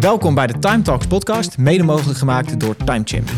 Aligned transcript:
Welkom 0.00 0.34
bij 0.34 0.46
de 0.46 0.58
Time 0.58 0.82
Talks 0.82 1.06
podcast, 1.06 1.58
mede 1.58 1.82
mogelijk 1.82 2.18
gemaakt 2.18 2.60
door 2.60 2.76
TimeChimp. 2.76 3.30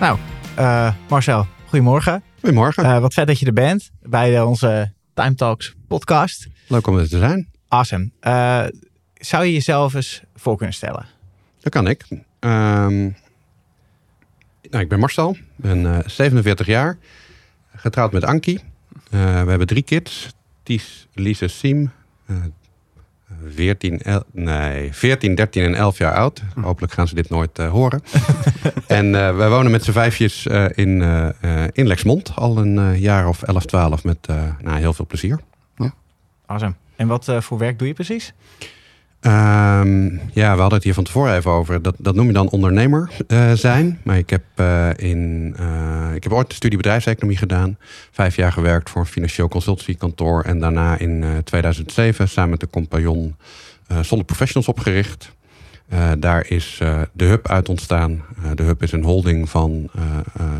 Nou, 0.00 0.18
uh, 0.58 0.94
Marcel, 1.08 1.46
goedemorgen. 1.66 2.22
Goedemorgen. 2.40 2.84
Uh, 2.84 2.98
wat 2.98 3.14
vet 3.14 3.26
dat 3.26 3.38
je 3.38 3.46
er 3.46 3.52
bent 3.52 3.90
bij 4.02 4.40
onze 4.40 4.92
Time 5.14 5.34
Talks 5.34 5.74
podcast. 5.88 6.48
Leuk 6.66 6.86
om 6.86 6.98
er 6.98 7.08
te 7.08 7.18
zijn. 7.18 7.48
Awesome. 7.68 8.10
Uh, 8.20 8.64
zou 9.14 9.44
je 9.44 9.52
jezelf 9.52 9.94
eens 9.94 10.22
voor 10.34 10.56
kunnen 10.56 10.74
stellen? 10.74 11.06
Dat 11.60 11.72
kan 11.72 11.86
ik. 11.86 12.04
Um, 12.10 13.16
nou, 14.70 14.82
ik 14.82 14.88
ben 14.88 14.98
Marcel, 14.98 15.36
ben 15.56 16.02
47 16.06 16.66
jaar, 16.66 16.98
getrouwd 17.74 18.12
met 18.12 18.24
Ankie. 18.24 18.76
We 19.10 19.16
hebben 19.48 19.66
drie 19.66 19.82
kids. 19.82 20.28
Ties, 20.62 21.08
Lise, 21.14 21.48
Siem. 21.48 21.90
14, 23.54 24.02
el, 24.02 24.22
nee, 24.32 24.94
14, 24.94 25.34
13 25.34 25.62
en 25.62 25.74
11 25.74 25.98
jaar 25.98 26.14
oud. 26.14 26.42
Hopelijk 26.60 26.92
gaan 26.92 27.08
ze 27.08 27.14
dit 27.14 27.28
nooit 27.28 27.58
uh, 27.58 27.70
horen. 27.70 28.02
en 28.86 29.06
uh, 29.06 29.36
wij 29.36 29.48
wonen 29.48 29.70
met 29.70 29.84
z'n 29.84 29.92
vijfjes 29.92 30.46
uh, 30.46 30.64
in, 30.74 31.02
in 31.72 31.86
Lexmond. 31.86 32.32
Al 32.34 32.58
een 32.58 32.98
jaar 32.98 33.28
of 33.28 33.42
11, 33.42 33.64
12 33.64 34.04
met 34.04 34.26
nou, 34.62 34.78
heel 34.78 34.92
veel 34.92 35.06
plezier. 35.06 35.40
Ja. 35.76 35.94
Awesome. 36.46 36.74
En 36.96 37.06
wat 37.06 37.32
voor 37.38 37.58
werk 37.58 37.78
doe 37.78 37.88
je 37.88 37.94
precies? 37.94 38.34
Um, 39.20 40.20
ja, 40.32 40.54
we 40.54 40.60
hadden 40.60 40.74
het 40.74 40.84
hier 40.84 40.94
van 40.94 41.04
tevoren 41.04 41.36
even 41.36 41.50
over. 41.50 41.82
Dat, 41.82 41.94
dat 41.98 42.14
noem 42.14 42.26
je 42.26 42.32
dan 42.32 42.50
ondernemer 42.50 43.10
uh, 43.28 43.52
zijn. 43.52 44.00
Maar 44.02 44.18
ik 44.18 44.30
heb, 44.30 44.42
uh, 44.56 44.90
in, 44.96 45.54
uh, 45.60 46.14
ik 46.14 46.22
heb 46.22 46.32
ooit 46.32 46.48
de 46.48 46.54
studie 46.54 46.76
bedrijfseconomie 46.76 47.36
gedaan. 47.36 47.78
Vijf 48.10 48.36
jaar 48.36 48.52
gewerkt 48.52 48.90
voor 48.90 49.00
een 49.00 49.06
financieel 49.06 49.48
consultancykantoor. 49.48 50.42
En 50.42 50.58
daarna 50.58 50.98
in 50.98 51.40
2007 51.44 52.28
samen 52.28 52.50
met 52.50 52.60
de 52.60 52.70
compagnon 52.70 53.36
Solid 54.00 54.26
Professionals 54.26 54.68
opgericht. 54.68 55.36
daar 56.18 56.46
is 56.48 56.80
de 57.12 57.24
Hub 57.24 57.48
uit 57.48 57.68
ontstaan. 57.68 58.24
de 58.54 58.62
Hub 58.62 58.82
is 58.82 58.92
een 58.92 59.04
holding 59.04 59.48
van 59.48 59.90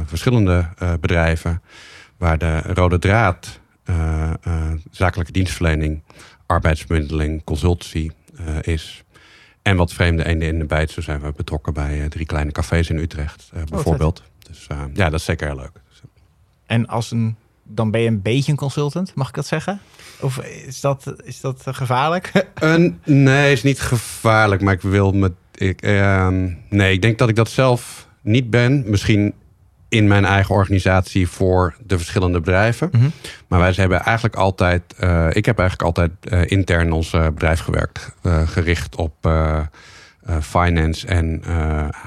verschillende 0.06 0.68
bedrijven. 1.00 1.62
Waar 2.16 2.38
de 2.38 2.58
rode 2.58 2.98
draad 2.98 3.60
zakelijke 4.90 5.32
dienstverlening, 5.32 6.02
arbeidsbemiddeling, 6.46 7.44
consultancy 7.44 8.10
is. 8.60 9.04
En 9.62 9.76
wat 9.76 9.92
vreemde 9.92 10.24
eenden 10.24 10.48
in 10.48 10.58
de 10.58 10.64
bijt. 10.64 10.90
Zo 10.90 11.00
zijn 11.00 11.20
we 11.20 11.32
betrokken 11.36 11.74
bij 11.74 12.00
uh, 12.00 12.06
drie 12.06 12.26
kleine 12.26 12.52
cafés 12.52 12.90
in 12.90 12.96
Utrecht, 12.96 13.50
bijvoorbeeld. 13.68 14.20
Oh, 14.20 14.26
dus 14.48 14.66
ja, 14.94 15.10
dat 15.10 15.20
is 15.20 15.24
zeker 15.24 15.46
heel 15.46 15.56
leuk. 15.56 15.80
En 16.66 16.86
als 16.86 17.10
een, 17.10 17.36
dan 17.62 17.90
ben 17.90 18.00
je 18.00 18.08
een 18.08 18.22
beetje 18.22 18.50
een 18.50 18.58
consultant, 18.58 19.14
mag 19.14 19.28
ik 19.28 19.34
dat 19.34 19.46
zeggen? 19.46 19.80
Of 20.20 20.38
is 20.38 20.80
dat, 20.80 21.14
is 21.24 21.40
dat 21.40 21.62
gevaarlijk? 21.66 22.32
Een, 22.54 23.00
nee, 23.04 23.52
is 23.52 23.62
niet 23.62 23.80
gevaarlijk. 23.80 24.62
Maar 24.62 24.74
ik 24.74 24.80
wil 24.80 25.12
met. 25.12 25.32
Ik, 25.54 25.82
ehm, 25.82 26.52
nee, 26.68 26.92
ik 26.92 27.02
denk 27.02 27.18
dat 27.18 27.28
ik 27.28 27.36
dat 27.36 27.50
zelf 27.50 28.08
niet 28.22 28.50
ben. 28.50 28.84
Misschien 28.86 29.34
in 29.88 30.08
mijn 30.08 30.24
eigen 30.24 30.54
organisatie 30.54 31.28
voor 31.28 31.74
de 31.86 31.96
verschillende 31.96 32.38
bedrijven. 32.40 32.88
Mhm. 32.92 33.08
Maar 33.46 33.60
wij 33.60 33.72
hebben 33.76 34.00
eigenlijk 34.00 34.36
altijd, 34.36 34.82
uh, 35.00 35.26
ik 35.32 35.44
heb 35.44 35.58
eigenlijk 35.58 35.88
altijd 35.88 36.10
uh, 36.28 36.50
intern 36.50 36.92
ons 36.92 37.12
uh, 37.12 37.26
bedrijf 37.26 37.60
gewerkt. 37.60 38.16
gericht 38.46 38.96
op 38.96 39.30
finance 40.40 41.06
en 41.06 41.42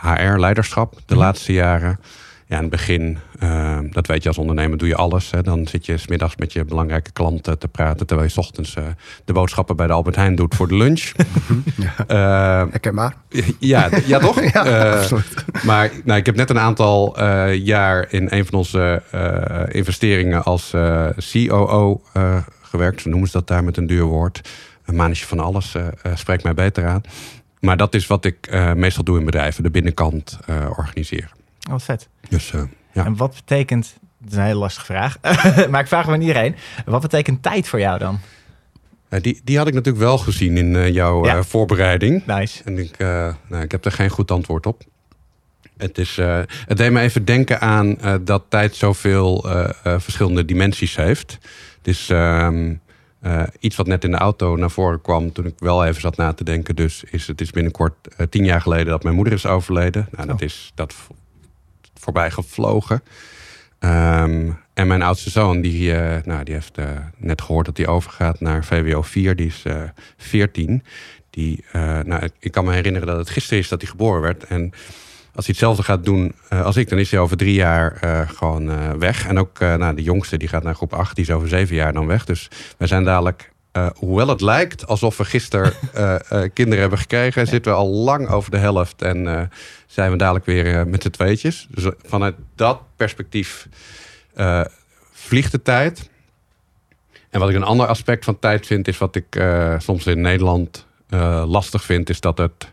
HR-leiderschap 0.02 0.94
de 0.94 1.14
mhm. 1.14 1.24
laatste 1.24 1.54
jaren. 1.54 2.00
Ja, 2.52 2.58
in 2.58 2.64
het 2.64 2.72
begin, 2.72 3.18
uh, 3.44 3.80
dat 3.92 4.08
weet 4.08 4.22
je 4.24 4.28
als 4.28 4.38
ondernemer, 4.38 4.78
doe 4.78 4.88
je 4.88 4.96
alles. 4.96 5.32
Hè. 5.32 5.42
Dan 5.42 5.68
zit 5.68 5.86
je 5.86 5.98
smiddags 5.98 6.36
met 6.36 6.54
je 6.54 6.66
belangrijke 6.66 7.12
klanten 7.12 7.60
te 7.60 7.68
praten... 7.68 8.08
terwijl 8.08 8.30
je 8.30 8.40
ochtends 8.40 8.76
uh, 8.76 8.84
de 9.26 9.34
boodschappen 9.34 9.76
bij 9.76 9.88
de 9.88 9.94
Albert 9.94 10.16
Heijn 10.16 10.36
doet 10.36 10.56
voor 10.56 10.68
de 10.68 10.76
lunch. 10.76 11.12
ja. 12.08 12.68
Uh, 12.72 12.92
maar. 12.92 13.16
Ja, 13.60 13.90
ja 14.06 14.20
toch? 14.20 14.44
ja, 14.54 15.08
maar 15.64 15.92
nou, 16.04 16.20
ik 16.20 16.26
heb 16.26 16.36
net 16.36 16.50
een 16.50 16.60
aantal 16.60 17.24
jaar 17.52 18.08
in 18.10 18.28
een 18.30 18.46
van 18.46 18.58
onze 18.58 19.02
investeringen 19.72 20.44
als 20.44 20.74
COO 21.32 22.02
gewerkt. 22.62 23.02
Zo 23.02 23.10
noemen 23.10 23.28
ze 23.28 23.38
dat 23.38 23.48
daar 23.48 23.64
met 23.64 23.78
een 23.78 23.88
duur 23.88 24.06
woord. 24.06 24.50
Een 24.86 24.96
manetje 24.96 25.26
van 25.26 25.40
alles 25.40 25.76
spreekt 26.14 26.44
mij 26.44 26.54
beter 26.54 26.88
aan. 26.88 27.02
Maar 27.60 27.78
dat 27.78 27.94
is 27.94 28.08
wat 28.08 28.26
ik 28.26 28.72
meestal 28.76 29.04
doe 29.04 29.20
in 29.20 29.26
bedrijven. 29.26 29.64
De 29.64 29.72
binnenkant 29.72 30.40
organiseren. 30.78 31.30
Oh, 31.68 31.72
wat 31.72 31.84
vet. 31.84 32.10
Dus, 32.32 32.52
uh, 32.52 32.62
ja. 32.92 33.06
En 33.06 33.16
wat 33.16 33.36
betekent, 33.36 33.94
dat 34.18 34.32
is 34.32 34.38
een 34.38 34.44
hele 34.44 34.60
lastige 34.60 34.86
vraag, 34.86 35.18
maar 35.70 35.82
ik 35.82 35.88
vraag 35.88 36.06
hem 36.06 36.14
aan 36.14 36.22
iedereen. 36.22 36.56
Wat 36.86 37.02
betekent 37.02 37.44
tijd 37.44 37.68
voor 37.68 37.80
jou 37.80 38.00
dan? 38.00 38.20
Die, 39.22 39.42
die 39.44 39.58
had 39.58 39.68
ik 39.68 39.74
natuurlijk 39.74 40.04
wel 40.04 40.18
gezien 40.18 40.58
in 40.58 40.74
uh, 40.74 40.90
jouw 40.90 41.26
ja. 41.26 41.44
voorbereiding. 41.44 42.26
Nice. 42.26 42.64
En 42.64 42.78
ik, 42.78 42.98
nou, 43.50 43.64
ik 43.64 43.72
heb 43.72 43.86
er 43.86 43.92
geen 43.92 44.10
goed 44.10 44.32
antwoord 44.32 44.66
op. 44.66 44.84
Het, 45.78 45.98
is, 45.98 46.16
het 46.66 46.78
deed 46.78 46.92
me 46.92 47.00
even 47.00 47.26
denken 47.26 47.62
aan 47.62 47.98
dat 48.22 48.44
tijd 48.50 48.76
zoveel 48.76 49.46
verschillende 49.84 50.46
dimensies 50.46 50.96
heeft. 50.96 51.38
Het 51.78 51.88
is 51.88 52.10
ehm, 52.10 52.74
iets 53.60 53.76
wat 53.76 53.88
net 53.88 54.04
in 54.04 54.12
de 54.12 54.18
auto 54.18 54.56
naar 54.56 54.72
voren 54.72 55.02
kwam 55.02 55.32
toen 55.32 55.46
ik 55.46 55.56
wel 55.58 55.86
even 55.86 56.02
zat 56.02 56.18
na 56.18 56.34
te 56.34 56.44
denken. 56.44 56.76
Dus 56.76 57.04
is 57.04 57.28
het 57.28 57.42
is 57.42 57.52
binnenkort 57.52 57.96
tien 58.30 58.46
jaar 58.46 58.62
geleden 58.62 58.86
dat 58.88 59.04
mijn 59.04 59.16
moeder 59.16 59.34
is 59.34 59.46
overleden. 59.46 60.08
Nou, 60.12 60.28
dat, 60.28 60.42
is, 60.42 60.72
dat 60.76 60.94
voorbij 62.02 62.32
gevlogen. 62.32 63.04
Um, 63.80 64.60
en 64.74 64.88
mijn 64.88 65.02
oudste 65.02 65.30
zoon, 65.30 65.62
die, 65.62 65.94
uh, 65.94 66.18
nou, 66.24 66.44
die 66.44 66.54
heeft 66.54 66.78
uh, 66.80 66.86
net 67.18 67.42
gehoord 67.42 67.66
dat 67.66 67.78
hij 67.78 67.88
overgaat 67.88 68.40
naar 68.40 68.66
VWO 68.66 69.02
4. 69.02 69.36
Die 69.36 69.48
is 69.48 69.64
uh, 69.68 69.84
14. 70.18 70.84
Die, 71.30 71.66
nou, 72.04 72.30
ik 72.40 72.52
kan 72.52 72.66
me 72.66 72.74
herinneren 72.74 73.08
dat 73.08 73.18
het 73.18 73.30
gisteren 73.30 73.60
is 73.60 73.70
dat 73.70 73.82
hij 73.82 73.90
geboren 73.90 74.22
werd. 74.22 74.44
En 74.44 74.72
als 75.36 75.46
hij 75.46 75.56
hetzelfde 75.56 75.84
gaat 75.84 76.06
doen 76.06 76.36
als 76.50 76.76
ik, 76.76 76.90
dan 76.90 77.00
is 77.00 77.12
hij 77.12 77.20
over 77.20 77.38
drie 77.38 77.54
jaar 77.54 78.28
gewoon 78.36 79.00
weg. 79.00 79.28
En 79.28 79.40
ook 79.40 79.60
nou, 79.60 79.96
de 79.96 80.04
jongste, 80.04 80.38
die 80.38 80.48
gaat 80.48 80.64
naar 80.64 80.76
groep 80.76 80.94
8, 80.94 81.16
die 81.16 81.26
is 81.26 81.32
over 81.32 81.48
zeven 81.48 81.76
jaar 81.76 81.94
dan 81.94 82.08
weg. 82.08 82.26
Dus 82.26 82.48
wij 82.78 82.88
zijn 82.88 83.04
dadelijk 83.04 83.52
uh, 83.78 83.88
hoewel 83.96 84.28
het 84.28 84.42
lijkt 84.42 84.88
alsof 84.88 85.18
we 85.18 85.26
gisteren 85.26 85.74
uh, 85.96 86.16
uh, 86.32 86.50
kinderen 86.54 86.80
hebben 86.80 87.00
gekregen, 87.00 87.48
zitten 87.48 87.72
we 87.72 87.78
al 87.78 87.90
lang 87.90 88.30
over 88.30 88.52
de 88.52 88.58
helft 88.58 89.02
en 89.02 89.50
zijn 89.88 90.12
we 90.12 90.18
dadelijk 90.18 90.46
weer 90.46 90.88
met 90.88 91.02
z'n 91.02 91.10
tweetjes. 91.10 91.68
Dus 91.70 91.94
vanuit 92.04 92.36
dat 92.56 92.82
perspectief 92.96 93.68
vliegt 95.12 95.52
de 95.52 95.62
tijd. 95.62 96.10
En 97.30 97.40
wat 97.40 97.50
ik 97.50 97.56
een 97.56 97.64
ander 97.64 97.88
aspect 97.88 98.26
van 98.26 98.40
tijd 98.40 98.66
vind, 98.66 98.88
is 98.88 98.98
wat 98.98 99.16
ik 99.16 99.44
soms 99.78 100.06
in 100.06 100.22
Nederland 100.22 100.86
lastig 101.46 101.84
vind, 101.84 102.10
is 102.10 102.20
dat 102.20 102.38
het 102.38 102.72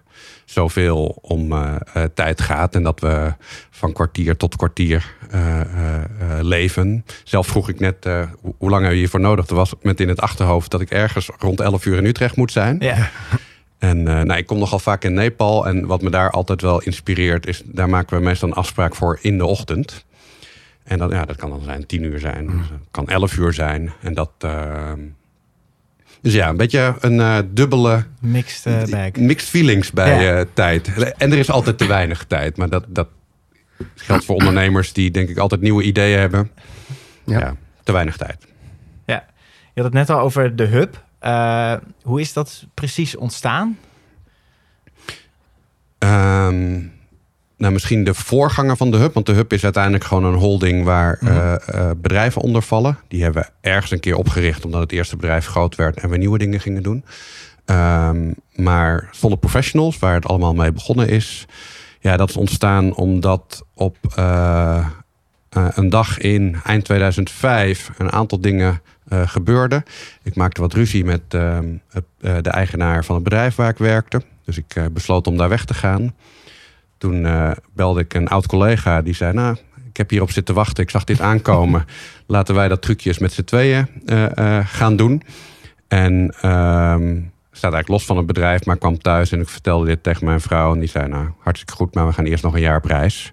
zoveel 0.50 1.18
om 1.20 1.52
uh, 1.52 1.74
tijd 2.14 2.40
gaat. 2.40 2.74
En 2.74 2.82
dat 2.82 3.00
we 3.00 3.32
van 3.70 3.92
kwartier 3.92 4.36
tot 4.36 4.56
kwartier 4.56 5.14
uh, 5.34 6.00
leven. 6.40 7.04
Zelf 7.24 7.46
vroeg 7.46 7.68
ik 7.68 7.80
net 7.80 8.08
hoe 8.58 8.70
lang 8.70 8.82
heb 8.82 8.92
je 8.92 8.98
hiervoor 8.98 9.20
nodig. 9.20 9.46
Er 9.46 9.54
was 9.54 9.72
met 9.82 10.00
in 10.00 10.08
het 10.08 10.20
achterhoofd 10.20 10.70
dat 10.70 10.80
ik 10.80 10.90
ergens 10.90 11.30
rond 11.38 11.60
11 11.60 11.86
uur 11.86 11.96
in 11.96 12.04
Utrecht 12.04 12.36
moet 12.36 12.52
zijn. 12.52 12.76
Ja. 12.80 13.10
En 13.78 14.02
nou, 14.02 14.34
ik 14.34 14.46
kom 14.46 14.58
nogal 14.58 14.78
vaak 14.78 15.04
in 15.04 15.14
Nepal. 15.14 15.66
En 15.66 15.86
wat 15.86 16.02
me 16.02 16.10
daar 16.10 16.30
altijd 16.30 16.62
wel 16.62 16.82
inspireert, 16.82 17.46
is 17.46 17.62
daar 17.64 17.88
maken 17.88 18.18
we 18.18 18.24
meestal 18.24 18.48
een 18.48 18.54
afspraak 18.54 18.94
voor 18.94 19.18
in 19.20 19.38
de 19.38 19.46
ochtend. 19.46 20.04
En 20.88 20.98
dat, 20.98 21.10
ja, 21.10 21.24
dat 21.24 21.36
kan 21.36 21.50
dan 21.50 21.62
zijn 21.64 21.86
10 21.86 22.02
uur 22.02 22.18
zijn, 22.18 22.44
mm. 22.44 22.62
kan 22.90 23.08
11 23.08 23.36
uur 23.36 23.52
zijn. 23.52 23.92
En 24.02 24.14
dat, 24.14 24.30
ehm, 24.38 25.00
dus 26.20 26.32
ja, 26.32 26.48
een 26.48 26.56
beetje 26.56 26.96
een 27.00 27.14
uh, 27.14 27.38
dubbele... 27.50 28.04
Mixed 28.20 28.66
uh, 28.66 28.84
bag. 28.90 29.12
Mixed 29.12 29.48
feelings 29.48 29.92
bij 29.92 30.24
ja. 30.24 30.38
uh, 30.38 30.44
tijd. 30.52 31.12
En 31.16 31.32
er 31.32 31.38
is 31.38 31.50
altijd 31.50 31.78
te 31.78 31.86
weinig 31.86 32.24
tijd. 32.34 32.56
Maar 32.56 32.68
dat, 32.68 32.84
dat 32.88 33.08
geldt 33.94 34.24
voor 34.24 34.34
ondernemers 34.34 34.92
die 34.92 35.10
denk 35.10 35.28
ik 35.28 35.38
altijd 35.38 35.60
nieuwe 35.60 35.82
ideeën 35.82 36.18
hebben. 36.18 36.50
Ja, 37.24 37.38
ja 37.38 37.56
te 37.84 37.92
weinig 37.92 38.16
tijd. 38.16 38.46
Ja, 39.06 39.24
je 39.74 39.82
had 39.82 39.84
het 39.84 39.92
net 39.92 40.10
al 40.10 40.20
over 40.20 40.56
de 40.56 40.64
hub. 40.64 41.04
hoe 42.02 42.20
is 42.20 42.32
dat 42.32 42.66
precies 42.74 43.16
ontstaan? 43.16 43.78
Um, 45.98 46.92
nou, 47.58 47.72
misschien 47.72 48.04
de 48.04 48.14
voorganger 48.14 48.76
van 48.76 48.90
de 48.90 48.96
hub. 48.96 49.14
Want 49.14 49.26
de 49.26 49.32
hub 49.32 49.52
is 49.52 49.64
uiteindelijk 49.64 50.04
gewoon 50.04 50.24
een 50.24 50.38
holding 50.38 50.84
waar 50.84 51.18
mm 51.20 51.28
-hmm. 51.28 51.58
uh, 51.74 51.90
bedrijven 51.96 52.42
onder 52.42 52.62
vallen. 52.62 52.98
Die 53.08 53.22
hebben 53.22 53.42
we 53.42 53.68
ergens 53.68 53.90
een 53.90 54.00
keer 54.00 54.16
opgericht 54.16 54.64
omdat 54.64 54.80
het 54.80 54.92
eerste 54.92 55.16
bedrijf 55.16 55.46
groot 55.46 55.74
werd 55.74 56.00
en 56.00 56.10
we 56.10 56.16
nieuwe 56.16 56.38
dingen 56.38 56.60
gingen 56.60 56.82
doen. 56.82 57.04
Um, 57.66 58.34
maar 58.54 59.08
Solid 59.10 59.40
Professionals, 59.40 59.98
waar 59.98 60.14
het 60.14 60.26
allemaal 60.26 60.54
mee 60.54 60.72
begonnen 60.72 61.08
is, 61.08 61.46
ja, 62.00 62.16
dat 62.16 62.28
is 62.28 62.36
ontstaan 62.36 62.94
omdat 62.94 63.64
op 63.74 63.96
uh, 64.18 64.86
een 65.50 65.88
dag 65.88 66.18
in 66.18 66.56
eind 66.64 66.84
2005 66.84 67.90
een 67.98 68.12
aantal 68.12 68.40
dingen 68.40 68.80
gebeurden. 69.10 69.82
Ik 70.22 70.34
maakte 70.34 70.60
wat 70.60 70.72
ruzie 70.72 71.04
met 71.04 71.22
ehm, 71.28 71.66
de 72.18 72.50
eigenaar 72.50 73.04
van 73.04 73.14
het 73.14 73.24
bedrijf 73.24 73.54
waar 73.54 73.70
ik 73.70 73.78
werkte. 73.78 74.22
Dus 74.44 74.56
ik 74.56 74.92
besloot 74.92 75.26
om 75.26 75.36
daar 75.36 75.48
weg 75.48 75.64
te 75.64 75.74
gaan. 75.74 76.14
Toen 76.98 77.24
uh, 77.24 77.50
belde 77.74 78.00
ik 78.00 78.14
een 78.14 78.28
oud 78.28 78.46
collega 78.46 79.02
die 79.02 79.14
zei: 79.14 79.32
Nou, 79.32 79.56
ik 79.88 79.96
heb 79.96 80.10
hierop 80.10 80.30
zitten 80.30 80.54
wachten. 80.54 80.82
Ik 80.82 80.90
zag 80.90 81.04
dit 81.04 81.20
aankomen. 81.20 81.84
Laten 82.26 82.54
wij 82.54 82.68
dat 82.68 82.82
trucje 82.82 83.08
eens 83.08 83.18
met 83.18 83.32
z'n 83.32 83.44
tweeën 83.44 83.86
gaan 84.64 84.96
doen. 84.96 85.22
En 85.88 86.34
ehm, 86.40 87.16
staat 87.58 87.72
eigenlijk 87.72 87.88
los 87.88 88.04
van 88.04 88.16
het 88.16 88.26
bedrijf, 88.26 88.64
maar 88.64 88.76
kwam 88.76 88.98
thuis 88.98 89.32
en 89.32 89.40
ik 89.40 89.48
vertelde 89.48 89.86
dit 89.86 90.02
tegen 90.02 90.26
mijn 90.26 90.40
vrouw. 90.40 90.72
En 90.72 90.78
die 90.78 90.88
zei, 90.88 91.08
nou, 91.08 91.28
hartstikke 91.38 91.74
goed, 91.74 91.94
maar 91.94 92.06
we 92.06 92.12
gaan 92.12 92.24
eerst 92.24 92.42
nog 92.42 92.54
een 92.54 92.60
jaar 92.60 92.76
op 92.76 92.84
reis. 92.84 93.30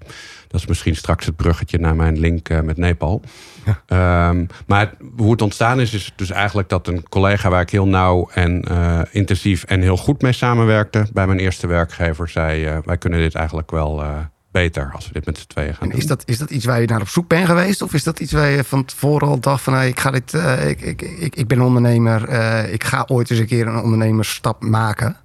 Dat 0.56 0.63
is 0.63 0.69
misschien 0.69 0.96
straks 0.96 1.25
het 1.25 1.36
bruggetje 1.36 1.78
naar 1.78 1.96
mijn 1.96 2.19
link 2.19 2.50
uh, 2.50 2.62
met 2.62 2.78
Nepal. 2.78 3.22
Ehm, 3.86 4.46
maar 4.68 4.94
hoe 5.18 5.31
het 5.31 5.42
ontstaan 5.42 5.80
is, 5.80 5.94
is 5.94 6.13
dus 6.16 6.30
eigenlijk 6.30 6.69
dat 6.69 6.88
een 6.88 7.10
collega 7.10 7.50
waar 7.50 7.62
ik 7.62 7.69
heel 7.69 7.88
nauw 7.88 8.30
en 8.34 8.66
uh, 8.72 9.02
intensief 9.12 9.63
en 9.63 9.81
heel 9.81 9.98
goed 9.98 10.22
mee 10.22 10.31
samenwerkte 10.31 11.07
bij 11.13 11.28
mijn 11.28 11.40
eerste 11.40 11.68
werkgever, 11.68 12.30
zei: 12.30 12.66
uh, 12.66 12.78
Wij 12.84 12.98
kunnen 12.98 13.19
dit 13.19 13.36
eigenlijk 13.36 13.72
wel 13.72 14.04
beter 14.52 14.92
als 14.94 15.07
we 15.07 15.13
dit 15.13 15.25
met 15.25 15.38
z'n 15.38 15.48
tweeën 15.48 15.75
gaan 15.75 15.92
en 15.92 15.98
is 15.98 16.07
Dat, 16.07 16.24
is 16.25 16.38
dat 16.38 16.50
iets 16.50 16.66
waar 16.66 16.81
je 16.81 16.88
naar 16.88 17.02
op 17.02 17.07
zoek 17.07 17.28
bent 17.28 17.46
geweest? 17.46 17.81
Of 17.81 17.94
is 17.94 18.04
dat 18.04 18.19
iets 18.19 18.31
waar 18.31 18.50
je 18.50 18.63
van 18.63 18.86
tevoren 18.86 19.28
al 19.28 19.40
dacht 19.40 19.63
van 19.63 19.74
hey, 19.74 19.88
ik, 19.88 20.00
ga 20.00 20.12
dit, 20.12 20.34
uh, 20.34 20.69
ik, 20.69 20.81
ik, 20.81 21.02
ik, 21.02 21.36
ik 21.36 21.48
ben 21.48 21.62
ondernemer, 21.62 22.30
uh, 22.30 22.74
ik 22.74 22.84
ga 22.84 23.04
ooit 23.07 23.30
eens 23.30 23.40
een 23.40 23.48
keer 23.48 23.68
een 23.68 23.81
ondernemersstap 23.81 24.63
maken? 24.63 25.18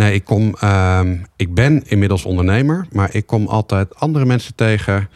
Nee, 0.00 0.14
ik, 0.14 0.24
kom, 0.24 0.54
uh, 0.64 1.00
ik 1.36 1.54
ben 1.54 1.82
inmiddels 1.86 2.24
ondernemer, 2.24 2.86
maar 2.92 3.14
ik 3.14 3.26
kom 3.26 3.46
altijd 3.46 3.96
andere 3.96 4.24
mensen 4.24 4.54
tegen 4.54 5.08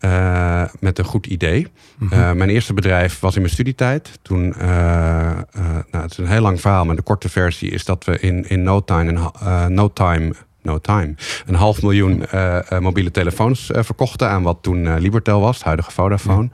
uh, 0.00 0.64
met 0.80 0.98
een 0.98 1.04
goed 1.04 1.26
idee. 1.26 1.66
Mm 1.98 2.08
-hmm. 2.08 2.36
mijn 2.36 2.50
eerste 2.50 2.74
bedrijf 2.74 3.20
was 3.20 3.34
in 3.34 3.40
mijn 3.40 3.52
studietijd. 3.52 4.18
Toen, 4.22 4.54
nou, 4.58 5.44
het 5.90 6.10
is 6.10 6.18
een 6.18 6.26
heel 6.26 6.40
lang 6.40 6.60
verhaal, 6.60 6.84
maar 6.84 6.96
de 6.96 7.02
korte 7.02 7.28
versie 7.28 7.70
is 7.70 7.84
dat 7.84 8.04
we 8.04 8.18
in, 8.18 8.48
in 8.48 8.62
no 8.62 8.84
time, 8.84 9.30
no 9.68 9.92
time 9.92 10.32
no 10.62 10.78
time. 10.78 11.14
Een 11.46 11.54
half 11.54 11.82
miljoen 11.82 12.24
uh, 12.34 12.78
mobiele 12.78 13.10
telefoons 13.10 13.70
uh, 13.70 13.82
verkochten 13.82 14.28
aan 14.28 14.42
wat 14.42 14.58
toen 14.60 14.98
Libertel 14.98 15.40
was, 15.40 15.56
het 15.56 15.64
huidige 15.64 15.90
Vodafone. 15.90 16.50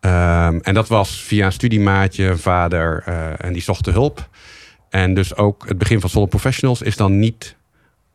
Ja. 0.00 0.46
Um, 0.46 0.60
en 0.60 0.74
dat 0.74 0.88
was 0.88 1.22
via 1.22 1.46
een 1.46 1.52
studiemaatje, 1.52 2.36
vader, 2.36 3.02
en 3.38 3.52
die 3.52 3.62
zocht 3.62 3.84
de 3.84 3.90
hulp. 3.90 4.28
En 4.96 5.14
dus 5.14 5.36
ook 5.36 5.68
het 5.68 5.78
begin 5.78 6.00
van 6.00 6.10
Solo 6.10 6.26
Professionals 6.26 6.82
is 6.82 6.96
dan 6.96 7.18
niet 7.18 7.56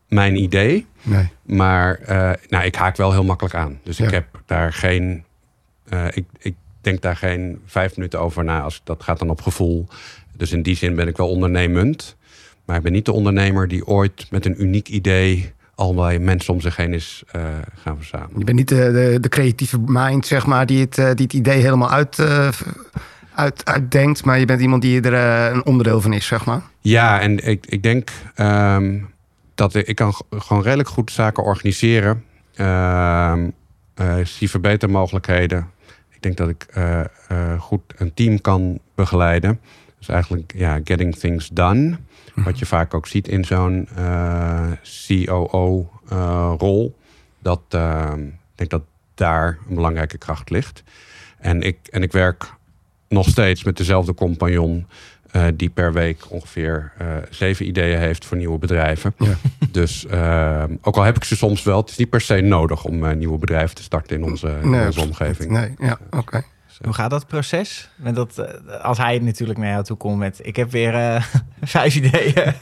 mijn 0.08 0.42
idee. 0.42 0.86
Nee. 1.02 1.28
Maar 1.42 2.00
nou, 2.48 2.64
ik 2.64 2.74
haak 2.74 2.96
wel 2.96 3.12
heel 3.12 3.24
makkelijk 3.24 3.54
aan. 3.54 3.80
Dus 3.82 3.96
ja. 3.96 4.04
ik 4.04 4.10
heb 4.10 4.26
daar 4.46 4.72
geen. 4.72 5.24
ik, 6.10 6.24
ik 6.38 6.54
denk 6.80 7.02
daar 7.02 7.16
geen 7.16 7.60
vijf 7.66 7.96
minuten 7.96 8.20
over 8.20 8.44
na. 8.44 8.60
Als, 8.60 8.80
dat 8.84 9.02
gaat 9.02 9.18
dan 9.18 9.30
op 9.30 9.40
gevoel. 9.40 9.88
Dus 10.36 10.52
in 10.52 10.62
die 10.62 10.76
zin 10.76 10.94
ben 10.94 11.08
ik 11.08 11.16
wel 11.16 11.28
ondernemend. 11.28 12.16
Maar 12.64 12.76
ik 12.76 12.82
ben 12.82 12.92
niet 12.92 13.04
de 13.04 13.12
ondernemer 13.12 13.68
die 13.68 13.86
ooit 13.86 14.26
met 14.30 14.46
een 14.46 14.62
uniek 14.62 14.88
idee 14.88 15.52
allerlei 15.74 16.18
mensen 16.18 16.54
om 16.54 16.60
zich 16.60 16.76
heen 16.76 16.94
is 16.94 17.22
uh, 17.36 17.42
gaan 17.74 17.96
verzamelen. 17.96 18.38
Je 18.38 18.44
bent 18.44 18.58
niet 18.58 18.68
de, 18.68 18.92
de, 18.92 19.20
de, 19.20 19.28
creatieve 19.28 19.78
mind, 19.86 20.26
zeg 20.26 20.46
maar, 20.46 20.66
die 20.66 20.80
het, 20.80 20.94
die 20.94 21.04
het 21.26 21.32
idee 21.32 21.60
helemaal 21.60 21.90
uit, 21.90 22.18
uit, 23.42 23.64
uitdenkt. 23.64 24.24
Maar 24.24 24.38
je 24.38 24.44
bent 24.44 24.60
iemand 24.60 24.82
die 24.82 25.00
er 25.00 25.52
een 25.52 25.66
onderdeel 25.66 26.00
van 26.00 26.12
is, 26.12 26.26
zeg 26.26 26.44
maar. 26.44 26.62
Ja, 26.80 27.20
en 27.20 27.48
ik, 27.48 27.66
ik 27.66 27.82
denk 27.82 28.10
um, 28.36 29.10
dat 29.54 29.74
ik, 29.74 29.86
ik 29.86 29.96
kan 29.96 30.14
gewoon 30.30 30.62
redelijk 30.62 30.88
goed 30.88 31.10
zaken 31.10 31.44
organiseren. 31.44 32.24
Uh, 32.56 33.34
zie 34.22 34.50
verbetermogelijkheden. 34.50 35.70
Ik 36.10 36.22
denk 36.22 36.36
dat 36.36 36.48
ik 36.48 36.66
goed 37.58 37.82
een 37.96 38.14
team 38.14 38.40
kan 38.40 38.78
begeleiden. 38.94 39.60
Dus 39.98 40.08
eigenlijk, 40.08 40.52
ja, 40.56 40.80
getting 40.84 41.16
things 41.16 41.48
done. 41.48 41.96
Wat 42.34 42.58
je 42.58 42.66
vaak 42.66 42.94
ook 42.94 43.06
ziet 43.06 43.28
in 43.28 43.44
zo'n 43.44 43.88
COO-rol. 45.26 46.96
dat 47.38 47.60
uh, 47.74 48.12
ik 48.16 48.54
denk 48.54 48.70
dat 48.70 48.82
daar 49.14 49.58
een 49.68 49.74
belangrijke 49.74 50.18
kracht 50.18 50.50
ligt. 50.50 50.82
En 51.38 51.62
ik, 51.62 51.76
en 51.90 52.02
ik 52.02 52.12
werk 52.12 52.52
nog 53.12 53.28
steeds 53.28 53.64
met 53.64 53.76
dezelfde 53.76 54.14
compagnon. 54.14 54.86
Uh, 55.36 55.46
die 55.54 55.70
per 55.70 55.92
week 55.92 56.24
ongeveer 56.28 56.92
uh, 57.02 57.06
zeven 57.30 57.66
ideeën 57.66 57.98
heeft 57.98 58.24
voor 58.24 58.36
nieuwe 58.36 58.58
bedrijven. 58.58 59.14
Ja. 59.18 59.34
Dus 59.70 60.06
uh, 60.10 60.64
ook 60.82 60.96
al 60.96 61.02
heb 61.02 61.16
ik 61.16 61.24
ze 61.24 61.36
soms 61.36 61.62
wel, 61.62 61.80
het 61.80 61.90
is 61.90 61.96
niet 61.96 62.10
per 62.10 62.20
se 62.20 62.40
nodig 62.40 62.84
om 62.84 63.16
nieuwe 63.18 63.38
bedrijven 63.38 63.74
te 63.74 63.82
starten 63.82 64.16
in 64.16 64.24
onze, 64.24 64.58
in 64.62 64.70
nee, 64.70 64.86
onze 64.86 65.00
omgeving. 65.00 65.50
Nee, 65.50 65.74
ja, 65.78 65.98
oké. 66.10 66.18
Okay. 66.18 66.42
Hoe 66.84 66.94
gaat 66.94 67.10
dat 67.10 67.26
proces? 67.26 67.88
Met 67.96 68.14
dat, 68.14 68.38
eh, 68.38 68.80
als 68.80 68.98
hij 68.98 69.18
natuurlijk 69.18 69.58
naar 69.58 69.70
jou 69.70 69.84
toe 69.84 69.96
komt 69.96 70.18
met... 70.18 70.40
ik 70.42 70.56
heb 70.56 70.70
weer 70.70 70.94
uh, 70.94 71.22
vijf 71.62 71.96
ideeën. 71.96 72.34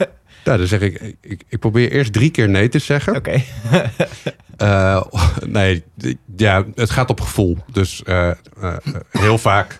Ja, 0.43 0.57
dan 0.57 0.67
zeg 0.67 0.79
ik, 0.79 1.15
ik, 1.21 1.43
ik 1.47 1.59
probeer 1.59 1.91
eerst 1.91 2.13
drie 2.13 2.31
keer 2.31 2.49
nee 2.49 2.69
te 2.69 2.79
zeggen. 2.79 3.15
Oké. 3.15 3.41
Okay. 3.67 3.89
uh, 4.69 5.03
nee, 5.47 5.83
ja, 6.35 6.65
het 6.75 6.89
gaat 6.89 7.09
op 7.09 7.21
gevoel. 7.21 7.57
Dus 7.71 8.03
uh, 8.05 8.31
heel 9.09 9.37
vaak 9.37 9.79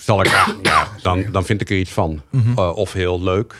zal 0.00 0.20
ik, 0.20 0.26
ja, 0.62 0.88
dan, 1.02 1.24
dan 1.32 1.44
vind 1.44 1.60
ik 1.60 1.70
er 1.70 1.78
iets 1.78 1.90
van. 1.90 2.22
Mm 2.30 2.42
-hmm. 2.42 2.58
of 2.58 2.92
heel 2.92 3.22
leuk. 3.22 3.54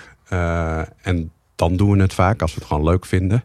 en 1.03 1.33
dan 1.57 1.77
doen 1.77 1.91
we 1.91 2.03
het 2.03 2.15
vaak 2.15 2.43
als 2.43 2.55
we 2.55 2.59
het 2.59 2.69
gewoon 2.69 2.85
leuk 2.85 3.07
vinden. 3.07 3.45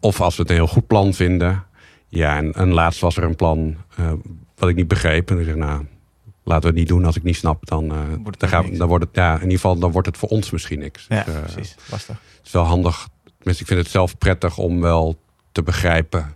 Of 0.00 0.20
als 0.20 0.36
we 0.36 0.42
het 0.42 0.50
een 0.50 0.56
heel 0.56 0.66
goed 0.66 0.86
plan 0.86 1.14
vinden. 1.14 1.64
Ja, 2.08 2.36
en, 2.36 2.52
en 2.52 2.72
laatst 2.72 3.00
was 3.00 3.16
er 3.16 3.24
een 3.24 3.36
plan 3.36 3.76
wat 4.56 4.68
ik 4.68 4.76
niet 4.76 4.88
begreep. 4.88 5.30
En 5.30 5.38
ik 5.38 5.44
zeg, 5.44 5.54
nou, 5.54 5.86
laten 6.44 6.62
we 6.62 6.68
het 6.68 6.76
niet 6.76 6.88
doen. 6.88 7.04
Als 7.04 7.16
ik 7.16 7.22
niet 7.22 7.36
snap, 7.36 7.66
dan, 7.66 7.92
wordt 8.22 8.40
dan, 8.40 8.48
gaan, 8.48 8.74
dan 8.74 8.88
wordt 8.88 9.04
het, 9.04 9.14
ja, 9.14 9.34
in 9.34 9.40
ieder 9.40 9.54
geval, 9.54 9.78
dan 9.78 9.92
wordt 9.92 10.06
het 10.06 10.16
voor 10.16 10.28
ons 10.28 10.50
misschien 10.50 10.78
niks. 10.78 11.06
Ja, 11.08 11.24
dus, 11.24 11.34
precies. 11.52 11.74
Lastig. 11.90 12.16
Het 12.36 12.46
is 12.46 12.52
wel 12.52 12.64
handig. 12.64 13.08
Tenminste, 13.24 13.62
ik 13.62 13.68
vind 13.68 13.80
het 13.80 13.90
zelf 13.90 14.18
prettig 14.18 14.58
om 14.58 14.80
wel 14.80 15.18
te 15.52 15.62
begrijpen 15.62 16.35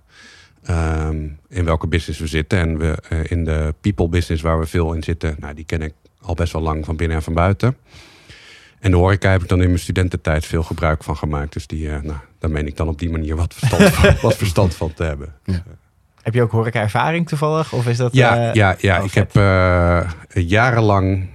um, 0.70 1.38
in 1.48 1.64
welke 1.64 1.86
business 1.86 2.18
we 2.18 2.26
zitten. 2.26 2.58
En 2.58 2.78
we 2.78 2.98
uh, 3.12 3.18
in 3.22 3.44
de 3.44 3.74
people 3.80 4.08
business 4.08 4.42
waar 4.42 4.58
we 4.58 4.66
veel 4.66 4.92
in 4.92 5.02
zitten, 5.02 5.36
nou, 5.38 5.54
die 5.54 5.64
ken 5.64 5.82
ik 5.82 5.92
al 6.20 6.34
best 6.34 6.52
wel 6.52 6.62
lang 6.62 6.84
van 6.84 6.96
binnen 6.96 7.16
en 7.16 7.22
van 7.22 7.34
buiten. 7.34 7.76
En 8.78 8.90
de 8.90 8.96
horeca 8.96 9.30
heb 9.30 9.42
ik 9.42 9.48
dan 9.48 9.60
in 9.60 9.66
mijn 9.66 9.78
studententijd 9.78 10.46
veel 10.46 10.62
gebruik 10.62 11.04
van 11.04 11.16
gemaakt. 11.16 11.52
Dus 11.52 11.66
die, 11.66 11.88
nou, 11.88 12.18
daar 12.38 12.50
meen 12.50 12.66
ik 12.66 12.76
dan 12.76 12.88
op 12.88 12.98
die 12.98 13.10
manier 13.10 13.36
wat 13.36 13.54
verstand 13.54 13.90
van, 13.94 14.14
wat 14.22 14.36
verstand 14.36 14.74
van 14.74 14.92
te 14.94 15.02
hebben. 15.02 15.34
Ja. 15.44 15.62
Heb 16.22 16.34
je 16.34 16.42
ook 16.42 16.50
horeca-ervaring 16.50 17.28
toevallig? 17.28 17.72
Of 17.72 17.86
is 17.86 17.96
dat, 17.96 18.12
ja, 18.12 18.48
uh, 18.48 18.54
ja, 18.54 18.76
ja. 18.78 18.98
ik 18.98 19.14
heb 19.14 19.32
jarenlang... 20.32 21.28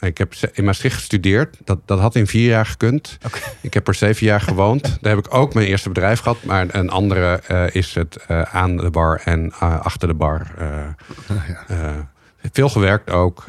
Ik 0.00 0.18
heb 0.18 0.34
in 0.52 0.64
Maastricht 0.64 0.94
gestudeerd. 0.94 1.56
Dat, 1.64 1.78
dat 1.84 1.98
had 1.98 2.14
in 2.14 2.26
vier 2.26 2.48
jaar 2.48 2.66
gekund. 2.66 3.18
Okay. 3.26 3.40
Ik 3.60 3.74
heb 3.74 3.88
er 3.88 3.94
zeven 3.94 4.26
jaar 4.26 4.40
gewoond. 4.40 4.82
Daar 5.00 5.14
heb 5.14 5.26
ik 5.26 5.34
ook 5.34 5.54
mijn 5.54 5.66
eerste 5.66 5.88
bedrijf 5.88 6.20
gehad. 6.20 6.44
Maar 6.44 6.66
een 6.70 6.90
andere 6.90 7.40
is 7.72 7.94
het 7.94 8.26
aan 8.28 8.76
de 8.76 8.90
bar 8.90 9.20
en 9.24 9.52
achter 9.58 10.08
de 10.08 10.14
bar. 10.14 10.46
Oh, 10.58 11.48
ja. 11.68 12.10
veel 12.52 12.68
gewerkt 12.68 13.10
ook. 13.10 13.44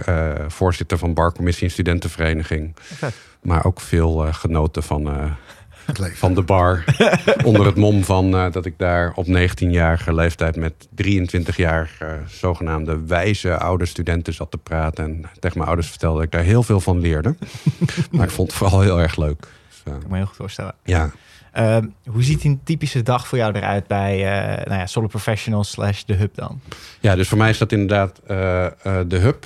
voorzitter 0.48 0.98
van 0.98 1.14
barcommissie 1.14 1.66
en 1.66 1.72
studentenvereniging. 1.72 2.76
Okay. 2.96 3.12
Maar 3.42 3.66
ook 3.66 3.82
veel 3.82 4.34
genoten 4.34 4.84
van 4.84 5.36
van 5.96 6.34
de 6.34 6.42
bar. 6.42 6.84
onder 7.44 7.66
het 7.66 7.76
mom 7.76 8.04
van 8.04 8.36
uh, 8.36 8.52
dat 8.52 8.66
ik 8.66 8.74
daar 8.78 9.12
op 9.16 9.26
19-jarige 9.28 10.14
leeftijd 10.14 10.56
met 10.56 10.88
23-jarige 11.04 12.06
uh, 12.06 12.12
zogenaamde 12.28 13.06
wijze 13.06 13.58
oude 13.58 13.86
studenten 13.86 14.34
zat 14.34 14.52
te 14.52 14.58
praten. 14.58 15.04
En 15.06 15.26
tegen 15.40 15.58
mijn 15.58 15.68
ouders 15.70 15.90
vertelde 15.90 16.16
dat 16.16 16.26
ik 16.26 16.32
daar 16.32 16.44
heel 16.44 16.64
veel 16.64 16.80
van 16.80 17.00
leerde. 17.00 17.36
maar 18.12 18.26
ik 18.26 18.32
vond 18.32 18.48
het 18.48 18.58
vooral 18.58 18.82
heel 18.82 19.00
erg 19.00 19.18
leuk. 19.18 19.40
Dus, 19.40 19.94
uh, 19.94 20.00
ik 20.02 20.08
me 20.08 20.16
heel 20.16 20.26
goed 20.26 20.36
voorstellen. 20.36 20.76
Ja. 20.84 21.12
Ehm, 21.52 21.86
hoe 22.06 22.24
ziet 22.24 22.44
een 22.44 22.60
typische 22.64 23.04
dag 23.04 23.28
voor 23.28 23.38
jou 23.38 23.56
eruit 23.56 23.88
bij 23.88 24.24
nou 24.66 24.80
ja, 24.80 24.86
Solo 24.86 25.08
Professional 25.08 25.64
slash 25.64 26.04
de 26.04 26.14
Hub 26.14 26.36
dan? 26.36 26.62
Ja, 27.00 27.16
dus 27.16 27.28
voor 27.28 27.38
mij 27.38 27.50
is 27.50 27.58
dat 27.58 27.72
inderdaad 27.72 28.22
de 29.08 29.18
Hub. 29.18 29.46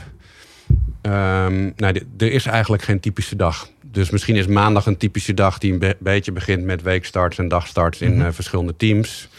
Um, 1.01 1.73
nou, 1.75 2.01
er 2.17 2.31
is 2.31 2.45
eigenlijk 2.45 2.83
geen 2.83 2.99
typische 2.99 3.35
dag 3.35 3.69
dus 3.91 4.09
misschien 4.09 4.35
is 4.35 4.47
maandag 4.47 4.85
een 4.85 4.97
typische 4.97 5.33
dag 5.33 5.57
die 5.57 5.73
een 5.73 5.79
be 5.79 5.95
beetje 5.99 6.31
begint 6.31 6.63
met 6.63 6.81
weekstarts 6.81 7.37
en 7.37 7.47
dagstarts 7.47 8.01
in 8.01 8.11
mm 8.11 8.17
-hmm. 8.17 8.27
uh, 8.27 8.33
verschillende 8.33 8.75
teams. 8.75 9.29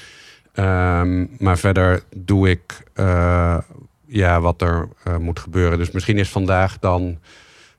Um, 0.55 1.31
maar 1.39 1.59
verder 1.59 2.03
doe 2.17 2.51
ik 2.51 2.83
uh, 2.95 3.59
ja, 4.07 4.41
wat 4.41 4.63
er 4.63 4.89
uh, 5.09 5.17
moet 5.17 5.41
gebeuren. 5.41 5.79
Dus 5.79 5.91
misschien 5.91 6.19
is 6.19 6.29
vandaag 6.29 6.79
dan 6.79 7.19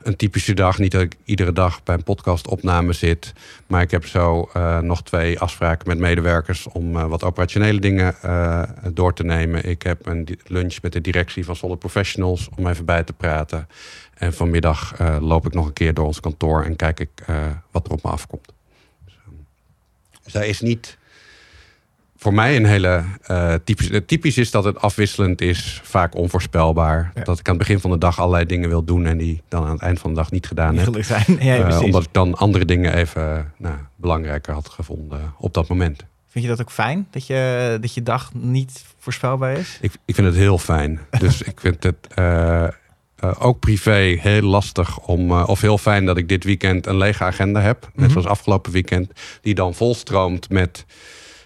een 0.03 0.15
typische 0.15 0.53
dag. 0.53 0.77
Niet 0.77 0.91
dat 0.91 1.01
ik 1.01 1.15
iedere 1.23 1.53
dag 1.53 1.83
bij 1.83 1.95
een 1.95 2.03
podcastopname 2.03 2.93
zit. 2.93 3.33
Maar 3.67 3.81
ik 3.81 3.91
heb 3.91 4.05
zo 4.05 4.49
nog 4.81 5.03
twee 5.03 5.39
afspraken 5.39 5.87
met 5.87 5.97
medewerkers 5.97 6.67
om 6.67 6.91
wat 6.91 7.23
operationele 7.23 7.79
dingen 7.79 8.15
door 8.93 9.13
te 9.13 9.23
nemen. 9.23 9.69
Ik 9.69 9.81
heb 9.81 10.05
een 10.05 10.27
lunch 10.45 10.81
met 10.81 10.93
de 10.93 11.01
directie 11.01 11.45
van 11.45 11.55
Solid 11.55 11.79
Professionals 11.79 12.49
om 12.55 12.67
even 12.67 12.85
bij 12.85 13.03
te 13.03 13.13
praten. 13.13 13.67
En 14.13 14.33
vanmiddag 14.33 14.93
loop 15.19 15.45
ik 15.45 15.53
nog 15.53 15.65
een 15.65 15.73
keer 15.73 15.93
door 15.93 16.05
ons 16.05 16.19
kantoor 16.19 16.63
en 16.63 16.75
kijk 16.75 16.99
ik 16.99 17.09
wat 17.71 17.85
er 17.85 17.91
op 17.91 18.03
me 18.03 18.09
afkomt. 18.09 18.53
Dus, 19.05 19.17
um, 19.27 19.45
zij 20.25 20.47
is 20.47 20.61
niet 20.61 20.97
voor 22.23 22.33
mij 22.33 22.55
een 22.55 22.65
hele 22.65 23.03
uh, 23.31 23.53
typisch. 23.63 23.89
Typisch 24.05 24.37
is 24.37 24.51
dat 24.51 24.63
het 24.63 24.79
afwisselend 24.81 25.41
is, 25.41 25.81
vaak 25.83 26.15
onvoorspelbaar. 26.15 27.11
Ja. 27.15 27.23
Dat 27.23 27.39
ik 27.39 27.47
aan 27.47 27.55
het 27.55 27.63
begin 27.67 27.79
van 27.79 27.91
de 27.91 27.97
dag 27.97 28.19
allerlei 28.19 28.45
dingen 28.45 28.69
wil 28.69 28.83
doen 28.83 29.05
en 29.05 29.17
die 29.17 29.41
dan 29.47 29.63
aan 29.65 29.71
het 29.71 29.81
eind 29.81 29.99
van 29.99 30.09
de 30.09 30.15
dag 30.15 30.31
niet 30.31 30.47
gedaan 30.47 30.75
niet 30.75 30.85
heb. 30.85 31.03
Zijn. 31.03 31.37
Ja, 31.43 31.79
omdat 31.81 32.03
ik 32.03 32.09
dan 32.11 32.35
andere 32.35 32.65
dingen 32.65 32.93
even 32.95 33.51
nou, 33.57 33.75
belangrijker 33.95 34.53
had 34.53 34.69
gevonden 34.69 35.33
op 35.37 35.53
dat 35.53 35.67
moment. 35.67 36.03
Vind 36.27 36.45
je 36.45 36.51
dat 36.51 36.61
ook 36.61 36.71
fijn? 36.71 37.07
Dat 37.11 37.27
je, 37.27 37.77
dat 37.81 37.93
je 37.93 38.03
dag 38.03 38.33
niet 38.33 38.83
voorspelbaar 38.99 39.57
is? 39.57 39.77
Ik, 39.81 39.91
ik 40.05 40.15
vind 40.15 40.27
het 40.27 40.35
heel 40.35 40.57
fijn. 40.57 40.99
Dus 41.19 41.41
ik 41.41 41.59
vind 41.59 41.83
het 41.83 41.95
eh, 42.15 42.63
eh, 42.63 42.71
ook 43.39 43.59
privé 43.59 44.17
heel 44.19 44.41
lastig 44.41 44.99
om. 44.99 45.31
eh, 45.31 45.43
of 45.47 45.61
heel 45.61 45.77
fijn 45.77 46.05
dat 46.05 46.17
ik 46.17 46.29
dit 46.29 46.43
weekend 46.43 46.85
een 46.85 46.97
lege 46.97 47.23
agenda 47.23 47.59
heb. 47.61 47.81
Net 47.81 47.93
Mhm. 47.95 48.09
zoals 48.11 48.27
afgelopen 48.27 48.71
weekend. 48.71 49.11
Die 49.41 49.53
dan 49.55 49.73
volstroomt 49.73 50.49
met 50.49 50.85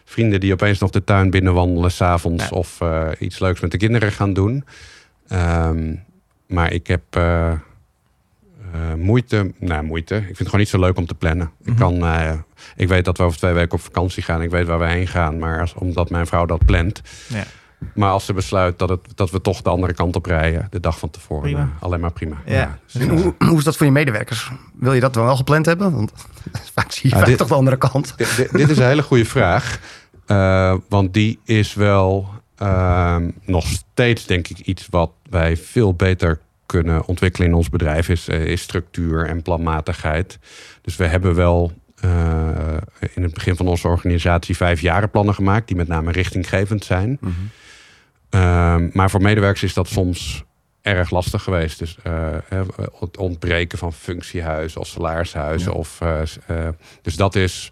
vrienden 0.10 0.40
die 0.40 0.54
opeens 0.54 0.80
nog 0.80 0.90
de 0.90 1.04
tuin 1.04 1.30
binnenwandelen 1.30 1.92
s'avonds. 1.92 2.44
Ja. 2.44 2.50
Of 2.50 2.82
eh, 2.82 3.08
iets 3.20 3.40
leuks 3.40 3.60
met 3.60 3.72
de 3.72 3.78
kinderen 3.78 4.12
gaan 4.12 4.34
doen. 4.34 4.66
Ehm, 5.28 5.96
maar 6.48 6.72
ik 6.74 6.88
heb. 6.88 7.02
eh, 7.10 7.52
eh, 7.52 8.94
moeite, 8.98 9.52
nou 9.60 9.84
moeite. 9.84 10.16
Ik 10.16 10.22
vind 10.24 10.38
het 10.38 10.46
gewoon 10.48 10.60
niet 10.60 10.70
zo 10.70 10.80
leuk 10.80 10.98
om 10.98 11.06
te 11.06 11.16
plannen. 11.16 11.52
Ik, 11.64 11.68
Mhm. 11.68 11.78
kan, 11.78 12.44
ik 12.76 12.88
weet 12.88 13.06
dat 13.06 13.18
we 13.18 13.24
over 13.24 13.38
twee 13.38 13.54
weken 13.54 13.72
op 13.74 13.82
vakantie 13.82 14.24
gaan. 14.24 14.42
Ik 14.42 14.50
weet 14.50 14.68
waar 14.68 14.80
we 14.80 14.86
heen 14.88 15.08
gaan. 15.08 15.38
Maar 15.40 15.60
als, 15.62 15.74
omdat 15.74 16.10
mijn 16.10 16.28
vrouw 16.28 16.46
dat 16.46 16.66
plant, 16.66 17.02
Ja. 17.28 17.44
maar 17.94 18.10
als 18.10 18.26
ze 18.26 18.34
besluit 18.34 18.80
dat, 18.80 18.90
het, 18.90 19.00
dat 19.16 19.32
we 19.32 19.42
toch 19.42 19.62
de 19.62 19.70
andere 19.70 19.94
kant 19.94 20.16
op 20.16 20.26
rijden, 20.26 20.68
de 20.70 20.80
dag 20.80 21.00
van 21.00 21.10
tevoren, 21.10 21.42
Prima. 21.44 21.70
alleen 21.80 22.00
maar 22.00 22.12
prima. 22.12 22.36
Ja. 22.46 22.80
dus, 22.92 23.02
En 23.02 23.10
hoe, 23.10 23.34
hoe 23.38 23.58
is 23.58 23.64
dat 23.64 23.78
voor 23.78 23.86
je 23.86 23.92
medewerkers? 23.92 24.52
Wil 24.74 24.94
je 24.94 25.00
dat 25.00 25.16
wel 25.16 25.36
gepland 25.36 25.66
hebben? 25.66 25.92
Want 25.96 26.12
vaak 26.76 26.92
zie 26.92 27.10
je 27.10 27.10
Ja, 27.10 27.18
vaak 27.18 27.28
dit- 27.30 27.38
toch 27.38 27.48
de 27.48 27.54
andere 27.56 27.78
kant. 27.78 28.14
dit, 28.18 28.36
dit- 28.36 28.52
dit 28.52 28.70
is 28.70 28.78
een 28.78 28.86
hele 28.86 29.04
goede 29.04 29.26
vraag. 29.26 29.80
Eh, 30.28 30.76
want 30.90 31.14
die 31.14 31.40
is 31.46 31.74
wel 31.74 32.30
ehm, 32.58 33.30
nog 33.46 33.68
steeds, 33.68 34.26
denk 34.26 34.48
ik, 34.48 34.60
iets 34.60 34.88
wat 34.90 35.12
wij 35.30 35.58
veel 35.58 35.94
beter 35.94 36.40
kunnen 36.66 37.06
ontwikkelen 37.06 37.48
in 37.48 37.54
ons 37.54 37.70
bedrijf, 37.70 38.10
is, 38.10 38.28
eh, 38.28 38.46
is 38.46 38.62
structuur 38.62 39.26
en 39.26 39.42
planmatigheid. 39.42 40.40
Dus 40.82 40.96
we 40.96 41.06
hebben 41.06 41.36
wel 41.36 41.72
eh, 41.98 42.78
in 43.14 43.24
het 43.24 43.34
begin 43.34 43.56
van 43.56 43.68
onze 43.68 43.88
organisatie 43.88 44.56
vijf 44.56 44.82
jarenplannen 44.82 45.34
gemaakt, 45.34 45.68
die 45.68 45.76
met 45.76 45.88
name 45.88 46.12
richtinggevend 46.12 46.86
zijn. 46.86 47.20
Ehm, 48.30 48.90
maar 48.94 49.10
voor 49.10 49.22
medewerkers 49.22 49.64
is 49.64 49.74
dat 49.74 49.88
soms 49.88 50.44
erg 50.82 51.10
lastig 51.10 51.44
geweest. 51.44 51.80
Dus 51.80 51.98
het 53.00 53.18
ontbreken 53.18 53.78
van 53.78 53.94
functiehuizen 53.94 54.82
of 54.82 54.88
salarishuizen. 54.88 55.72
Ja. 55.72 55.78
Of, 55.78 56.02
dus 57.02 57.16
dat 57.16 57.36
is 57.36 57.70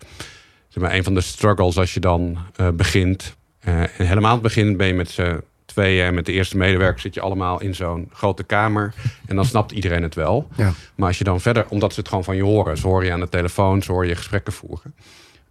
zeg 0.75 0.83
maar, 0.83 0.93
een 0.93 1.03
van 1.03 1.13
de 1.13 1.21
struggles 1.21 1.77
als 1.77 1.93
je 1.93 1.99
dan 1.99 2.37
eh, 2.55 2.67
begint. 2.69 3.35
Eh, 3.59 3.81
en 3.81 3.89
helemaal 4.07 4.29
aan 4.29 4.33
het 4.33 4.41
begin 4.41 4.77
ben 4.77 4.87
je 4.87 4.93
met 4.93 5.09
z'n 5.09 5.41
tweeën 5.65 6.05
en 6.05 6.13
met 6.13 6.25
de 6.25 6.31
eerste 6.31 6.57
medewerker 6.57 7.01
zit 7.01 7.13
je 7.13 7.21
allemaal 7.21 7.61
in 7.61 7.75
zo'n 7.75 8.09
grote 8.13 8.43
kamer. 8.43 8.93
En 9.27 9.35
dan 9.35 9.45
snapt 9.45 9.71
iedereen 9.71 10.03
het 10.03 10.15
wel. 10.15 10.47
Ja. 10.55 10.73
Maar 10.95 11.07
als 11.07 11.17
je 11.17 11.23
dan 11.23 11.41
verder, 11.41 11.65
omdat 11.69 11.93
ze 11.93 11.99
het 11.99 12.09
gewoon 12.09 12.23
van 12.23 12.35
je 12.35 12.43
horen, 12.43 12.77
ze 12.77 12.87
horen 12.87 13.05
je 13.05 13.11
aan 13.11 13.19
de 13.19 13.29
telefoon, 13.29 13.81
ze 13.81 13.91
horen 13.91 14.07
je 14.07 14.15
gesprekken 14.15 14.53
voeren. 14.53 14.95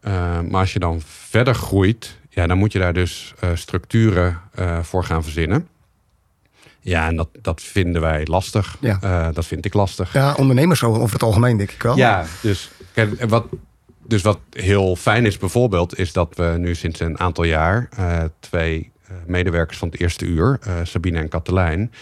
Eh, 0.01 0.13
maar 0.41 0.61
als 0.61 0.73
je 0.73 0.79
dan 0.79 1.01
verder 1.07 1.55
groeit, 1.55 2.19
ja, 2.29 2.47
dan 2.47 2.59
moet 2.59 2.73
je 2.73 2.79
daar 2.79 2.93
dus 2.93 3.35
structuren 3.55 4.41
voor 4.83 5.05
gaan 5.05 5.23
verzinnen. 5.23 5.69
Ja, 6.81 7.09
en 7.09 7.17
dat, 7.17 7.29
dat 7.43 7.63
vinden 7.63 8.01
wij 8.01 8.27
lastig. 8.27 8.77
Ja. 8.81 9.33
Dat 9.33 9.47
vind 9.47 9.65
ik 9.65 9.75
lastig. 9.75 10.13
Ja, 10.13 10.35
ondernemers 10.35 10.83
over 10.83 11.13
het 11.13 11.23
algemeen 11.23 11.57
denk 11.57 11.71
ik 11.71 11.83
wel. 11.83 11.97
Ja, 11.97 12.25
dus, 12.41 12.71
kijk, 12.93 13.25
wat, 13.29 13.47
dus 14.07 14.23
wat 14.23 14.39
heel 14.51 14.97
fijn 14.97 15.27
is 15.27 15.39
bijvoorbeeld, 15.39 15.99
is 15.99 16.13
dat 16.13 16.37
we 16.37 16.55
nu 16.59 16.75
sinds 16.75 17.01
een 17.01 17.21
aantal 17.21 17.45
jaar 17.45 17.89
eh, 17.97 18.25
twee 18.41 18.93
eh, 19.03 19.15
medewerkers 19.27 19.79
van 19.79 19.89
het 19.89 20.01
eerste 20.01 20.25
uur, 20.25 20.59
eh, 20.61 20.75
Sabine 20.83 21.19
en 21.19 21.29
Katelijn, 21.29 21.93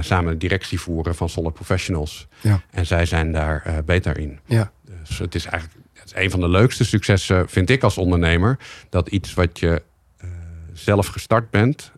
samen 0.00 0.32
de 0.32 0.38
directie 0.38 0.80
voeren 0.80 1.14
van 1.14 1.28
Solid 1.28 1.52
Professionals. 1.52 2.26
Ja. 2.40 2.62
En 2.70 2.86
zij 2.86 3.06
zijn 3.06 3.32
daar 3.32 3.82
beter 3.84 4.18
in. 4.18 4.38
Ja. 4.44 4.70
Dus 5.04 5.18
het 5.18 5.34
is 5.34 5.44
eigenlijk 5.44 5.82
het 5.92 6.04
is 6.04 6.22
een 6.22 6.30
van 6.30 6.40
de 6.40 6.48
leukste 6.48 6.84
successen, 6.84 7.48
vind 7.48 7.70
ik 7.70 7.82
als 7.82 7.98
ondernemer, 7.98 8.58
dat 8.88 9.08
iets 9.08 9.34
wat 9.34 9.58
je 9.58 9.82
zelf 10.72 11.06
gestart 11.06 11.50
bent, 11.50 11.92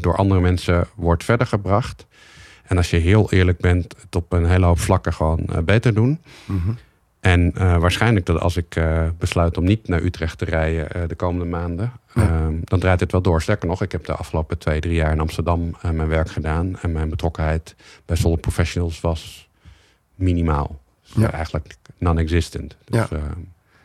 door 0.00 0.16
andere 0.16 0.40
mensen 0.40 0.88
wordt 0.94 1.24
verder 1.24 1.46
gebracht. 1.46 2.06
En 2.62 2.76
als 2.76 2.90
je 2.90 2.96
heel 2.96 3.32
eerlijk 3.32 3.58
bent, 3.58 3.94
het 4.00 4.16
op 4.16 4.32
een 4.32 4.46
hele 4.46 4.66
hoop 4.66 4.78
vlakken 4.78 5.12
gewoon 5.12 5.48
beter 5.64 5.94
doen. 5.94 6.20
Mhm. 6.44 6.70
En 7.20 7.52
eh, 7.54 7.76
waarschijnlijk 7.76 8.26
dat 8.26 8.40
als 8.40 8.56
ik 8.56 8.76
eh, 8.76 9.02
besluit 9.18 9.56
om 9.56 9.64
niet 9.64 9.88
naar 9.88 10.02
Utrecht 10.02 10.38
te 10.38 10.44
rijden 10.44 10.92
eh, 10.92 11.02
de 11.08 11.14
komende 11.14 11.44
maanden, 11.46 11.92
Ja. 12.14 12.22
ehm, 12.22 12.54
dan 12.64 12.78
draait 12.78 13.00
het 13.00 13.12
wel 13.12 13.20
door. 13.20 13.42
Sterker 13.42 13.68
nog, 13.68 13.82
ik 13.82 13.92
heb 13.92 14.04
de 14.04 14.12
afgelopen 14.14 14.58
twee, 14.58 14.80
drie 14.80 14.94
jaar 14.94 15.12
in 15.12 15.20
Amsterdam 15.20 15.76
mijn 15.92 16.08
werk 16.08 16.30
gedaan. 16.30 16.78
En 16.82 16.92
mijn 16.92 17.08
betrokkenheid 17.08 17.74
bij 18.06 18.16
Solid 18.16 18.40
Professionals 18.40 19.00
was 19.00 19.48
minimaal. 20.14 20.80
Dus, 21.02 21.22
Ja. 21.22 21.30
eigenlijk 21.32 21.74
non-existent. 21.98 22.76
Dus, 22.84 23.00
Ja. 23.10 23.16
eh, 23.16 23.22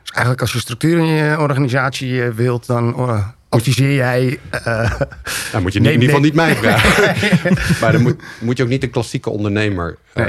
Dus 0.01 0.11
eigenlijk 0.13 0.41
als 0.41 0.53
je 0.53 0.59
structuur 0.59 0.97
in 0.97 1.05
je 1.05 1.39
organisatie 1.39 2.21
wilt, 2.21 2.65
dan 2.65 2.95
adviseer 3.49 3.93
jij... 3.95 4.39
Nou, 5.51 5.61
moet 5.63 5.73
je 5.73 5.79
in 5.79 5.85
ieder 5.91 6.03
geval 6.03 6.19
niet 6.19 6.33
mij 6.33 6.55
vragen. 6.63 7.53
maar 7.81 7.91
dan 7.91 8.01
moet, 8.01 8.23
moet 8.41 8.57
je 8.57 8.63
ook 8.63 8.69
niet 8.69 8.83
een 8.83 8.89
klassieke 8.89 9.29
ondernemer. 9.29 9.97
Nee. 10.13 10.25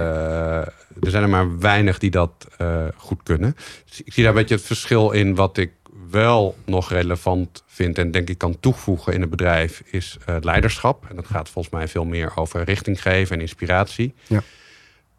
Er 1.01 1.11
zijn 1.11 1.23
er 1.23 1.29
maar 1.29 1.59
weinig 1.59 1.99
die 1.99 2.11
dat 2.11 2.47
eh, 2.59 2.85
goed 2.97 3.21
kunnen. 3.23 3.57
Dus 3.89 4.03
ik 4.03 4.13
zie 4.13 4.23
daar 4.23 4.33
een 4.33 4.39
beetje 4.39 4.55
het 4.55 4.65
verschil 4.65 5.11
in. 5.11 5.35
Wat 5.35 5.57
ik 5.57 5.71
wel 6.11 6.57
nog 6.65 6.91
relevant 6.91 7.63
vind 7.67 7.99
en 7.99 8.11
denk 8.11 8.29
ik 8.29 8.39
kan 8.39 8.61
toevoegen 8.61 9.13
in 9.13 9.21
het 9.21 9.31
bedrijf, 9.31 9.83
is 9.85 10.17
eh, 10.27 10.37
leiderschap. 10.41 11.07
En 11.09 11.17
dat 11.17 11.27
gaat 11.27 11.49
volgens 11.49 11.75
mij 11.75 11.89
veel 11.89 12.05
meer 12.05 12.33
over 12.37 12.63
richting 12.65 13.03
geven 13.03 13.35
en 13.37 13.41
inspiratie. 13.43 14.15
Ja. 14.27 14.43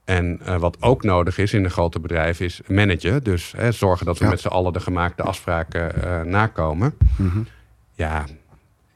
En 0.05 0.39
eh, 0.45 0.57
wat 0.57 0.77
ook 0.81 1.03
nodig 1.03 1.37
is 1.37 1.53
in 1.53 1.63
een 1.63 1.71
grote 1.71 1.99
bedrijf 1.99 2.39
is 2.39 2.61
managen. 2.67 3.23
Dus 3.23 3.53
hè, 3.57 3.71
zorgen 3.71 4.05
dat 4.05 4.17
we 4.17 4.23
Ja. 4.23 4.29
met 4.29 4.39
z'n 4.39 4.47
allen 4.47 4.73
de 4.73 4.79
gemaakte 4.79 5.23
afspraken 5.23 6.29
nakomen. 6.29 6.93
mhm. 7.17 7.39
Ja, 7.93 8.25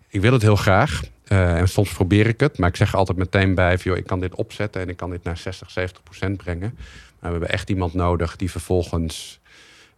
ik 0.07 0.21
wil 0.21 0.33
het 0.33 0.41
heel 0.41 0.55
graag. 0.55 1.01
Eh, 1.31 1.57
en 1.59 1.67
soms 1.67 1.93
probeer 1.93 2.27
ik 2.27 2.39
het. 2.39 2.57
Maar 2.57 2.69
ik 2.69 2.75
zeg 2.75 2.91
er 2.91 2.97
altijd 2.97 3.17
meteen 3.17 3.55
bij: 3.55 3.77
van, 3.77 3.91
joh, 3.91 3.99
ik 3.99 4.07
kan 4.07 4.19
dit 4.19 4.35
opzetten 4.35 4.81
en 4.81 4.89
ik 4.89 4.97
kan 4.97 5.09
dit 5.09 5.23
naar 5.23 5.37
60, 5.37 5.71
70 5.71 6.03
procent 6.03 6.37
brengen. 6.37 6.73
Maar 7.19 7.31
we 7.31 7.37
hebben 7.37 7.49
echt 7.49 7.69
iemand 7.69 7.93
nodig 7.93 8.35
die 8.35 8.51
vervolgens 8.51 9.39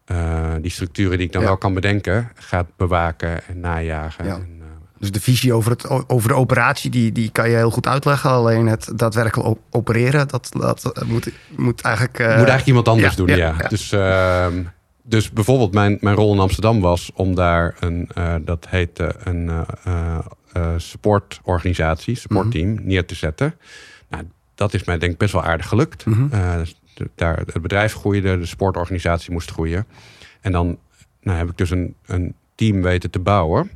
eh, 0.06 0.54
die 0.62 0.72
structuren 0.72 1.18
die 1.18 1.28
ik 1.28 1.34
dan 1.34 1.42
Ja. 1.42 1.48
wel 1.48 1.58
kan 1.58 1.74
bedenken, 1.74 2.32
gaat 2.36 2.68
bewaken 2.78 3.48
en 3.48 3.60
najagen. 3.60 4.25
Ja. 4.25 4.34
En, 4.36 4.48
eh, 4.60 4.66
Dus 5.00 5.12
de 5.12 5.22
visie 5.22 5.54
over, 5.54 5.72
het, 5.72 6.10
over 6.10 6.30
de 6.30 6.36
operatie, 6.36 6.90
die, 6.92 7.12
die 7.12 7.32
kan 7.32 7.50
je 7.50 7.56
heel 7.56 7.72
goed 7.72 7.88
uitleggen. 7.88 8.30
Alleen 8.30 8.68
het 8.68 8.92
daadwerkelijk 8.96 9.48
op- 9.50 9.60
opereren, 9.70 10.28
dat, 10.28 10.50
dat 10.52 11.04
moet, 11.06 11.30
moet 11.58 11.82
eigenlijk... 11.82 12.18
moet 12.18 12.28
eigenlijk 12.30 12.66
iemand 12.66 12.88
anders 12.88 13.16
ja, 13.16 13.25
doen, 13.25 13.36
ja. 13.36 13.54
Dus, 13.68 13.92
ehm, 13.92 14.63
dus 15.04 15.32
bijvoorbeeld 15.32 15.74
mijn, 15.74 15.98
mijn 16.02 16.16
rol 16.16 16.34
in 16.34 16.40
Amsterdam 16.40 16.82
was 16.82 17.12
om 17.13 17.36
daar 17.36 17.75
een, 17.80 18.10
dat 18.46 18.68
heette 18.70 19.16
een 19.24 19.66
eh, 20.53 20.74
eh, 20.74 20.79
supportorganisatie, 20.79 22.15
supportteam, 22.15 22.77
neer 22.81 23.05
te 23.05 23.15
zetten. 23.15 23.55
Nou, 24.10 24.24
dat 24.55 24.74
is 24.74 24.83
mij 24.83 24.98
denk 24.98 25.12
ik 25.12 25.17
best 25.17 25.33
wel 25.33 25.43
aardig 25.43 25.67
gelukt. 25.67 26.05
Mhm. 26.05 26.33
Eh, 26.33 26.55
dus 26.55 26.75
de- 26.93 27.10
daar, 27.15 27.38
het 27.38 27.62
bedrijf 27.62 27.93
groeide, 27.93 28.38
de 28.39 28.45
sportorganisatie 28.45 29.31
moest 29.31 29.51
groeien. 29.51 29.86
En 30.41 30.51
dan 30.51 30.77
nou, 31.22 31.38
heb 31.38 31.50
ik 31.50 31.57
dus 31.57 31.69
een, 31.69 31.95
een 32.05 32.36
team 32.55 32.81
weten 32.81 33.10
te 33.10 33.19
bouwen. 33.19 33.72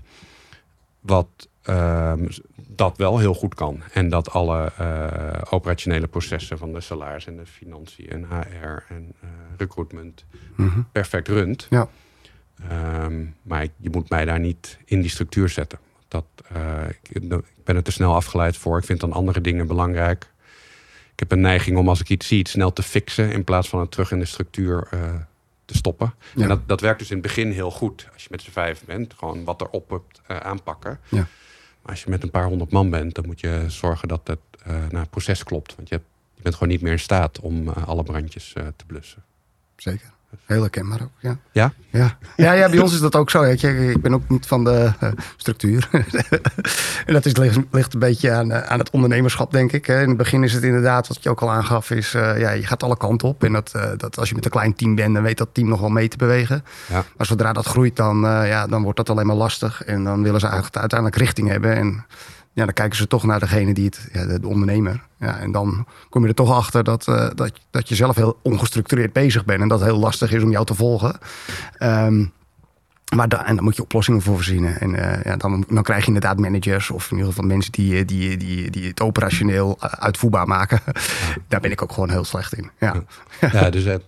Wat 1.00 1.48
ehm, 1.62 2.28
dat 2.68 2.98
wel 2.98 3.18
heel 3.20 3.34
goed 3.34 3.56
kan. 3.56 3.82
En 3.94 4.10
dat 4.10 4.30
alle 4.32 4.72
eh, 4.78 5.42
operationele 5.50 6.08
processen 6.08 6.58
van 6.58 6.74
de 6.74 6.82
salaris 6.82 7.26
en 7.28 7.38
de 7.38 7.46
financiën 7.46 8.10
en 8.10 8.26
HR 8.30 8.84
en 8.94 9.14
recruitment 9.58 10.26
Mhm. 10.56 10.80
perfect 10.92 11.28
runt. 11.28 11.68
Ja. 11.70 11.88
Ehm, 12.70 13.26
maar 13.42 13.68
je 13.78 13.90
moet 13.90 14.10
mij 14.10 14.26
daar 14.26 14.40
niet 14.40 14.78
in 14.86 15.02
die 15.02 15.10
structuur 15.10 15.50
zetten. 15.50 15.80
Dat, 16.08 16.26
eh, 16.54 16.84
ik, 16.90 17.10
ik 17.10 17.64
ben 17.64 17.76
er 17.76 17.84
te 17.84 17.92
snel 17.92 18.14
afgeleid 18.16 18.58
voor. 18.58 18.78
Ik 18.78 18.86
vind 18.86 19.00
dan 19.00 19.14
andere 19.14 19.42
dingen 19.42 19.68
belangrijk. 19.68 20.32
Ik 21.12 21.20
heb 21.20 21.32
een 21.32 21.42
neiging 21.42 21.78
om 21.78 21.90
als 21.90 22.00
ik 22.00 22.10
iets 22.10 22.28
zie, 22.28 22.40
het 22.40 22.50
snel 22.50 22.74
te 22.74 22.84
fixen 22.84 23.32
in 23.32 23.44
plaats 23.44 23.70
van 23.70 23.80
het 23.80 23.92
terug 23.92 24.12
in 24.12 24.20
de 24.20 24.26
structuur 24.26 24.88
eh, 24.92 25.00
te 25.66 25.78
stoppen. 25.78 26.14
Ja. 26.36 26.42
En 26.42 26.48
dat, 26.48 26.68
dat 26.68 26.82
werkt 26.82 27.00
dus 27.00 27.10
in 27.10 27.18
het 27.18 27.26
begin 27.26 27.52
heel 27.52 27.72
goed. 27.72 28.08
Als 28.14 28.24
je 28.24 28.28
met 28.32 28.42
z'n 28.42 28.52
vijf 28.52 28.86
bent, 28.86 29.14
gewoon 29.14 29.44
wat 29.44 29.62
erop 29.62 29.90
hebt 29.90 30.22
eh, 30.28 30.38
aanpakken. 30.38 31.00
Ja. 31.10 31.28
Maar 31.82 31.92
als 31.92 32.04
je 32.04 32.10
met 32.10 32.24
een 32.24 32.32
paar 32.32 32.46
honderd 32.46 32.72
man 32.72 32.90
bent, 32.90 33.16
dan 33.16 33.26
moet 33.26 33.40
je 33.40 33.64
zorgen 33.68 34.08
dat 34.08 34.22
het 34.28 34.40
naar 34.66 35.02
het 35.02 35.10
proces 35.10 35.44
klopt. 35.44 35.76
Want 35.76 35.90
je, 35.90 35.96
hebt- 35.96 36.08
je 36.36 36.42
bent 36.42 36.56
gewoon 36.56 36.70
niet 36.70 36.82
meer 36.82 36.92
in 36.92 37.00
staat 37.00 37.40
om 37.40 37.68
alle 37.70 38.04
brandjes 38.04 38.54
te 38.54 38.86
blussen. 38.88 39.24
Zeker. 39.76 40.12
Heel 40.46 40.62
herkenbaar 40.62 41.02
ook, 41.02 41.12
ja. 41.20 41.38
Ja? 41.52 41.74
Ja. 41.90 42.18
Ja, 42.36 42.52
ja, 42.52 42.70
bij 42.70 42.80
ons 42.80 42.94
is 42.94 43.00
dat 43.00 43.16
ook 43.16 43.30
zo. 43.30 43.42
Weet 43.42 43.62
je. 43.62 43.90
Ik 43.92 44.02
ben 44.02 44.14
ook 44.14 44.30
niet 44.30 44.46
van 44.46 44.64
de 44.64 44.92
eh, 45.00 45.10
structuur. 45.38 45.90
en 47.06 47.14
dat 47.14 47.26
is, 47.26 47.36
ligt, 47.36 47.60
ligt 47.72 47.94
een 47.94 48.00
beetje 48.00 48.32
aan, 48.32 48.52
eh, 48.52 48.62
aan 48.62 48.80
het 48.80 48.90
ondernemerschap, 48.90 49.52
denk 49.52 49.72
ik. 49.72 49.86
hè. 49.86 50.02
In 50.02 50.08
het 50.08 50.18
begin 50.18 50.44
is 50.44 50.54
het 50.54 50.64
inderdaad, 50.64 51.08
wat 51.08 51.24
je 51.24 51.30
ook 51.30 51.42
al 51.42 51.52
aangaf, 51.52 51.92
is 51.92 52.14
eh, 52.14 52.40
ja, 52.40 52.50
je 52.50 52.66
gaat 52.66 52.84
alle 52.84 52.98
kanten 52.98 53.28
op. 53.28 53.44
En 53.44 53.54
dat, 53.54 53.72
dat 53.98 54.18
als 54.18 54.30
je 54.30 54.36
met 54.36 54.46
een 54.46 54.52
klein 54.52 54.76
team 54.76 54.96
bent, 54.96 55.14
dan 55.14 55.24
weet 55.24 55.38
dat 55.38 55.50
team 55.52 55.68
nog 55.68 55.80
wel 55.80 55.90
mee 55.90 56.08
te 56.08 56.18
bewegen. 56.18 56.64
Ja. 56.88 57.04
Maar 57.18 57.28
zodra 57.28 57.54
dat 57.54 57.66
groeit, 57.66 57.96
dan, 57.96 58.20
ja, 58.22 58.68
dan 58.68 58.84
wordt 58.84 58.98
dat 58.98 59.10
alleen 59.10 59.28
maar 59.28 59.36
lastig. 59.36 59.84
En 59.84 60.04
dan 60.04 60.24
willen 60.24 60.40
ze 60.40 60.46
eigenlijk 60.46 60.78
uiteindelijk 60.78 61.20
richting 61.20 61.50
hebben. 61.50 61.76
En 61.76 62.06
ja, 62.58 62.66
dan 62.66 62.74
kijken 62.74 62.98
ze 62.98 63.08
toch 63.08 63.24
naar 63.24 63.40
degene 63.40 63.74
die 63.74 63.86
het, 63.86 64.10
ja, 64.14 64.26
de, 64.26 64.40
de 64.40 64.48
ondernemer. 64.48 65.04
Ja, 65.20 65.40
en 65.40 65.52
dan 65.52 65.86
kom 66.10 66.22
je 66.22 66.28
er 66.28 66.34
toch 66.36 66.52
achter 66.52 66.84
dat, 66.84 67.08
eh, 67.08 67.30
dat, 67.36 67.52
dat 67.70 67.90
je 67.90 67.96
zelf 67.96 68.16
heel 68.16 68.40
ongestructureerd 68.42 69.14
bezig 69.14 69.46
bent. 69.46 69.62
En 69.62 69.68
dat 69.68 69.84
heel 69.84 69.98
lastig 69.98 70.32
is 70.32 70.44
om 70.44 70.52
jou 70.52 70.66
te 70.66 70.76
volgen. 70.76 71.18
Ehm, 71.78 72.26
Maar 73.16 73.30
da- 73.30 73.46
en 73.46 73.56
dan 73.56 73.64
moet 73.64 73.76
je 73.76 73.82
oplossingen 73.82 74.22
voor 74.22 74.36
verzinnen. 74.36 74.80
En 74.80 74.96
eh, 74.96 75.24
ja, 75.24 75.36
dan, 75.38 75.66
dan 75.68 75.84
krijg 75.84 76.02
je 76.02 76.08
inderdaad 76.08 76.40
managers 76.40 76.90
of 76.90 77.12
in 77.12 77.18
ieder 77.18 77.32
geval 77.34 77.48
mensen 77.48 77.72
die, 77.72 77.98
eh, 78.00 78.08
die, 78.08 78.38
die, 78.38 78.70
die 78.72 78.88
het 78.88 79.02
operationeel 79.02 79.82
uitvoerbaar 79.82 80.48
maken. 80.48 80.80
Daar 81.48 81.60
ben 81.60 81.72
ik 81.72 81.82
ook 81.82 81.92
gewoon 81.92 82.10
heel 82.10 82.24
slecht 82.26 82.54
in. 82.54 82.70
Ja. 82.80 83.04
Ja, 83.52 83.70
dus 83.70 83.84
ja, 83.84 84.00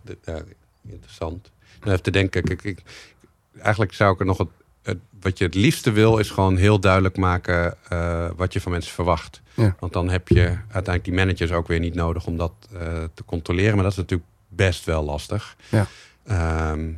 interessant. 0.88 1.52
Dan 1.80 1.92
even 1.92 2.04
te 2.04 2.12
denken, 2.12 2.44
ik, 2.62 2.82
eigenlijk 3.62 3.94
zou 3.94 4.14
ik 4.14 4.20
er 4.20 4.26
nog 4.26 4.46
het- 4.84 4.98
wat 5.22 5.38
je 5.38 5.44
het 5.46 5.56
liefste 5.56 5.92
wil, 5.92 6.18
is 6.18 6.30
gewoon 6.30 6.58
heel 6.58 6.80
duidelijk 6.80 7.18
maken 7.18 7.76
eh, 7.90 8.28
wat 8.36 8.54
je 8.54 8.62
van 8.62 8.72
mensen 8.72 8.94
verwacht. 8.94 9.42
Ja. 9.54 9.76
Want 9.80 9.94
dan 9.94 10.10
heb 10.10 10.28
je 10.28 10.42
uiteindelijk 10.48 11.04
die 11.04 11.14
managers 11.14 11.52
ook 11.52 11.68
weer 11.68 11.80
niet 11.80 11.94
nodig 11.96 12.26
om 12.26 12.38
dat 12.38 12.52
eh, 12.74 12.80
te 13.14 13.24
controleren. 13.26 13.74
Maar 13.74 13.84
dat 13.84 13.92
is 13.92 13.98
natuurlijk 13.98 14.30
best 14.48 14.86
wel 14.86 15.04
lastig. 15.04 15.56
Ja. 15.70 15.86
Ehm, 16.26 16.90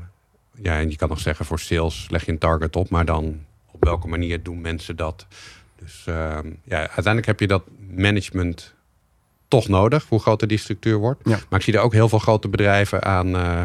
ja, 0.56 0.78
en 0.80 0.90
je 0.90 0.96
kan 0.96 1.10
nog 1.10 1.20
zeggen 1.20 1.46
voor 1.46 1.60
sales 1.60 2.08
leg 2.10 2.26
je 2.26 2.32
een 2.32 2.38
target 2.38 2.76
op, 2.76 2.90
maar 2.90 3.06
dan 3.06 3.40
op 3.72 3.84
welke 3.84 4.08
manier 4.08 4.44
doen 4.44 4.62
mensen 4.62 4.96
dat? 4.96 5.26
Dus 5.80 6.04
ehm, 6.08 6.48
ja, 6.64 6.78
uiteindelijk 6.78 7.26
heb 7.26 7.40
je 7.40 7.48
dat 7.48 7.64
management 7.90 8.74
toch 9.48 9.68
nodig, 9.68 10.06
hoe 10.08 10.20
groter 10.20 10.48
die 10.48 10.58
structuur 10.58 10.98
wordt. 10.98 11.22
Ja. 11.30 11.40
Maar 11.50 11.60
ik 11.60 11.66
zie 11.66 11.74
er 11.74 11.80
ook 11.80 11.94
heel 11.94 12.10
veel 12.10 12.20
grote 12.20 12.48
bedrijven 12.48 13.04
aan, 13.04 13.36
eh, 13.36 13.62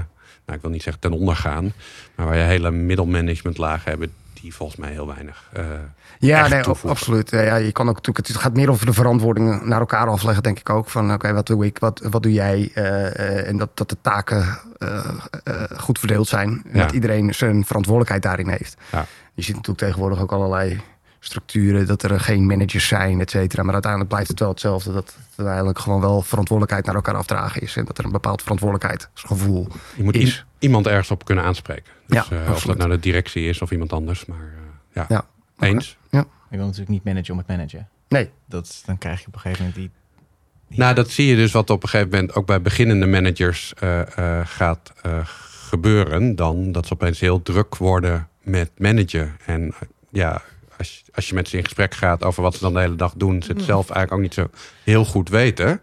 nou, 0.46 0.56
ik 0.58 0.60
wil 0.60 0.70
niet 0.70 0.82
zeggen 0.82 1.02
ten 1.02 1.12
onder 1.12 1.36
gaan, 1.36 1.72
maar 2.14 2.26
waar 2.26 2.36
je 2.36 2.42
hele 2.42 2.70
middelmanagementlagen 2.70 3.90
hebben, 3.90 4.12
die 4.40 4.54
volgens 4.54 4.78
mij 4.78 4.90
heel 4.90 5.06
weinig. 5.06 5.48
eh, 5.52 5.64
Ja, 6.18 6.48
nee, 6.48 6.62
toevoegen. 6.62 6.90
absoluut. 6.90 7.30
Ja, 7.30 7.56
je 7.56 7.72
kan 7.72 7.88
ook 7.88 7.94
natuurlijk, 7.94 8.26
het 8.26 8.36
gaat 8.36 8.54
meer 8.54 8.70
over 8.70 8.86
de 8.86 8.92
verantwoording 8.92 9.62
naar 9.64 9.80
elkaar 9.80 10.06
afleggen, 10.08 10.42
denk 10.42 10.58
ik 10.58 10.70
ook. 10.70 10.88
Van 10.90 11.12
oké, 11.12 11.32
wat 11.32 11.46
doe 11.46 11.64
ik, 11.66 11.78
wat, 11.78 12.00
wat 12.10 12.22
doe 12.22 12.32
jij? 12.32 12.70
Eh, 12.74 13.06
eh, 13.18 13.48
en 13.48 13.56
dat, 13.56 13.70
dat 13.74 13.88
de 13.88 13.96
taken 14.00 14.58
goed 15.76 15.98
verdeeld 15.98 16.28
zijn. 16.28 16.48
En 16.48 16.78
Ja. 16.78 16.84
dat 16.84 16.92
iedereen 16.92 17.34
zijn 17.34 17.64
verantwoordelijkheid 17.64 18.22
daarin 18.22 18.48
heeft. 18.48 18.76
Ja. 18.92 19.06
Je 19.34 19.42
ziet 19.42 19.54
natuurlijk 19.54 19.84
tegenwoordig 19.86 20.20
ook 20.20 20.32
allerlei 20.32 20.80
structuren, 21.20 21.86
dat 21.86 22.02
er 22.02 22.20
geen 22.20 22.46
managers 22.46 22.86
zijn, 22.88 23.20
et 23.20 23.30
cetera. 23.30 23.62
Maar 23.62 23.72
uiteindelijk 23.72 24.12
blijft 24.12 24.28
het 24.30 24.40
wel 24.40 24.48
hetzelfde. 24.48 24.92
Dat 24.92 25.16
het 25.36 25.46
eigenlijk 25.46 25.78
gewoon 25.78 26.00
wel 26.00 26.22
verantwoordelijkheid 26.22 26.86
naar 26.86 26.94
elkaar 26.94 27.14
afdragen 27.14 27.62
is. 27.62 27.76
En 27.76 27.84
dat 27.84 27.98
er 27.98 28.04
een 28.04 28.12
bepaald 28.12 28.42
verantwoordelijkheidsgevoel 28.42 29.68
je 29.96 30.02
moet 30.02 30.16
is. 30.16 30.44
iemand 30.58 30.86
ergens 30.86 31.10
op 31.10 31.24
kunnen 31.24 31.44
aanspreken. 31.44 31.92
Dus, 32.06 32.28
Ja, 32.28 32.44
eh, 32.44 32.50
of 32.52 32.62
dat 32.64 32.76
nou 32.76 32.90
de 32.90 32.98
directie 32.98 33.48
is 33.48 33.62
of 33.62 33.70
iemand 33.70 33.92
anders, 33.92 34.24
maar 34.26 34.38
eh, 34.38 34.62
ja. 34.92 35.06
Ja. 35.08 35.26
Eens? 35.58 35.96
Ik 36.50 36.56
wil 36.56 36.64
natuurlijk 36.64 36.90
niet 36.90 37.04
managen 37.04 37.32
om 37.32 37.38
het 37.38 37.46
managen. 37.48 37.88
Nee, 38.08 38.30
Dat, 38.46 38.82
dan 38.86 38.98
krijg 38.98 39.20
je 39.20 39.26
op 39.26 39.34
een 39.34 39.40
gegeven 39.40 39.64
moment 39.64 39.80
die... 39.80 39.90
die- 40.68 40.78
Nou, 40.78 40.94
dat 40.94 41.10
zie 41.10 41.26
je 41.26 41.36
dus 41.36 41.52
wat 41.52 41.70
op 41.70 41.82
een 41.82 41.88
gegeven 41.88 42.10
moment 42.12 42.34
ook 42.34 42.46
bij 42.46 42.62
beginnende 42.62 43.06
managers 43.06 43.74
eh, 43.74 44.18
eh, 44.40 44.46
gaat 44.46 44.92
gebeuren. 45.68 46.36
Dan 46.36 46.72
dat 46.72 46.86
ze 46.86 46.92
opeens 46.92 47.20
heel 47.20 47.42
druk 47.42 47.76
worden 47.76 48.28
met 48.42 48.70
managen. 48.78 49.36
En 49.46 49.74
ja, 50.10 50.42
als, 50.78 50.98
je- 51.04 51.12
als 51.14 51.28
je 51.28 51.34
met 51.34 51.48
ze 51.48 51.56
in 51.56 51.64
gesprek 51.64 51.94
gaat 51.94 52.24
over 52.24 52.42
wat 52.42 52.54
ze 52.54 52.60
dan 52.60 52.72
de 52.74 52.80
hele 52.80 52.96
dag 52.96 53.12
doen, 53.16 53.42
ze 53.42 53.52
het 53.52 53.62
zelf 53.62 53.90
eigenlijk 53.90 54.12
ook 54.12 54.20
niet 54.20 54.34
zo 54.34 54.58
heel 54.84 55.04
goed 55.04 55.28
weten. 55.28 55.80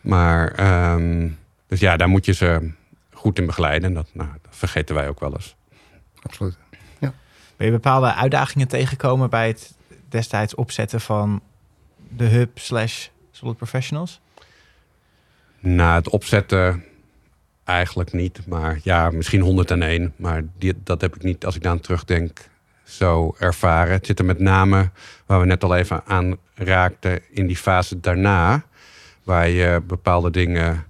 Maar 0.00 0.52
ehm, 0.52 1.28
dus 1.66 1.80
ja, 1.80 1.96
daar 1.96 2.08
moet 2.08 2.24
je 2.24 2.32
ze 2.32 2.70
goed 3.12 3.38
in 3.38 3.46
begeleiden. 3.46 3.88
En 3.88 3.94
dat, 3.94 4.08
nou, 4.12 4.28
dat 4.42 4.56
vergeten 4.56 4.94
wij 4.94 5.08
ook 5.08 5.20
wel 5.20 5.32
eens. 5.32 5.56
absoluut. 6.22 6.56
Ben 7.56 7.66
je 7.66 7.72
bepaalde 7.72 8.14
uitdagingen 8.14 8.68
tegengekomen 8.68 9.30
bij 9.30 9.46
het 9.46 9.74
destijds 10.08 10.54
opzetten 10.54 11.00
van 11.00 11.40
de 12.16 12.24
hub 12.24 12.58
slash 12.58 13.06
solid 13.30 13.56
professionals? 13.56 14.20
Na 15.58 15.94
het 15.94 16.08
opzetten 16.08 16.84
eigenlijk 17.64 18.12
niet. 18.12 18.46
Maar 18.46 18.78
ja, 18.82 19.10
misschien 19.10 19.40
101. 19.40 20.12
Maar 20.16 20.42
die, 20.58 20.74
dat 20.84 21.00
heb 21.00 21.16
ik 21.16 21.22
niet, 21.22 21.44
als 21.44 21.56
ik 21.56 21.62
daar 21.62 21.72
aan 21.72 21.80
terugdenk, 21.80 22.48
zo 22.86 23.34
ervaren. 23.38 23.92
Het 23.92 24.06
zit 24.06 24.18
er 24.18 24.24
met 24.24 24.38
name, 24.38 24.90
waar 25.26 25.40
we 25.40 25.46
net 25.46 25.64
al 25.64 25.76
even 25.76 26.02
aan 26.04 26.36
raakten, 26.54 27.20
in 27.30 27.46
die 27.46 27.56
fase 27.56 28.00
daarna. 28.00 28.64
Waar 29.24 29.48
je 29.48 29.82
bepaalde 29.86 30.30
dingen 30.30 30.86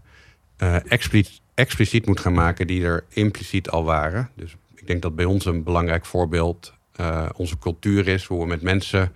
eh, 0.57 0.91
expliciet, 0.93 1.41
expliciet 1.55 2.07
moet 2.07 2.21
gaan 2.21 2.33
maken 2.33 2.67
die 2.67 2.85
er 2.85 3.05
impliciet 3.09 3.71
al 3.71 3.85
waren. 3.85 4.31
Dus 4.35 4.57
ik 4.75 4.87
denk 4.87 5.03
dat 5.03 5.17
bij 5.17 5.25
ons 5.25 5.45
een 5.45 5.63
belangrijk 5.63 6.07
voorbeeld 6.07 6.75
eh, 6.93 7.29
onze 7.37 7.59
cultuur 7.59 8.09
is. 8.09 8.25
Hoe 8.25 8.41
we 8.41 8.47
met 8.47 8.63
mensen 8.63 9.13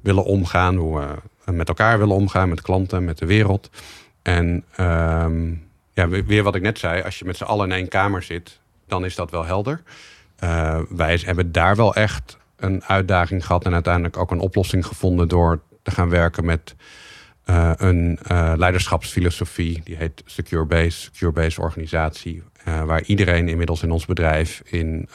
willen 0.00 0.24
omgaan. 0.24 0.76
Hoe 0.76 1.18
we 1.44 1.52
met 1.52 1.68
elkaar 1.68 1.98
willen 1.98 2.16
omgaan, 2.16 2.48
met 2.48 2.60
klanten, 2.60 3.04
met 3.04 3.18
de 3.18 3.26
wereld. 3.26 3.70
En 4.22 4.64
ehm, 4.76 5.54
ja, 5.92 6.08
weer 6.08 6.42
wat 6.42 6.54
ik 6.54 6.62
net 6.62 6.78
zei, 6.78 7.02
als 7.02 7.18
je 7.18 7.24
met 7.24 7.36
z'n 7.36 7.44
allen 7.44 7.66
in 7.70 7.76
één 7.76 7.88
kamer 7.88 8.22
zit, 8.22 8.60
dan 8.86 9.04
is 9.04 9.14
dat 9.14 9.30
wel 9.30 9.44
helder. 9.44 9.82
Eh, 10.40 10.80
wij 10.88 11.20
hebben 11.24 11.52
daar 11.52 11.76
wel 11.76 11.94
echt 11.94 12.38
een 12.56 12.84
uitdaging 12.84 13.46
gehad 13.46 13.64
en 13.64 13.72
uiteindelijk 13.72 14.16
ook 14.16 14.30
een 14.30 14.38
oplossing 14.38 14.86
gevonden 14.86 15.28
door 15.28 15.60
te 15.82 15.90
gaan 15.90 16.08
werken 16.08 16.44
met 16.44 16.74
eh, 17.44 17.72
een 17.76 18.18
eh, 18.22 18.52
leiderschapsfilosofie. 18.56 19.80
Die 19.84 19.96
heet 19.96 20.22
Secure 20.24 20.64
Base, 20.64 21.00
Secure 21.12 21.32
Base 21.32 21.60
organisatie. 21.60 22.42
waar 22.64 23.02
iedereen 23.02 23.48
inmiddels 23.48 23.82
in 23.82 23.90
ons 23.90 24.06
bedrijf 24.06 24.62
in 24.64 25.08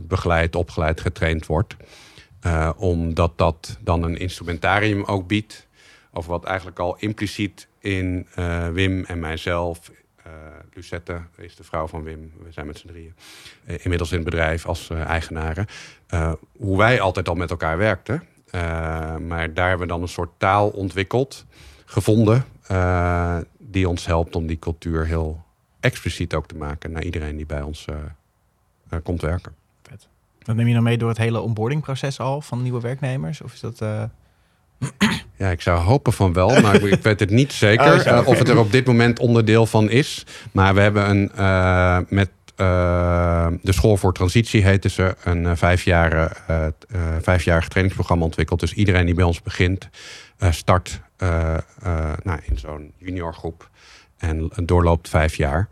begeleid, 0.00 0.56
opgeleid, 0.56 1.00
getraind 1.00 1.46
wordt. 1.46 1.76
Omdat 2.76 3.38
dat 3.38 3.78
dan 3.80 4.02
een 4.02 4.16
instrumentarium 4.16 5.04
ook 5.04 5.26
biedt 5.26 5.66
over 6.12 6.30
wat 6.30 6.44
eigenlijk 6.44 6.78
al 6.78 6.96
impliciet 6.98 7.68
in 7.78 8.26
Wim 8.72 9.04
en 9.04 9.18
mijzelf, 9.18 9.90
Lucette 10.74 11.20
is 11.36 11.56
de 11.56 11.64
vrouw 11.64 11.86
van 11.86 12.02
Wim, 12.02 12.32
we 12.44 12.52
zijn 12.52 12.66
met 12.66 12.78
z'n 12.78 12.86
drieën, 12.86 13.14
eh, 13.64 13.76
inmiddels 13.82 14.10
in 14.10 14.16
het 14.16 14.24
bedrijf 14.24 14.66
als 14.66 14.90
eh, 14.90 15.00
eigenaren, 15.04 15.66
eh, 16.06 16.32
hoe 16.56 16.78
wij 16.78 17.00
altijd 17.00 17.28
al 17.28 17.34
met 17.34 17.50
elkaar 17.50 17.78
werkten. 17.78 18.22
Eh, 18.50 18.60
maar 19.16 19.54
daar 19.54 19.68
hebben 19.68 19.86
we 19.86 19.92
dan 19.92 20.02
een 20.02 20.08
soort 20.08 20.30
taal 20.38 20.68
ontwikkeld, 20.68 21.46
gevonden, 21.84 22.44
eh, 22.66 23.38
die 23.58 23.88
ons 23.88 24.06
helpt 24.06 24.36
om 24.36 24.46
die 24.46 24.58
cultuur 24.58 25.06
heel 25.06 25.44
expliciet 25.80 26.34
ook 26.34 26.46
te 26.46 26.56
maken 26.56 26.92
naar 26.92 27.02
iedereen 27.02 27.36
die 27.36 27.46
bij 27.46 27.62
ons 27.62 27.84
eh, 27.86 27.96
eh, 28.88 28.98
komt 29.02 29.20
werken. 29.20 29.54
Dat 30.42 30.56
neem 30.56 30.66
je 30.66 30.74
dan 30.74 30.82
mee 30.82 30.98
door 30.98 31.08
het 31.08 31.18
hele 31.18 31.40
onboardingproces 31.40 32.20
al 32.20 32.40
van 32.40 32.62
nieuwe 32.62 32.80
werknemers? 32.80 33.40
Of 33.40 33.52
is 33.52 33.60
dat... 33.60 33.82
Ja, 35.36 35.50
ik 35.50 35.60
zou 35.60 35.78
hopen 35.78 36.12
van 36.12 36.32
wel, 36.32 36.60
maar 36.60 36.74
ik- 36.82 37.02
weet 37.02 37.20
het 37.20 37.30
niet 37.30 37.52
zeker 37.52 37.94
Oh, 37.94 38.06
eh, 38.06 38.26
of 38.26 38.38
het 38.38 38.48
er 38.48 38.58
op 38.58 38.72
dit 38.72 38.86
moment 38.86 39.18
onderdeel 39.18 39.66
van 39.66 39.90
is. 39.90 40.26
Maar 40.52 40.74
we 40.74 40.80
hebben 40.80 41.10
een 41.10 41.30
eh, 41.34 41.98
met 42.08 42.30
eh, 42.56 43.46
de 43.62 43.72
School 43.72 43.96
voor 43.96 44.12
Transitie 44.12 44.62
heette 44.64 44.88
ze 44.88 45.14
een 45.24 45.56
vijfjarige, 45.56 46.36
eh, 46.46 46.66
vijfjarig 47.20 47.68
trainingsprogramma 47.68 48.24
ontwikkeld. 48.24 48.60
Dus 48.60 48.72
iedereen 48.72 49.06
die 49.06 49.14
bij 49.14 49.24
ons 49.24 49.42
begint, 49.42 49.88
start 50.50 51.00
nou, 52.22 52.40
in 52.44 52.58
zo'n 52.58 52.92
juniorgroep 52.98 53.68
en 54.18 54.50
doorloopt 54.64 55.08
vijf 55.08 55.34
jaar 55.36 55.68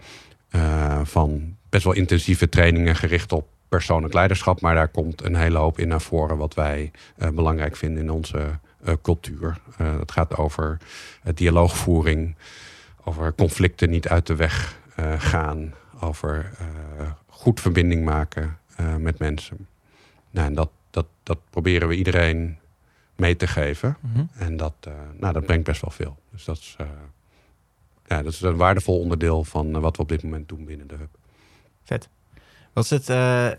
van 1.03 1.57
best 1.69 1.85
wel 1.85 1.93
intensieve 1.93 2.49
trainingen 2.49 2.97
gericht 2.97 3.33
op 3.33 3.47
persoonlijk 3.69 4.15
leiderschap. 4.15 4.61
Maar 4.61 4.75
daar 4.75 4.89
komt 4.89 5.25
een 5.25 5.37
hele 5.37 5.59
hoop 5.59 5.79
in 5.79 5.89
naar 5.89 6.01
voren 6.01 6.37
wat 6.37 6.55
wij 6.55 6.91
belangrijk 7.35 7.77
vinden 7.77 8.03
in 8.03 8.11
onze 8.11 8.59
cultuur. 9.03 9.59
Eh, 9.79 9.99
het 9.99 10.13
gaat 10.13 10.37
over 10.37 10.79
eh, 11.23 11.33
dialoogvoering, 11.35 12.37
over 13.05 13.35
conflicten 13.35 13.91
niet 13.91 14.09
uit 14.09 14.27
de 14.27 14.35
weg 14.37 14.79
eh, 14.97 15.21
gaan, 15.21 15.75
over 16.01 16.51
eh, 16.59 17.11
goed 17.27 17.61
verbinding 17.61 18.05
maken 18.05 18.59
eh, 18.77 18.97
met 18.97 19.19
mensen. 19.19 19.67
Nou, 20.31 20.47
en 20.47 20.55
dat, 20.55 20.71
dat, 20.91 21.07
dat 21.23 21.39
proberen 21.51 21.89
we 21.89 21.95
iedereen 21.97 22.59
mee 23.17 23.37
te 23.37 23.47
geven. 23.47 23.97
mhm. 24.01 24.25
En 24.35 24.57
dat, 24.57 24.75
eh, 24.81 24.93
nou, 25.21 25.33
dat 25.33 25.47
brengt 25.47 25.65
best 25.65 25.81
wel 25.81 25.91
veel. 25.91 26.17
Dus 26.33 26.45
dat 26.45 26.57
is, 26.57 26.75
eh, 26.79 26.87
ja, 28.07 28.23
dat 28.23 28.33
is 28.33 28.41
een 28.41 28.57
waardevol 28.57 28.99
onderdeel 29.01 29.45
van 29.45 29.75
eh, 29.75 29.81
wat 29.81 29.97
we 29.97 30.03
op 30.03 30.09
dit 30.09 30.23
moment 30.23 30.49
doen 30.49 30.65
binnen 30.65 30.89
de 30.89 30.95
hub. 30.95 31.17
Wat 32.73 32.85
is 32.85 32.91
het 32.91 33.09
eh, 33.09 33.51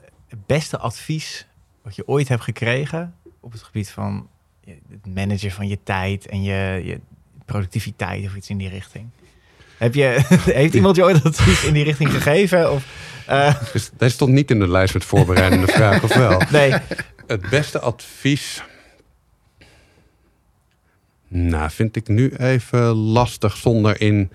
beste 0.46 0.78
advies 0.78 1.48
wat 1.82 1.96
je 1.96 2.08
ooit 2.08 2.28
hebt 2.28 2.42
gekregen 2.44 3.16
op 3.40 3.52
het 3.52 3.64
gebied 3.64 3.90
van 3.90 4.30
het 4.92 5.14
managen 5.16 5.52
van 5.52 5.68
je 5.68 5.78
tijd 5.84 6.26
en 6.28 6.44
je, 6.44 6.82
je 6.84 7.00
productiviteit 7.46 8.26
of 8.26 8.36
iets 8.36 8.50
in 8.50 8.58
die 8.58 8.70
richting? 8.70 9.10
Heb 9.78 9.94
je, 9.96 10.22
heeft 10.62 10.74
iemand 10.74 10.96
je 10.96 11.04
ooit 11.04 11.24
advies 11.24 11.64
in 11.64 11.74
die 11.74 11.84
richting 11.84 12.12
gegeven? 12.12 12.72
Of, 12.72 12.86
Dus 13.74 13.90
deze 13.98 14.14
stond 14.14 14.32
niet 14.34 14.52
in 14.52 14.60
de 14.60 14.68
lijst 14.68 14.94
met 14.94 15.06
voorbereidende 15.06 15.68
vragen, 15.78 16.04
of 16.04 16.16
wel? 16.16 16.42
nee, 16.52 16.74
Het 17.28 17.50
beste 17.50 17.80
advies. 17.80 18.64
Nou, 21.28 21.70
vind 21.72 21.96
ik 21.96 22.08
nu 22.08 22.34
even 22.38 22.80
lastig 22.90 23.58
zonder 23.58 24.02
in 24.02 24.32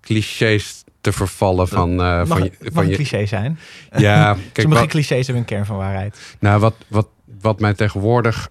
clichés 0.00 0.84
te 1.00 1.12
vervallen 1.12 1.68
van, 1.68 1.94
mag, 1.94 2.26
van, 2.28 2.42
je, 2.44 2.52
mag 2.60 2.72
van 2.72 2.82
een 2.82 2.88
je. 2.88 2.94
cliché 2.94 3.26
zijn. 3.26 3.58
Ja, 3.96 4.32
kijk, 4.34 4.60
Sommige 4.60 4.80
wat, 4.82 4.90
clichés 4.90 5.26
hebben 5.26 5.36
een 5.36 5.44
kern 5.48 5.66
van 5.66 5.76
waarheid. 5.76 6.36
nou, 6.38 6.60
wat, 6.60 6.74
wat, 6.88 7.08
wat 7.40 7.60
mij 7.60 7.74
tegenwoordig 7.74 8.50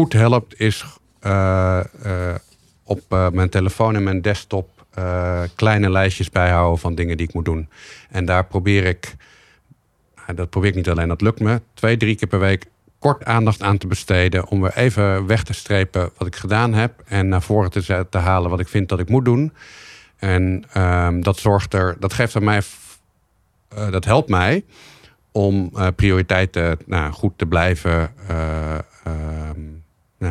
goed 0.00 0.12
helpt, 0.12 0.60
is 0.60 0.84
eh, 1.20 1.80
eh, 1.80 2.34
op 2.84 3.00
eh, 3.08 3.28
mijn 3.30 3.48
telefoon 3.48 3.96
en 3.96 4.02
mijn 4.02 4.22
desktop 4.22 4.68
kleine 5.54 5.90
lijstjes 5.90 6.30
bijhouden 6.30 6.78
van 6.78 6.94
dingen 6.94 7.16
die 7.16 7.26
ik 7.26 7.34
moet 7.34 7.44
doen. 7.44 7.68
En 8.10 8.24
daar 8.24 8.44
probeer 8.44 8.84
ik 8.84 9.16
dat 10.34 10.50
probeer 10.50 10.70
ik 10.70 10.76
niet 10.76 10.88
alleen, 10.88 11.08
dat 11.08 11.20
lukt 11.20 11.40
me. 11.40 11.60
Twee, 11.74 11.96
drie 11.96 12.14
keer 12.14 12.28
per 12.28 12.38
week 12.38 12.66
kort 12.98 13.24
aandacht 13.24 13.62
aan 13.62 13.78
te 13.78 13.86
besteden. 13.86 14.48
Om 14.48 14.60
weer 14.60 14.76
even 14.76 15.26
weg 15.26 15.42
te 15.42 15.52
strepen 15.52 16.10
wat 16.16 16.26
ik 16.26 16.36
gedaan 16.36 16.74
heb. 16.74 17.02
En 17.06 17.28
naar 17.28 17.42
voren 17.42 17.70
te, 17.70 18.06
te 18.10 18.18
halen 18.18 18.50
wat 18.50 18.60
ik 18.60 18.68
vind 18.68 18.88
dat 18.88 18.98
ik 18.98 19.08
moet 19.08 19.24
doen. 19.24 19.52
En 20.16 20.64
ehm, 20.72 21.20
dat 21.20 21.38
zorgt 21.38 21.74
er, 21.74 21.96
dat 21.98 22.12
geeft 22.12 22.36
aan 22.36 22.44
mij, 22.44 22.62
dat 23.90 24.04
helpt 24.04 24.28
mij 24.28 24.64
om 25.32 25.72
prioriteiten 25.96 26.78
nou, 26.86 27.12
goed 27.12 27.32
te 27.36 27.46
blijven 27.46 28.12
eh, 28.28 28.78
ehm, 29.04 29.60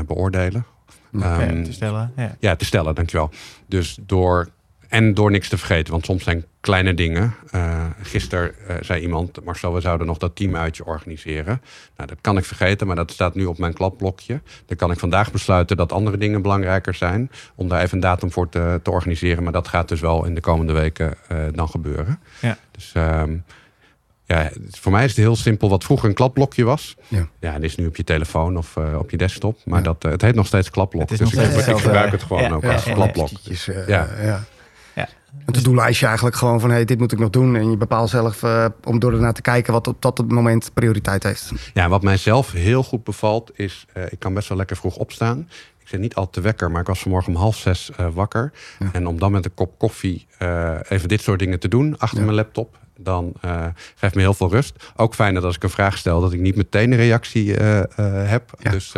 beoordelen. 0.08 0.65
Ja, 1.12 1.39
Ehm, 1.39 1.63
te 1.63 1.73
stellen. 1.73 2.12
Ja. 2.15 2.36
ja, 2.39 2.56
te 2.56 2.65
stellen, 2.65 2.95
dankjewel. 2.95 3.30
Dus 3.67 3.99
door. 4.02 4.49
En 4.88 5.13
door 5.13 5.32
niks 5.32 5.49
te 5.49 5.58
vergeten, 5.58 5.91
want 5.91 6.06
soms 6.06 6.23
zijn 6.23 6.45
kleine 6.60 6.93
dingen. 6.93 7.36
Uh, 7.56 7.86
gisteren 8.02 8.54
uh, 8.69 8.75
zei 8.82 9.02
iemand, 9.02 9.43
Marcel, 9.43 9.73
we 9.73 9.82
zouden 9.82 10.08
nog 10.08 10.17
dat 10.17 10.36
teamuitje 10.36 10.86
organiseren. 10.86 11.62
Nou, 11.97 12.10
dat 12.10 12.17
kan 12.21 12.38
ik 12.38 12.45
vergeten, 12.45 12.88
maar 12.88 12.95
dat 12.95 13.12
staat 13.12 13.36
nu 13.36 13.45
op 13.45 13.58
mijn 13.58 13.73
klapblokje. 13.73 14.41
Dan 14.65 14.78
kan 14.78 14.91
ik 14.91 14.99
vandaag 14.99 15.32
besluiten 15.32 15.78
dat 15.78 15.91
andere 15.91 16.17
dingen 16.17 16.41
belangrijker 16.41 16.93
zijn. 16.93 17.32
Om 17.56 17.67
daar 17.67 17.82
even 17.82 17.93
een 17.93 17.99
datum 17.99 18.32
voor 18.32 18.49
te, 18.49 18.80
te 18.84 18.91
organiseren. 18.91 19.43
Maar 19.43 19.52
dat 19.52 19.67
gaat 19.67 19.88
dus 19.88 19.99
wel 19.99 20.25
in 20.25 20.36
de 20.36 20.41
komende 20.41 20.73
weken 20.73 21.13
uh, 21.32 21.38
dan 21.52 21.69
gebeuren. 21.69 22.19
Ja. 22.41 22.58
Dus 22.71 22.93
um, 22.97 23.43
ja, 24.30 24.50
voor 24.70 24.92
mij 24.92 25.04
is 25.04 25.10
het 25.10 25.20
heel 25.20 25.36
simpel. 25.36 25.70
Wat 25.70 25.84
vroeger 25.84 26.10
een 26.10 26.15
klapblokje 26.15 26.63
was. 26.63 26.96
Ja, 27.08 27.28
ja 27.39 27.54
en 27.54 27.63
is 27.63 27.76
nu 27.76 27.88
op 27.88 27.96
je 27.96 28.04
telefoon 28.04 28.58
of 28.58 28.76
uh, 28.76 29.00
op 29.00 29.10
je 29.10 29.18
desktop. 29.18 29.58
Maar 29.65 29.78
ja. 29.78 29.84
dat, 29.84 30.06
uh, 30.06 30.12
het 30.12 30.22
heet 30.22 30.36
nog 30.36 30.48
steeds 30.48 30.70
klapblok. 30.70 31.08
Dus 31.08 31.20
ik, 31.20 31.28
gebruik 31.78 32.12
het 32.12 32.24
gewoon 32.24 32.44
ja, 32.44 32.52
ook 32.52 32.65
als 32.65 32.84
klapblok. 32.84 33.30
Uh, 33.48 33.88
ja. 33.88 34.08
ja. 34.22 34.44
Een 35.46 35.54
to-do-lijstje 35.54 36.06
eigenlijk 36.06 36.36
gewoon 36.36 36.60
van 36.60 36.70
hey, 36.70 36.86
dit 36.86 37.00
moet 37.00 37.12
ik 37.12 37.20
nog 37.20 37.30
doen. 37.30 37.56
En 37.56 37.70
je 37.70 37.78
bepaalt 37.78 38.10
zelf 38.10 38.44
uh, 38.44 38.65
om 38.84 39.00
door 39.00 39.13
ernaar 39.13 39.34
te 39.34 39.42
kijken 39.42 39.74
wat 39.74 39.88
op 39.88 40.02
dat 40.02 40.28
moment 40.28 40.72
prioriteit 40.74 41.24
heeft. 41.24 41.52
Ja, 41.74 41.89
wat 41.89 42.04
mij 42.04 42.18
zelf 42.18 42.52
heel 42.52 42.84
goed 42.84 43.04
bevalt 43.04 43.52
is, 43.56 43.86
uh, 43.98 44.04
ik 44.10 44.20
kan 44.20 44.34
best 44.34 44.50
wel 44.50 44.58
lekker 44.58 44.78
vroeg 44.78 44.96
opstaan. 44.96 45.50
Ik 45.80 45.88
zit 45.88 46.00
niet 46.00 46.15
al 46.15 46.30
te 46.30 46.42
wekker, 46.42 46.72
maar 46.72 46.82
ik 46.82 46.88
was 46.88 47.00
vanmorgen 47.00 47.34
om 47.34 47.39
half 47.39 47.58
zes 47.58 47.92
uh, 48.00 48.08
wakker. 48.13 48.52
Ja. 48.80 48.89
En 48.92 49.08
om 49.08 49.20
dan 49.20 49.32
met 49.32 49.46
een 49.46 49.54
kop 49.54 49.78
koffie 49.78 50.28
even 50.89 51.08
dit 51.08 51.22
soort 51.22 51.39
dingen 51.39 51.60
te 51.60 51.68
doen 51.68 51.98
achter 51.98 52.20
ja. 52.20 52.24
mijn 52.24 52.36
laptop. 52.36 52.78
Dan 52.99 53.33
geeft 53.95 54.15
me 54.15 54.21
heel 54.21 54.33
veel 54.33 54.49
rust. 54.49 54.91
Ook 54.95 55.15
fijn 55.15 55.33
dat 55.33 55.43
als 55.43 55.55
ik 55.55 55.63
een 55.63 55.69
vraag 55.69 55.97
stel, 55.97 56.21
dat 56.21 56.33
ik 56.33 56.39
niet 56.39 56.55
meteen 56.55 56.91
een 56.91 56.97
reactie 56.97 57.53
heb. 57.53 58.53
Ja. 58.59 58.71
Dus 58.71 58.91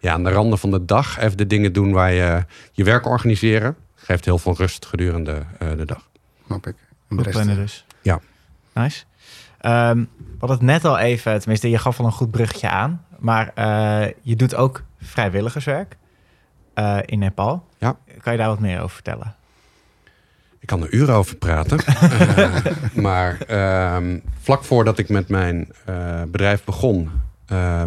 ja, 0.00 0.12
aan 0.12 0.24
de 0.24 0.30
randen 0.30 0.58
van 0.58 0.70
de 0.70 0.84
dag 0.84 1.18
even 1.18 1.36
de 1.36 1.46
dingen 1.46 1.72
doen 1.72 1.92
waar 1.92 2.12
je 2.12 2.44
je 2.72 2.84
werk 2.84 3.06
organiseren 3.06 3.76
geeft 3.94 4.24
heel 4.24 4.38
veel 4.38 4.54
rust 4.56 4.86
gedurende 4.86 5.42
uh, 5.62 5.68
de 5.76 5.84
dag. 5.84 6.08
Snap 6.46 6.66
ik. 6.66 6.74
Plannen 7.08 7.56
dus. 7.56 7.84
Ja. 8.02 8.20
Nice. 8.72 9.04
Um, 9.62 10.08
we 10.16 10.36
hadden 10.38 10.56
het 10.56 10.66
net 10.66 10.84
al 10.84 10.98
even, 10.98 11.38
tenminste, 11.38 11.70
je 11.70 11.78
gaf 11.78 11.98
al 11.98 12.04
een 12.04 12.12
goed 12.12 12.30
bruggetje 12.30 12.68
aan. 12.68 13.04
Maar 13.18 13.52
uh, 13.58 14.12
je 14.22 14.36
doet 14.36 14.54
ook 14.54 14.82
vrijwilligerswerk 15.00 15.96
uh, 16.74 16.98
in 17.04 17.18
Nepal. 17.18 17.66
Ja. 17.78 17.96
Kan 18.20 18.32
je 18.32 18.38
daar 18.38 18.48
wat 18.48 18.58
meer 18.58 18.80
over 18.80 18.94
vertellen? 18.94 19.35
Ik 20.66 20.72
kan 20.72 20.82
er 20.82 20.92
uren 20.92 21.14
over 21.14 21.36
praten. 21.36 21.78
maar 23.06 23.38
um, 23.96 24.22
vlak 24.40 24.64
voordat 24.64 24.98
ik 24.98 25.08
met 25.08 25.28
mijn 25.28 25.68
bedrijf 26.28 26.64
begon, 26.64 27.10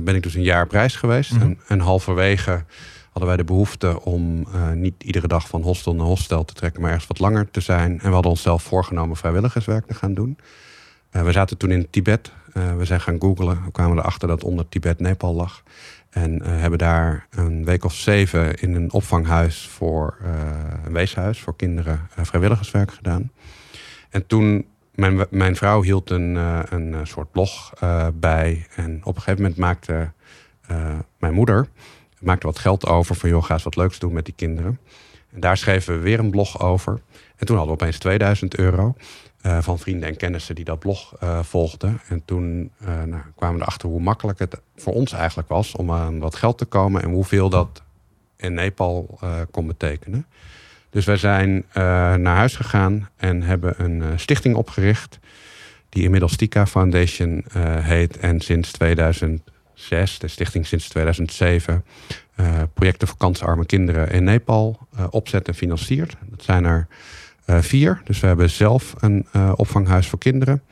ben 0.01 0.15
ik 0.15 0.23
dus 0.23 0.33
een 0.33 0.43
jaar 0.43 0.63
op 0.63 0.71
reis 0.71 0.95
geweest. 0.95 1.31
Mm 1.31 1.39
-hmm. 1.39 1.47
en, 1.47 1.59
en 1.67 1.79
halverwege 1.79 2.63
hadden 3.03 3.27
wij 3.27 3.37
de 3.37 3.43
behoefte 3.43 4.01
om 4.03 4.47
niet 4.73 5.03
iedere 5.03 5.27
dag 5.27 5.47
van 5.47 5.61
hostel 5.61 5.95
naar 5.95 6.05
hostel 6.05 6.45
te 6.45 6.53
trekken, 6.53 6.81
maar 6.81 6.89
ergens 6.89 7.07
wat 7.07 7.19
langer 7.19 7.51
te 7.51 7.61
zijn. 7.61 7.91
En 7.91 8.07
we 8.07 8.13
hadden 8.13 8.31
onszelf 8.31 8.63
voorgenomen 8.63 9.17
vrijwilligerswerk 9.17 9.85
te 9.85 9.93
gaan 9.93 10.13
doen. 10.13 10.37
We 11.11 11.31
zaten 11.31 11.57
toen 11.57 11.71
in 11.71 11.89
Tibet. 11.89 12.31
We 12.77 12.85
zijn 12.85 13.01
gaan 13.01 13.21
googlen. 13.21 13.61
We 13.65 13.71
kwamen 13.71 13.97
erachter 13.97 14.27
dat 14.27 14.43
onder 14.43 14.69
Tibet 14.69 14.99
Nepal 14.99 15.35
lag. 15.35 15.63
En 16.09 16.43
hebben 16.43 16.79
daar 16.79 17.27
een 17.29 17.65
week 17.65 17.83
of 17.83 17.93
zeven 17.93 18.55
in 18.55 18.75
een 18.75 18.91
opvanghuis 18.91 19.67
voor 19.67 20.17
een 20.85 20.93
weeshuis 20.93 21.39
voor 21.39 21.55
kinderen 21.55 22.07
vrijwilligerswerk 22.15 22.91
gedaan. 22.91 23.31
En 24.09 24.27
toen 24.27 24.65
mijn, 24.95 25.25
mijn 25.29 25.55
vrouw 25.55 25.81
hield 25.81 26.09
een, 26.09 26.35
een 26.69 27.07
soort 27.07 27.31
blog 27.31 27.73
bij. 28.13 28.67
En 28.75 28.99
op 29.03 29.15
een 29.15 29.21
gegeven 29.21 29.41
moment 29.41 29.59
maakte 29.59 30.11
mijn 31.17 31.33
moeder 31.33 31.67
maakte 32.19 32.45
wat 32.45 32.59
geld 32.59 32.85
over 32.85 33.15
van 33.15 33.29
joh, 33.29 33.43
ga 33.43 33.53
eens 33.53 33.63
wat 33.63 33.75
leuks 33.75 33.99
doen 33.99 34.13
met 34.13 34.25
die 34.25 34.33
kinderen. 34.33 34.79
En 35.33 35.39
daar 35.39 35.57
schreven 35.57 35.93
we 35.93 35.99
weer 35.99 36.19
een 36.19 36.31
blog 36.31 36.61
over. 36.61 37.01
En 37.35 37.45
toen 37.45 37.57
hadden 37.57 37.75
we 37.75 37.81
opeens 37.81 37.99
2000 37.99 38.55
euro 38.55 38.95
uh, 39.45 39.57
van 39.61 39.79
vrienden 39.79 40.09
en 40.09 40.17
kennissen 40.17 40.55
die 40.55 40.65
dat 40.65 40.79
blog 40.79 41.15
uh, 41.23 41.43
volgden. 41.43 41.99
En 42.07 42.21
toen 42.25 42.71
uh, 42.81 42.87
nou, 43.03 43.21
kwamen 43.35 43.55
we 43.55 43.61
erachter 43.61 43.89
hoe 43.89 44.01
makkelijk 44.01 44.39
het 44.39 44.61
voor 44.75 44.93
ons 44.93 45.11
eigenlijk 45.11 45.49
was 45.49 45.75
om 45.75 45.91
aan 45.91 46.19
wat 46.19 46.35
geld 46.35 46.57
te 46.57 46.65
komen 46.65 47.01
en 47.03 47.09
hoeveel 47.09 47.49
dat 47.49 47.83
in 48.37 48.53
Nepal 48.53 49.19
kon 49.51 49.67
betekenen. 49.67 50.25
Dus 50.89 51.05
wij 51.05 51.17
zijn 51.17 51.65
naar 52.21 52.35
huis 52.35 52.55
gegaan 52.55 53.09
en 53.15 53.41
hebben 53.41 53.83
een 53.83 54.19
stichting 54.19 54.55
opgericht. 54.55 55.19
Die 55.89 56.03
inmiddels 56.03 56.35
Tika 56.35 56.65
Foundation 56.67 57.45
heet. 57.81 58.17
En 58.17 58.39
sinds 58.39 58.71
2000 58.71 59.41
de 59.89 60.27
stichting 60.27 60.65
sinds 60.65 60.89
2007, 60.89 61.85
uh, 62.35 62.61
projecten 62.73 63.07
voor 63.07 63.17
kansarme 63.17 63.65
kinderen 63.65 64.11
in 64.11 64.23
Nepal 64.23 64.87
opzet 65.09 65.47
en 65.47 65.55
financiert. 65.55 66.15
Dat 66.29 66.43
zijn 66.43 66.65
er 66.65 66.87
vier. 67.59 68.01
Dus 68.03 68.19
we 68.19 68.27
hebben 68.27 68.49
zelf 68.49 68.95
een 68.99 69.27
opvanghuis 69.55 70.07
voor 70.07 70.19
kinderen, 70.19 70.63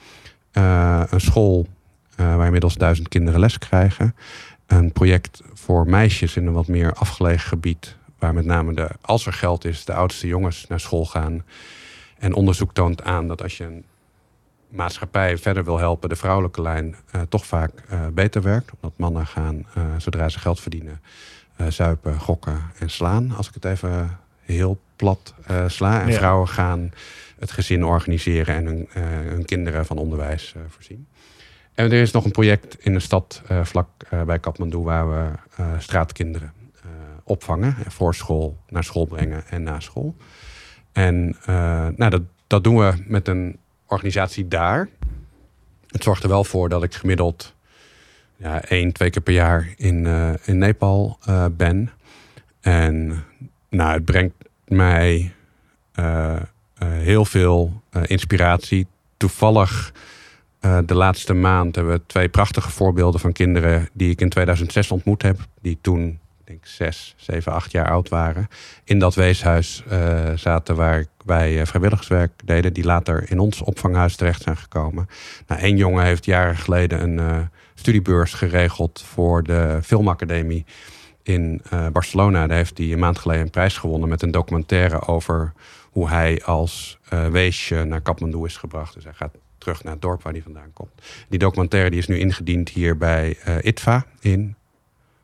een 0.52 1.22
school 1.22 1.68
waar 2.16 2.46
inmiddels 2.46 2.76
duizend 2.76 3.08
kinderen 3.08 3.40
les 3.40 3.58
krijgen, 3.58 4.16
een 4.68 4.92
project 4.92 5.42
voor 5.54 5.90
meisjes 5.90 6.36
in 6.36 6.48
een 6.48 6.54
wat 6.54 6.68
meer 6.68 6.94
afgelegen 6.94 7.48
gebied, 7.48 7.96
waar 8.20 8.34
met 8.34 8.46
name 8.46 8.74
de, 8.74 8.90
als 9.02 9.26
er 9.26 9.34
geld 9.34 9.66
is, 9.66 9.86
de 9.86 9.94
oudste 9.94 10.28
jongens 10.28 10.68
naar 10.68 10.80
school 10.80 11.06
gaan. 11.06 11.44
En 12.18 12.34
onderzoek 12.34 12.74
toont 12.74 13.04
aan 13.04 13.28
dat 13.28 13.44
als 13.44 13.58
je 13.58 13.64
een 13.64 13.84
maatschappij 14.70 15.38
verder 15.38 15.64
wil 15.64 15.78
helpen, 15.78 16.10
de 16.10 16.16
vrouwelijke 16.16 16.62
lijn 16.62 16.96
toch 17.30 17.46
vaak 17.46 17.72
beter 18.14 18.42
werkt. 18.42 18.72
Omdat 18.80 18.98
mannen 18.98 19.28
gaan, 19.28 19.66
zodra 19.98 20.30
ze 20.30 20.40
geld 20.40 20.60
verdienen, 20.60 21.02
zuipen, 21.68 22.20
gokken 22.20 22.62
en 22.80 22.90
slaan. 22.90 23.32
Als 23.36 23.48
ik 23.48 23.54
het 23.54 23.66
even 23.66 24.20
heel 24.54 24.80
plat 24.96 25.34
sla. 25.68 26.02
En 26.02 26.08
ja. 26.08 26.18
vrouwen 26.18 26.48
gaan 26.48 26.92
het 27.40 27.52
gezin 27.52 27.86
organiseren 27.86 28.56
en 28.56 28.66
hun, 28.66 28.88
hun 29.28 29.46
kinderen 29.46 29.86
van 29.86 29.98
onderwijs 29.98 30.56
voorzien. 30.68 31.08
En 31.74 31.86
er 31.86 32.02
is 32.02 32.12
nog 32.12 32.26
een 32.26 32.32
project 32.32 32.78
in 32.80 32.94
de 32.94 33.00
stad 33.00 33.42
vlak 33.64 33.88
bij 34.26 34.40
Kathmandu 34.40 34.78
waar 34.78 35.10
we 35.10 35.30
straatkinderen 35.80 36.54
opvangen. 37.24 37.76
En 37.86 37.92
voor 37.92 38.16
school 38.16 38.58
naar 38.70 38.84
school 38.84 39.06
brengen 39.06 39.48
en 39.48 39.64
na 39.64 39.80
school. 39.80 40.16
En 40.92 41.36
nou, 41.96 42.10
dat, 42.10 42.22
dat 42.48 42.64
doen 42.64 42.78
we 42.78 42.94
met 43.06 43.28
een 43.28 43.58
organisatie 43.88 44.48
daar. 44.48 44.90
Het 45.88 46.04
zorgt 46.04 46.24
er 46.24 46.30
wel 46.30 46.44
voor 46.44 46.70
dat 46.70 46.84
ik 46.84 46.94
gemiddeld 46.94 47.56
ja, 48.38 48.64
één, 48.64 48.92
twee 48.92 49.10
keer 49.10 49.22
per 49.22 49.34
jaar 49.34 49.74
in, 49.76 50.06
uh, 50.06 50.34
in 50.46 50.58
Nepal 50.58 51.18
uh, 51.30 51.46
ben. 51.52 51.90
En 52.62 53.24
nou, 53.70 53.94
het 53.94 54.06
brengt 54.06 54.36
mij 54.66 55.34
uh, 56.00 56.36
heel 56.80 57.26
veel 57.26 57.82
inspiratie. 58.06 58.88
Toevallig 59.18 59.94
de 60.86 60.96
laatste 60.96 61.34
maand 61.34 61.76
hebben 61.76 61.94
we 61.94 62.02
twee 62.06 62.30
prachtige 62.30 62.72
voorbeelden 62.72 63.20
van 63.20 63.32
kinderen 63.32 63.90
die 63.94 64.10
ik 64.12 64.22
in 64.22 64.30
2006 64.30 64.92
ontmoet 64.92 65.22
heb. 65.22 65.40
Die 65.62 65.78
toen 65.82 66.20
denk 66.44 66.66
zes, 66.66 67.14
zeven, 67.18 67.52
acht 67.52 67.72
jaar 67.72 67.90
oud 67.90 68.10
waren. 68.10 68.48
In 68.84 69.00
dat 69.00 69.16
weeshuis 69.16 69.84
zaten 70.36 70.76
waar 70.76 71.06
wij 71.26 71.66
vrijwilligerswerk 71.66 72.32
deden. 72.46 72.74
Die 72.74 72.84
later 72.84 73.32
in 73.32 73.40
ons 73.40 73.62
opvanghuis 73.62 74.16
terecht 74.16 74.42
zijn 74.42 74.58
gekomen. 74.58 75.08
Nou, 75.48 75.62
één 75.62 75.78
jongen 75.78 76.04
heeft 76.04 76.26
jaren 76.26 76.58
geleden 76.58 77.02
een 77.02 77.50
studiebeurs 77.76 78.34
geregeld 78.34 79.04
voor 79.08 79.44
de 79.44 79.80
filmacademie 79.84 80.66
in 81.28 81.62
uh, 81.74 81.88
Barcelona. 81.88 82.48
Daar 82.48 82.58
heeft 82.58 82.78
hij 82.78 82.92
een 82.92 83.00
maand 83.00 83.20
geleden 83.20 83.44
een 83.44 83.50
prijs 83.50 83.78
gewonnen 83.78 84.10
met 84.10 84.22
een 84.22 84.32
documentaire 84.32 85.08
over 85.08 85.54
hoe 85.92 86.10
hij 86.10 86.44
als 86.44 87.00
weesje 87.32 87.84
naar 87.84 88.02
Kathmandu 88.02 88.46
is 88.46 88.58
gebracht. 88.58 88.94
Dus 88.94 89.04
hij 89.04 89.14
gaat 89.14 89.36
terug 89.58 89.84
naar 89.84 89.94
het 89.94 90.02
dorp 90.02 90.24
waar 90.24 90.34
hij 90.34 90.42
vandaan 90.42 90.74
komt. 90.74 90.92
Die 91.30 91.40
documentaire 91.40 91.90
die 91.90 92.00
is 92.00 92.08
nu 92.08 92.20
ingediend 92.20 92.70
hier 92.70 92.98
bij 92.98 93.38
ITVA 93.62 94.06
in 94.20 94.56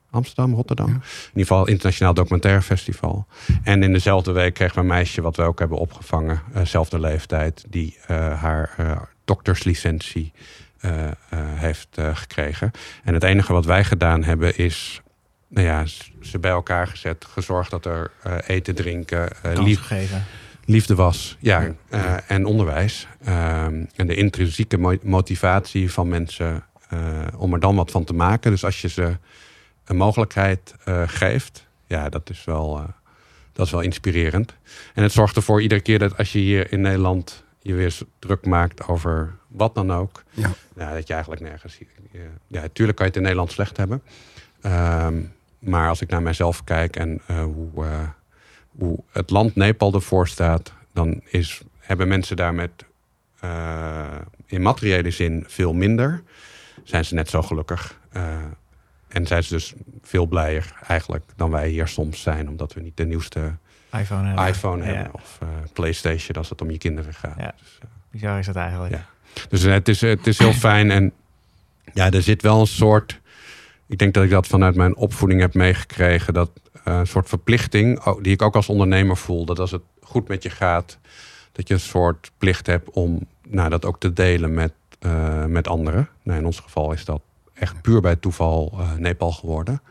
Amsterdam, 0.10 0.54
Rotterdam. 0.54 0.88
Ja. 0.88 0.94
In 0.94 1.00
ieder 1.28 1.42
geval 1.48 1.68
Internationaal 1.68 2.14
Documentaire 2.14 2.62
Festival. 2.62 3.26
En 3.64 3.84
in 3.84 3.94
dezelfde 3.94 4.32
week 4.32 4.54
kregen 4.54 4.76
we 4.76 4.82
een 4.82 4.88
meisje 4.88 5.22
wat 5.22 5.36
we 5.36 5.44
ook 5.44 5.60
hebben 5.60 5.78
opgevangen. 5.78 6.42
Uh, 6.56 6.66
zelfde 6.66 7.00
leeftijd. 7.00 7.66
Die 7.70 7.98
uh, 8.02 8.42
haar 8.42 8.76
uh, 8.80 9.02
dokterslicentie 9.26 10.32
heeft 11.38 11.88
gekregen. 12.14 12.72
En 13.04 13.14
het 13.14 13.24
enige 13.24 13.54
wat 13.54 13.66
wij 13.66 13.84
gedaan 13.84 14.24
hebben 14.24 14.58
is... 14.58 15.02
Nou 15.54 15.68
ja, 15.68 15.86
ze 16.22 16.40
bij 16.40 16.52
elkaar 16.52 16.88
gezet. 16.88 17.26
Gezorgd 17.26 17.72
dat 17.72 17.86
er 17.86 18.12
eten, 18.48 18.76
drinken... 18.76 19.30
lief 19.54 19.82
geven. 19.82 20.24
liefde 20.66 20.96
was. 20.96 21.38
Ja, 21.40 21.74
eh, 21.90 22.16
en 22.28 22.46
onderwijs. 22.46 23.08
Ehm, 23.24 23.86
en 23.96 24.08
de 24.08 24.16
intrinsieke 24.16 24.78
mo- 24.78 24.98
motivatie 25.02 25.92
van 25.92 26.08
mensen 26.08 26.64
eh, 26.90 27.00
om 27.38 27.54
er 27.54 27.60
dan 27.60 27.76
wat 27.76 27.92
van 27.92 28.04
te 28.04 28.14
maken. 28.14 28.52
Dus 28.52 28.66
als 28.66 28.82
je 28.82 28.88
ze 28.90 29.18
een 29.86 29.96
mogelijkheid 29.98 30.76
eh, 30.86 31.04
geeft, 31.06 31.68
ja, 31.88 32.10
dat 32.10 32.30
is 32.30 32.44
wel, 32.44 32.78
eh, 32.78 32.84
dat 33.54 33.66
is 33.66 33.72
wel 33.72 33.82
inspirerend. 33.82 34.54
En 34.94 35.04
het 35.04 35.12
zorgt 35.12 35.36
ervoor 35.36 35.62
iedere 35.62 35.82
keer 35.82 36.00
dat 36.00 36.18
als 36.18 36.32
je 36.32 36.40
hier 36.40 36.72
in 36.72 36.82
Nederland 36.82 37.44
je 37.62 37.74
weer 37.74 37.98
druk 38.20 38.46
maakt 38.46 38.88
over 38.88 39.36
wat 39.48 39.76
dan 39.76 39.94
ook, 39.94 40.24
Ja. 40.32 40.52
ja, 40.76 40.94
dat 40.94 41.08
je 41.08 41.14
eigenlijk 41.14 41.44
nergens. 41.44 41.78
Ja, 42.48 42.64
tuurlijk 42.74 42.98
kan 42.98 43.06
je 43.06 43.12
het 43.12 43.16
in 43.16 43.22
Nederland 43.22 43.52
slecht 43.52 43.78
hebben. 43.78 44.02
Ehm, 44.62 45.16
maar 45.64 45.90
als 45.90 46.02
ik 46.02 46.10
naar 46.10 46.22
mijzelf 46.22 46.64
kijk 46.64 46.96
en 46.96 47.22
eh, 47.28 47.44
hoe, 47.44 47.86
eh, 47.86 48.08
hoe 48.78 49.00
het 49.12 49.30
land 49.30 49.56
Nepal 49.56 49.94
ervoor 49.94 50.28
staat, 50.28 50.74
dan 50.94 51.22
is, 51.26 51.62
hebben 51.80 52.08
mensen 52.08 52.36
daar 52.36 52.54
met 52.54 52.72
eh, 53.40 54.06
in 54.46 54.62
materiële 54.62 55.12
zin 55.12 55.44
veel 55.48 55.74
minder. 55.74 56.24
Zijn 56.84 57.06
ze 57.06 57.14
net 57.14 57.30
zo 57.30 57.42
gelukkig. 57.42 58.02
en 59.08 59.28
zijn 59.28 59.44
ze 59.44 59.54
dus 59.54 59.74
veel 60.02 60.26
blijer 60.26 60.74
eigenlijk 60.88 61.24
dan 61.36 61.52
wij 61.52 61.68
hier 61.68 61.88
soms 61.88 62.22
zijn, 62.22 62.50
omdat 62.50 62.74
we 62.74 62.82
niet 62.82 62.98
de 62.98 63.06
nieuwste 63.06 63.56
iPhone 63.92 64.28
hebben. 64.28 64.48
iPhone 64.48 64.86
Ja. 64.86 64.92
hebben 64.92 65.14
of 65.14 65.40
PlayStation 65.74 66.38
als 66.38 66.50
het 66.50 66.62
om 66.62 66.72
je 66.72 66.78
kinderen 66.78 67.14
gaat. 67.14 67.38
Ja. 67.38 67.54
Dus, 67.60 67.80
Bizar 68.12 68.40
is 68.40 68.46
dat 68.46 68.56
eigenlijk. 68.56 68.94
Ja. 68.94 69.06
Dus 69.50 69.62
het 69.62 69.88
is, 69.88 70.02
het 70.02 70.28
is 70.28 70.38
heel 70.38 70.54
fijn. 70.54 70.92
En 70.92 71.14
ja, 71.94 72.12
er 72.12 72.22
zit 72.22 72.42
wel 72.42 72.60
een 72.60 72.68
soort. 72.68 73.22
Ik 73.88 73.98
denk 73.98 74.14
dat 74.14 74.24
ik 74.24 74.30
dat 74.30 74.48
vanuit 74.48 74.76
mijn 74.76 74.96
opvoeding 74.96 75.42
heb 75.42 75.54
meegekregen. 75.54 76.34
Dat 76.34 76.52
eh, 76.84 76.98
een 76.98 77.08
soort 77.08 77.30
verplichting, 77.30 78.06
oh, 78.06 78.24
die 78.24 78.34
ik 78.34 78.42
ook 78.42 78.56
als 78.56 78.70
ondernemer 78.70 79.18
voel. 79.18 79.46
Dat 79.46 79.60
als 79.60 79.72
het 79.72 79.82
goed 80.02 80.28
met 80.28 80.44
je 80.44 80.50
gaat, 80.50 80.98
dat 81.52 81.68
je 81.68 81.74
een 81.74 81.80
soort 81.80 82.32
plicht 82.38 82.68
hebt 82.68 82.90
om 82.90 83.28
nou, 83.48 83.70
dat 83.70 83.86
ook 83.86 84.00
te 84.00 84.14
delen 84.14 84.54
met, 84.54 84.74
eh, 85.00 85.46
met 85.46 85.68
anderen. 85.68 86.10
Nou, 86.24 86.40
in 86.40 86.46
ons 86.46 86.60
geval 86.60 86.92
is 86.92 87.06
dat 87.06 87.22
echt 87.54 87.82
puur 87.82 88.02
bij 88.02 88.16
toeval 88.16 88.72
eh, 88.72 88.94
Nepal 88.94 89.32
geworden. 89.32 89.82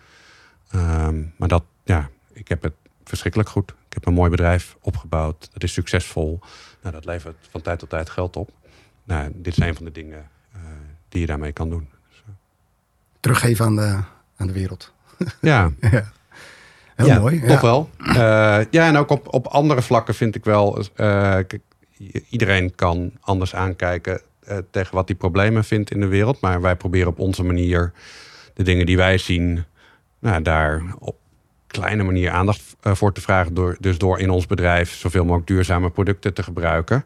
Ehm, 0.71 1.23
maar 1.37 1.49
dat, 1.49 1.65
ja, 1.85 2.11
ik 2.33 2.49
heb 2.49 2.63
het 2.63 2.75
verschrikkelijk 3.05 3.51
goed. 3.51 3.71
Ik 3.71 3.95
heb 3.95 4.07
een 4.07 4.15
mooi 4.15 4.31
bedrijf 4.31 4.77
opgebouwd. 4.81 5.49
Dat 5.53 5.63
is 5.63 5.73
succesvol. 5.73 6.41
Nou, 6.81 6.95
dat 6.95 7.05
levert 7.05 7.37
van 7.51 7.63
tijd 7.63 7.79
tot 7.79 7.89
tijd 7.89 8.11
geld 8.11 8.37
op. 8.37 8.51
Nou, 9.05 9.33
dit 9.35 9.61
een 9.61 9.75
van 9.75 9.85
de 9.85 9.93
dingen 9.93 10.31
die 11.09 11.21
je 11.21 11.27
daarmee 11.27 11.53
kan 11.53 11.71
doen. 11.71 11.89
Teruggeven 13.23 13.65
aan 13.65 13.77
de, 13.77 13.99
aan 14.37 14.47
de 14.47 14.53
wereld. 14.53 14.93
ja, 15.41 15.71
Ja. 15.91 16.13
Heel 16.97 17.07
ja, 17.07 17.19
mooi. 17.19 17.41
Toch 17.41 17.49
ja. 17.49 17.61
wel. 17.61 17.91
Eh, 17.99 18.15
ja, 18.71 18.87
en 18.87 18.97
ook 18.97 19.11
op, 19.11 19.35
op 19.35 19.47
andere 19.47 19.83
vlakken 19.83 20.15
vind 20.15 20.35
ik 20.35 20.45
wel. 20.45 20.85
eh, 20.95 21.39
iedereen 22.29 22.75
kan 22.75 23.13
anders 23.21 23.55
aankijken 23.55 24.21
eh, 24.41 24.59
tegen 24.71 24.95
wat 24.95 25.09
hij 25.09 25.17
problemen 25.17 25.65
vindt 25.65 25.91
in 25.91 26.01
de 26.01 26.07
wereld. 26.07 26.41
Maar 26.41 26.61
wij 26.61 26.77
proberen 26.77 27.09
op 27.09 27.19
onze 27.19 27.43
manier 27.43 27.93
de 28.55 28.63
dingen 28.63 28.87
die 28.87 28.97
wij 28.97 29.19
zien, 29.19 29.65
nou, 30.19 30.43
daar 30.43 30.83
op 30.99 31.17
kleine 31.67 32.03
manier 32.03 32.31
aandacht 32.31 32.77
voor 32.83 33.13
te 33.13 33.21
vragen. 33.21 33.55
Door, 33.55 33.77
dus 33.81 33.99
door 33.99 34.19
in 34.19 34.31
ons 34.31 34.47
bedrijf 34.47 34.95
zoveel 34.95 35.25
mogelijk 35.25 35.47
duurzame 35.47 35.91
producten 35.91 36.35
te 36.35 36.43
gebruiken. 36.43 37.05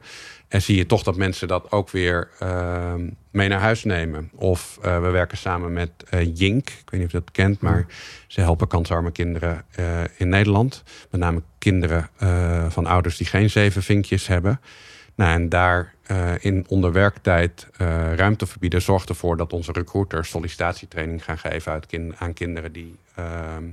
En 0.48 0.62
zie 0.62 0.76
je 0.76 0.86
toch 0.86 1.02
dat 1.02 1.16
mensen 1.16 1.48
dat 1.48 1.72
ook 1.72 1.90
weer 1.90 2.28
ehm, 2.38 3.08
mee 3.30 3.48
naar 3.48 3.60
huis 3.60 3.84
nemen. 3.84 4.30
Of 4.34 4.78
eh, 4.82 5.00
we 5.00 5.10
werken 5.10 5.38
samen 5.38 5.72
met 5.72 5.90
eh, 6.10 6.36
Jink. 6.36 6.68
Ik 6.68 6.90
weet 6.90 7.00
niet 7.00 7.04
of 7.04 7.12
je 7.12 7.18
dat 7.18 7.30
kent, 7.30 7.60
maar 7.60 7.86
ze 8.26 8.40
helpen 8.40 8.68
kansarme 8.68 9.10
kinderen 9.10 9.64
eh, 9.70 10.02
in 10.16 10.28
Nederland. 10.28 10.82
Met 11.10 11.20
name 11.20 11.42
kinderen 11.58 12.08
van 12.70 12.86
ouders 12.86 13.16
die 13.16 13.26
geen 13.26 13.50
zeven 13.50 13.82
vinkjes 13.82 14.26
hebben. 14.26 14.60
Nou, 15.14 15.32
en 15.32 15.48
daar 15.48 15.94
in 16.40 16.64
onder 16.68 16.92
werktijd 16.92 17.66
ruimte 18.14 18.46
verbieden 18.46 18.82
zorgt 18.82 19.08
ervoor 19.08 19.36
dat 19.36 19.52
onze 19.52 19.72
recruiters 19.72 20.28
sollicitatietraining 20.28 21.24
gaan 21.24 21.38
geven 21.38 21.82
aan 22.18 22.32
kinderen 22.32 22.72
die 22.72 22.98
ehm, 23.14 23.64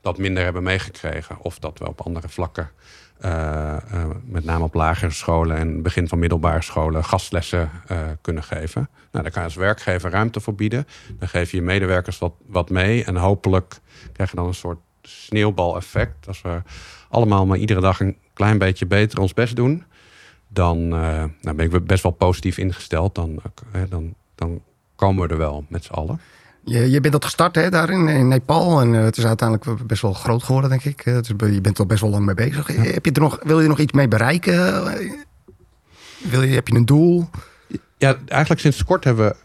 dat 0.00 0.18
minder 0.18 0.44
hebben 0.44 0.62
meegekregen. 0.62 1.36
Of 1.40 1.58
dat 1.58 1.78
we 1.78 1.88
op 1.88 2.00
andere 2.00 2.28
vlakken, 2.28 2.70
met 4.24 4.44
name 4.44 4.64
op 4.64 4.74
lagere 4.74 5.10
scholen 5.10 5.56
en 5.56 5.82
begin 5.82 6.08
van 6.08 6.18
middelbare 6.18 6.62
scholen, 6.62 7.04
gastlessen 7.04 7.70
eh, 7.86 7.98
kunnen 8.20 8.42
geven. 8.42 8.88
Nou, 9.10 9.24
daar 9.24 9.32
kan 9.32 9.42
je 9.42 9.48
als 9.48 9.56
werkgever 9.56 10.10
ruimte 10.10 10.40
voor 10.40 10.54
bieden. 10.54 10.86
Dan 11.18 11.28
geef 11.28 11.50
je 11.50 11.56
je 11.56 11.62
medewerkers 11.62 12.18
wat, 12.18 12.32
wat 12.46 12.70
mee. 12.70 13.04
En 13.04 13.16
hopelijk 13.16 13.80
krijg 14.12 14.30
je 14.30 14.36
dan 14.36 14.46
een 14.46 14.54
soort 14.54 14.78
sneeuwbaleffect. 15.02 16.28
Als 16.28 16.42
we 16.42 16.62
allemaal 17.08 17.46
maar 17.46 17.58
iedere 17.58 17.80
dag 17.80 18.00
een 18.00 18.16
klein 18.32 18.58
beetje 18.58 18.86
beter 18.86 19.20
ons 19.20 19.34
best 19.34 19.56
doen, 19.56 19.84
dan 20.48 20.76
eh, 20.76 21.24
nou 21.40 21.56
ben 21.56 21.72
ik 21.72 21.86
best 21.86 22.02
wel 22.02 22.12
positief 22.12 22.58
ingesteld. 22.58 23.14
Dan, 23.14 23.40
eh, 23.72 23.82
dan, 23.88 24.14
dan 24.34 24.62
komen 24.94 25.26
we 25.26 25.32
er 25.32 25.38
wel 25.38 25.64
met 25.68 25.84
z'n 25.84 25.92
allen. 25.92 26.20
Je, 26.64 26.90
je 26.90 27.00
bent 27.00 27.12
dat 27.12 27.24
gestart 27.24 27.54
hè, 27.54 27.70
daar 27.70 27.90
in, 27.90 28.08
in 28.08 28.28
Nepal. 28.28 28.80
En 28.80 28.94
eh, 28.94 29.02
het 29.02 29.16
is 29.16 29.26
uiteindelijk 29.26 29.86
best 29.86 30.02
wel 30.02 30.12
groot 30.12 30.42
geworden, 30.42 30.70
denk 30.70 30.84
ik. 30.84 31.06
Eh, 31.06 31.18
je 31.52 31.60
bent 31.60 31.78
er 31.78 31.86
best 31.86 32.00
wel 32.00 32.10
lang 32.10 32.24
mee 32.24 32.34
bezig. 32.34 32.66
Heb 32.66 33.04
je 33.04 33.12
er 33.12 33.20
nog, 33.20 33.38
wil 33.42 33.56
je 33.56 33.62
er 33.62 33.68
nog 33.68 33.78
iets 33.78 33.92
mee 33.92 34.08
bereiken? 34.08 34.84
Wil 36.18 36.42
je, 36.42 36.54
heb 36.54 36.68
je 36.68 36.74
een 36.74 36.84
doel? 36.84 37.28
Ja, 37.98 38.16
eigenlijk 38.26 38.60
sinds 38.60 38.84
kort 38.84 39.04
hebben 39.04 39.28
we 39.28 39.36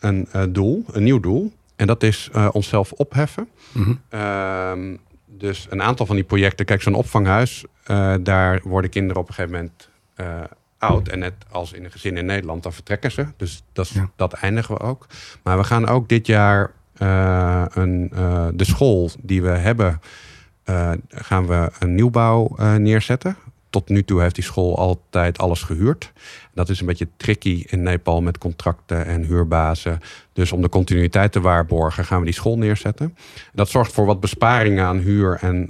een 0.00 0.28
eh, 0.32 0.42
doel, 0.48 0.84
een 0.92 1.02
nieuw 1.02 1.20
doel. 1.20 1.52
En 1.76 1.86
dat 1.86 2.02
is 2.02 2.30
onszelf 2.52 2.92
opheffen. 2.92 3.48
Mhm. 3.72 3.94
Ehm, 4.08 4.96
dus 5.26 5.66
een 5.70 5.82
aantal 5.82 6.06
van 6.06 6.16
die 6.16 6.24
projecten, 6.24 6.64
kijk, 6.64 6.82
zo'n 6.82 6.94
opvanghuis, 6.94 7.64
daar 8.20 8.60
worden 8.64 8.90
kinderen 8.90 9.22
op 9.22 9.28
een 9.28 9.34
gegeven 9.34 9.56
moment 9.56 9.88
oud. 10.82 11.08
En 11.08 11.18
net 11.18 11.34
als 11.50 11.72
in 11.72 11.84
een 11.84 11.90
gezin 11.90 12.16
in 12.16 12.26
Nederland, 12.26 12.62
dan 12.62 12.72
vertrekken 12.72 13.10
ze. 13.10 13.26
Dus 13.36 13.62
dat, 13.72 13.88
Ja. 13.88 14.10
dat 14.16 14.32
eindigen 14.32 14.74
we 14.74 14.80
ook. 14.80 15.06
Maar 15.42 15.58
we 15.58 15.64
gaan 15.64 15.88
ook 15.88 16.08
dit 16.08 16.26
jaar 16.26 16.70
eh, 16.92 17.64
een, 17.68 18.10
eh, 18.14 18.46
de 18.54 18.64
school 18.64 19.10
die 19.20 19.42
we 19.42 19.48
hebben, 19.48 20.00
eh, 20.64 20.92
gaan 21.08 21.46
we 21.46 21.70
een 21.78 21.94
nieuwbouw 21.94 22.56
neerzetten. 22.78 23.36
Tot 23.70 23.88
nu 23.88 24.04
toe 24.04 24.20
heeft 24.20 24.34
die 24.34 24.44
school 24.44 24.76
altijd 24.78 25.38
alles 25.38 25.62
gehuurd. 25.62 26.12
Dat 26.54 26.68
is 26.68 26.80
een 26.80 26.86
beetje 26.86 27.08
tricky 27.16 27.64
in 27.68 27.82
Nepal 27.82 28.20
met 28.22 28.38
contracten 28.38 29.06
en 29.06 29.22
huurbazen. 29.22 30.00
Dus 30.32 30.52
om 30.52 30.62
de 30.62 30.68
continuïteit 30.68 31.32
te 31.32 31.40
waarborgen 31.40 32.04
gaan 32.04 32.18
we 32.18 32.24
die 32.24 32.34
school 32.34 32.58
neerzetten. 32.58 33.16
Dat 33.52 33.68
zorgt 33.68 33.92
voor 33.92 34.06
wat 34.06 34.20
besparingen 34.20 34.84
aan 34.84 34.98
huur 34.98 35.38
en 35.40 35.68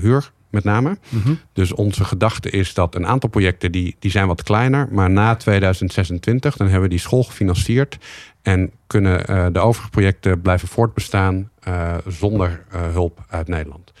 huur 0.00 0.30
met 0.54 0.64
name. 0.64 0.98
Mhm. 1.08 1.34
Dus 1.52 1.72
onze 1.72 2.04
gedachte 2.04 2.50
is 2.50 2.74
dat 2.74 2.94
een 2.94 3.06
aantal 3.06 3.28
projecten 3.28 3.72
die, 3.72 3.96
die 3.98 4.10
zijn 4.10 4.26
wat 4.26 4.42
kleiner. 4.42 4.88
Maar 4.90 5.10
na 5.10 5.36
2026 5.36 6.56
dan 6.56 6.66
hebben 6.66 6.84
we 6.84 6.94
die 6.94 7.04
school 7.04 7.22
gefinancierd. 7.22 7.98
En 8.44 8.72
kunnen 8.86 9.26
eh, 9.26 9.46
de 9.52 9.58
overige 9.58 9.90
projecten 9.90 10.40
blijven 10.40 10.68
voortbestaan 10.68 11.50
eh, 11.60 11.94
zonder 12.06 12.64
eh, 12.70 12.80
hulp 12.92 13.24
uit 13.28 13.48
Nederland. 13.48 13.92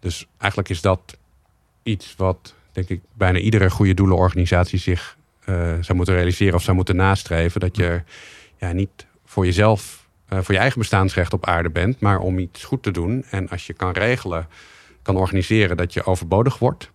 Dus 0.00 0.26
eigenlijk 0.38 0.70
is 0.70 0.80
dat 0.80 1.16
iets 1.82 2.14
wat 2.16 2.54
denk 2.72 2.88
ik 2.88 3.00
bijna 3.12 3.38
iedere 3.38 3.70
goede 3.70 3.94
doelenorganisatie 3.94 4.78
zich 4.78 5.16
zou 5.80 5.94
moeten 5.94 6.14
realiseren 6.14 6.54
of 6.54 6.62
zou 6.62 6.76
moeten 6.76 6.96
nastreven. 6.96 7.60
Dat 7.60 7.76
je 7.76 8.02
ja, 8.58 8.72
niet 8.72 9.06
voor 9.24 9.44
jezelf, 9.44 10.08
voor 10.28 10.54
je 10.54 10.60
eigen 10.60 10.78
bestaansrecht 10.78 11.32
op 11.32 11.46
aarde 11.46 11.70
bent, 11.70 12.00
maar 12.00 12.18
om 12.18 12.38
iets 12.38 12.64
goed 12.64 12.82
te 12.82 12.90
doen. 12.90 13.24
En 13.30 13.48
als 13.48 13.66
je 13.66 13.72
kan 13.72 13.92
regelen, 13.92 14.46
kan 15.08 15.16
organiseren 15.16 15.76
dat 15.76 15.92
je 15.92 16.04
overbodig 16.04 16.58
wordt, 16.58 16.90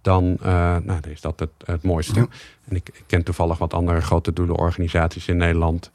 dan, 0.00 0.36
eh, 0.40 0.76
nou, 0.84 1.00
dan 1.00 1.10
is 1.10 1.20
dat 1.20 1.40
het, 1.40 1.50
het 1.64 1.82
mooiste. 1.82 2.20
Ja. 2.20 2.26
En 2.68 2.76
ik, 2.76 2.88
ik 2.88 3.04
ken 3.06 3.22
toevallig 3.22 3.58
wat 3.58 3.74
andere 3.74 4.00
grote 4.00 4.32
doelenorganisaties 4.32 5.28
in 5.28 5.36
Nederland. 5.36 5.90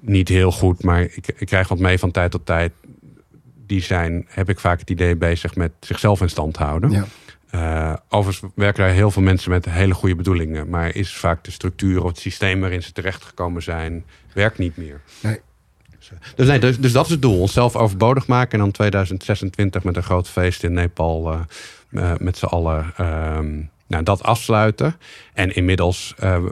Niet 0.00 0.28
heel 0.28 0.52
goed, 0.52 0.82
maar 0.82 1.00
ik, 1.00 1.26
ik 1.36 1.46
krijg 1.46 1.68
wat 1.68 1.78
mee 1.78 1.98
van 1.98 2.10
tijd 2.10 2.30
tot 2.30 2.46
tijd. 2.46 2.72
Die 3.66 3.82
zijn, 3.82 4.26
heb 4.28 4.48
ik 4.48 4.60
vaak 4.60 4.80
het 4.80 4.90
idee, 4.90 5.16
bezig 5.16 5.54
met 5.54 5.72
zichzelf 5.80 6.20
in 6.20 6.28
stand 6.28 6.56
houden. 6.56 6.90
Ja. 6.90 7.04
Eh, 7.50 7.94
overigens 8.08 8.52
werken 8.54 8.84
daar 8.84 8.92
heel 8.92 9.10
veel 9.10 9.22
mensen 9.22 9.50
met 9.50 9.64
hele 9.64 9.94
goede 9.94 10.16
bedoelingen. 10.16 10.68
Maar 10.68 10.94
is 10.94 11.16
vaak 11.16 11.44
de 11.44 11.50
structuur 11.50 12.02
of 12.02 12.08
het 12.08 12.18
systeem 12.18 12.60
waarin 12.60 12.82
ze 12.82 12.92
terechtgekomen 12.92 13.62
zijn, 13.62 14.04
werkt 14.32 14.58
niet 14.58 14.76
meer. 14.76 15.00
Nee. 15.20 15.40
Dus, 16.34 16.46
nee, 16.46 16.58
dus, 16.58 16.78
dus 16.80 16.92
dat 16.92 17.04
is 17.04 17.10
het 17.10 17.22
doel. 17.22 17.40
Onszelf 17.40 17.76
overbodig 17.76 18.26
maken. 18.26 18.52
En 18.52 18.58
dan 18.58 18.70
2026 18.70 19.84
met 19.84 19.96
een 19.96 20.02
groot 20.02 20.28
feest 20.28 20.62
in 20.64 20.72
Nepal 20.72 21.32
eh, 21.32 21.40
eh, 22.12 22.18
met 22.18 22.36
z'n 22.38 22.44
allen 22.44 22.92
ehm, 22.96 23.60
nou, 23.86 24.02
dat 24.04 24.22
afsluiten. 24.22 24.96
En 25.34 25.54
inmiddels 25.54 26.14
eh, 26.18 26.44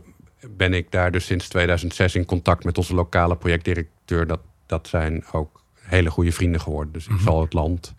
ben 0.56 0.74
ik 0.74 0.90
daar 0.90 1.10
dus 1.12 1.24
sinds 1.24 1.48
2006 1.48 2.14
in 2.14 2.24
contact 2.24 2.64
met 2.64 2.78
onze 2.78 2.94
lokale 2.94 3.36
projectdirecteur. 3.36 4.26
Dat, 4.26 4.40
dat 4.66 4.88
zijn 4.88 5.24
ook 5.32 5.62
hele 5.80 6.10
goede 6.10 6.32
vrienden 6.32 6.60
geworden. 6.60 6.92
Dus 6.92 7.06
ik 7.06 7.18
zal 7.24 7.40
het 7.40 7.52
land, 7.52 7.94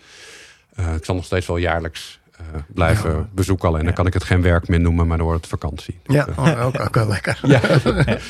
ik 0.96 1.06
zal 1.06 1.16
nog 1.16 1.26
steeds 1.26 1.48
wel 1.48 1.58
jaarlijks 1.58 2.20
blijven 2.68 3.12
Ja. 3.12 3.28
bezoeken. 3.34 3.68
Alleen 3.68 3.80
dan 3.80 3.90
Ja. 3.90 3.96
kan 3.96 4.08
ik 4.08 4.14
het 4.14 4.24
geen 4.24 4.42
werk 4.42 4.68
meer 4.68 4.80
noemen, 4.80 5.08
maar 5.08 5.18
dan 5.18 5.26
wordt 5.26 5.42
het 5.42 5.60
vakantie. 5.60 6.00
Ja, 6.04 6.26
Dus, 6.26 6.36
oh, 6.36 6.66
ook, 6.66 6.80
ook 6.80 6.96
wel 6.96 7.08
lekker. 7.08 7.40
ja. 7.48 7.60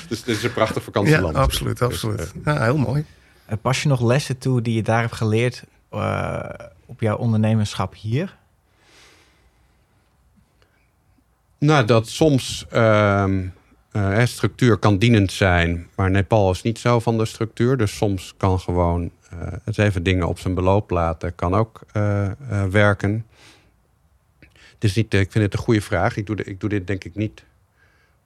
dus 0.10 0.20
het 0.20 0.28
is 0.28 0.44
een 0.44 0.54
prachtig 0.54 0.76
Ja, 0.78 0.82
vakantieland. 0.84 1.36
absoluut, 1.36 1.78
Dus, 1.78 1.88
absoluut. 1.88 2.32
Ja, 2.46 2.63
heel 2.63 2.78
mooi. 2.78 3.06
En 3.51 3.61
pas 3.61 3.81
je 3.81 3.87
nog 3.87 4.01
lessen 4.01 4.37
toe 4.37 4.61
die 4.61 4.75
je 4.75 4.83
daar 4.83 5.01
hebt 5.01 5.15
geleerd 5.15 5.63
eh, 5.89 6.49
op 6.85 7.01
jouw 7.01 7.17
ondernemerschap 7.17 7.95
hier? 7.95 8.37
Nou, 11.57 11.85
dat 11.85 12.07
soms 12.07 12.65
ehm, 12.69 13.47
eh, 13.91 14.25
structuur 14.25 14.77
kan 14.77 14.97
dienend 14.97 15.31
zijn, 15.31 15.87
maar 15.95 16.11
Nepal 16.11 16.51
is 16.51 16.61
niet 16.61 16.79
zo 16.79 16.99
van 16.99 17.17
de 17.17 17.25
structuur. 17.25 17.77
Dus 17.77 17.95
soms 17.95 18.33
kan 18.37 18.59
gewoon 18.59 19.11
het 19.63 19.77
even 19.77 20.03
dingen 20.03 20.27
op 20.27 20.39
zijn 20.39 20.53
beloop 20.53 20.89
laten, 20.89 21.35
kan 21.35 21.55
ook 21.55 21.81
werken. 22.69 23.25
Het 24.39 24.83
is 24.83 24.95
niet, 24.95 25.13
ik 25.13 25.31
vind 25.31 25.43
het 25.43 25.53
een 25.53 25.59
goede 25.59 25.81
vraag. 25.81 26.17
Ik 26.17 26.25
doe, 26.25 26.43
ik 26.43 26.59
doe 26.59 26.69
dit 26.69 26.87
denk 26.87 27.03
ik 27.03 27.15
niet 27.15 27.43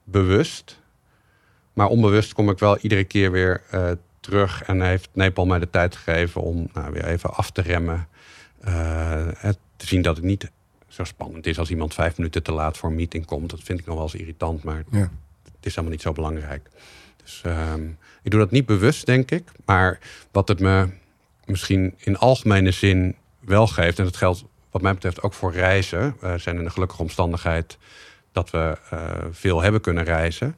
bewust. 0.04 0.80
Maar 1.72 1.86
onbewust 1.86 2.32
kom 2.32 2.50
ik 2.50 2.58
wel 2.58 2.78
iedere 2.78 3.04
keer 3.04 3.30
weer 3.30 3.62
terug. 4.26 4.62
En 4.62 4.80
heeft 4.80 5.08
Nepal 5.12 5.46
mij 5.46 5.58
de 5.58 5.70
tijd 5.70 5.96
gegeven 5.96 6.40
om 6.40 6.68
nou, 6.72 6.92
weer 6.92 7.04
even 7.04 7.34
af 7.34 7.50
te 7.50 7.62
remmen. 7.62 8.08
te 9.76 9.86
zien 9.86 10.02
dat 10.02 10.16
het 10.16 10.24
niet 10.24 10.50
zo 10.88 11.04
spannend 11.04 11.46
is 11.46 11.58
als 11.58 11.70
iemand 11.70 11.94
vijf 11.94 12.16
minuten 12.16 12.42
te 12.42 12.52
laat 12.52 12.76
voor 12.76 12.88
een 12.88 12.96
meeting 12.96 13.24
komt. 13.24 13.50
Dat 13.50 13.60
vind 13.62 13.80
ik 13.80 13.86
nog 13.86 13.94
wel 13.94 14.04
eens 14.04 14.14
irritant, 14.14 14.62
maar 14.62 14.84
ja. 14.90 15.10
het 15.44 15.66
is 15.66 15.74
allemaal 15.74 15.92
niet 15.92 16.02
zo 16.02 16.12
belangrijk. 16.12 16.68
Dus 17.22 17.40
ehm, 17.44 17.84
ik 18.22 18.30
doe 18.30 18.40
dat 18.40 18.50
niet 18.50 18.66
bewust, 18.66 19.06
denk 19.06 19.30
ik. 19.30 19.48
Maar 19.64 19.98
wat 20.30 20.48
het 20.48 20.60
me 20.60 20.88
misschien 21.44 21.94
in 21.98 22.18
algemene 22.18 22.70
zin 22.70 23.16
wel 23.40 23.66
geeft, 23.66 23.98
en 23.98 24.04
dat 24.04 24.16
geldt 24.16 24.44
wat 24.70 24.82
mij 24.82 24.94
betreft 24.94 25.22
ook 25.22 25.32
voor 25.32 25.52
reizen. 25.52 26.16
We 26.20 26.38
zijn 26.38 26.56
in 26.56 26.64
de 26.64 26.70
gelukkige 26.70 27.02
omstandigheid 27.02 27.78
dat 28.32 28.50
we 28.50 28.78
uh, 28.92 29.00
veel 29.30 29.62
hebben 29.62 29.80
kunnen 29.80 30.04
reizen. 30.04 30.56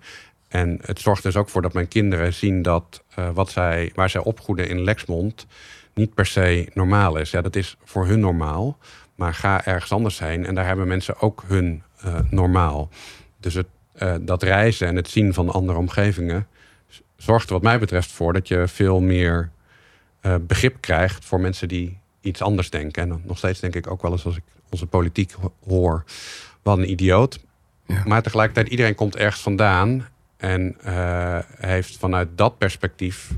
En 0.48 0.78
het 0.82 1.00
zorgt 1.00 1.22
dus 1.22 1.36
ook 1.36 1.48
voor 1.48 1.62
dat 1.62 1.72
mijn 1.72 1.88
kinderen 1.88 2.34
zien 2.34 2.62
dat 2.62 3.02
uh, 3.18 3.30
wat 3.30 3.50
zij, 3.50 3.92
waar 3.94 4.10
zij 4.10 4.20
opgroeien 4.20 4.68
in 4.68 4.80
Lexmond 4.80 5.46
niet 5.94 6.14
per 6.14 6.26
se 6.26 6.68
normaal 6.74 7.16
is. 7.16 7.30
Ja, 7.30 7.40
dat 7.40 7.56
is 7.56 7.76
voor 7.84 8.06
hun 8.06 8.20
normaal. 8.20 8.78
Maar 9.14 9.34
ga 9.34 9.64
ergens 9.64 9.92
anders 9.92 10.18
heen 10.18 10.46
en 10.46 10.54
daar 10.54 10.66
hebben 10.66 10.88
mensen 10.88 11.20
ook 11.20 11.44
hun 11.46 11.82
uh, 12.04 12.18
normaal. 12.30 12.88
Dus 13.40 13.54
het, 13.54 13.66
uh, 14.02 14.14
dat 14.20 14.42
reizen 14.42 14.86
en 14.86 14.96
het 14.96 15.08
zien 15.08 15.34
van 15.34 15.50
andere 15.50 15.78
omgevingen 15.78 16.46
zorgt 17.16 17.46
er 17.46 17.52
wat 17.52 17.62
mij 17.62 17.78
betreft 17.78 18.10
voor 18.10 18.32
dat 18.32 18.48
je 18.48 18.68
veel 18.68 19.00
meer 19.00 19.50
begrip 20.40 20.76
krijgt 20.80 21.24
voor 21.24 21.40
mensen 21.40 21.68
die 21.68 21.98
iets 22.20 22.42
anders 22.42 22.70
denken. 22.70 23.02
En 23.02 23.22
nog 23.24 23.38
steeds 23.38 23.60
denk 23.60 23.74
ik 23.74 23.90
ook 23.90 24.02
wel 24.02 24.12
eens 24.12 24.24
als 24.24 24.36
ik 24.36 24.42
onze 24.70 24.86
politiek 24.86 25.34
hoor, 25.66 26.04
wat 26.62 26.78
een 26.78 26.90
idioot. 26.90 27.38
Ja. 27.86 28.02
Maar 28.06 28.22
tegelijkertijd, 28.22 28.68
iedereen 28.68 28.94
komt 28.94 29.16
ergens 29.16 29.42
vandaan 29.42 30.06
en 30.38 30.76
heeft 31.56 31.96
vanuit 31.98 32.28
dat 32.34 32.58
perspectief 32.58 33.30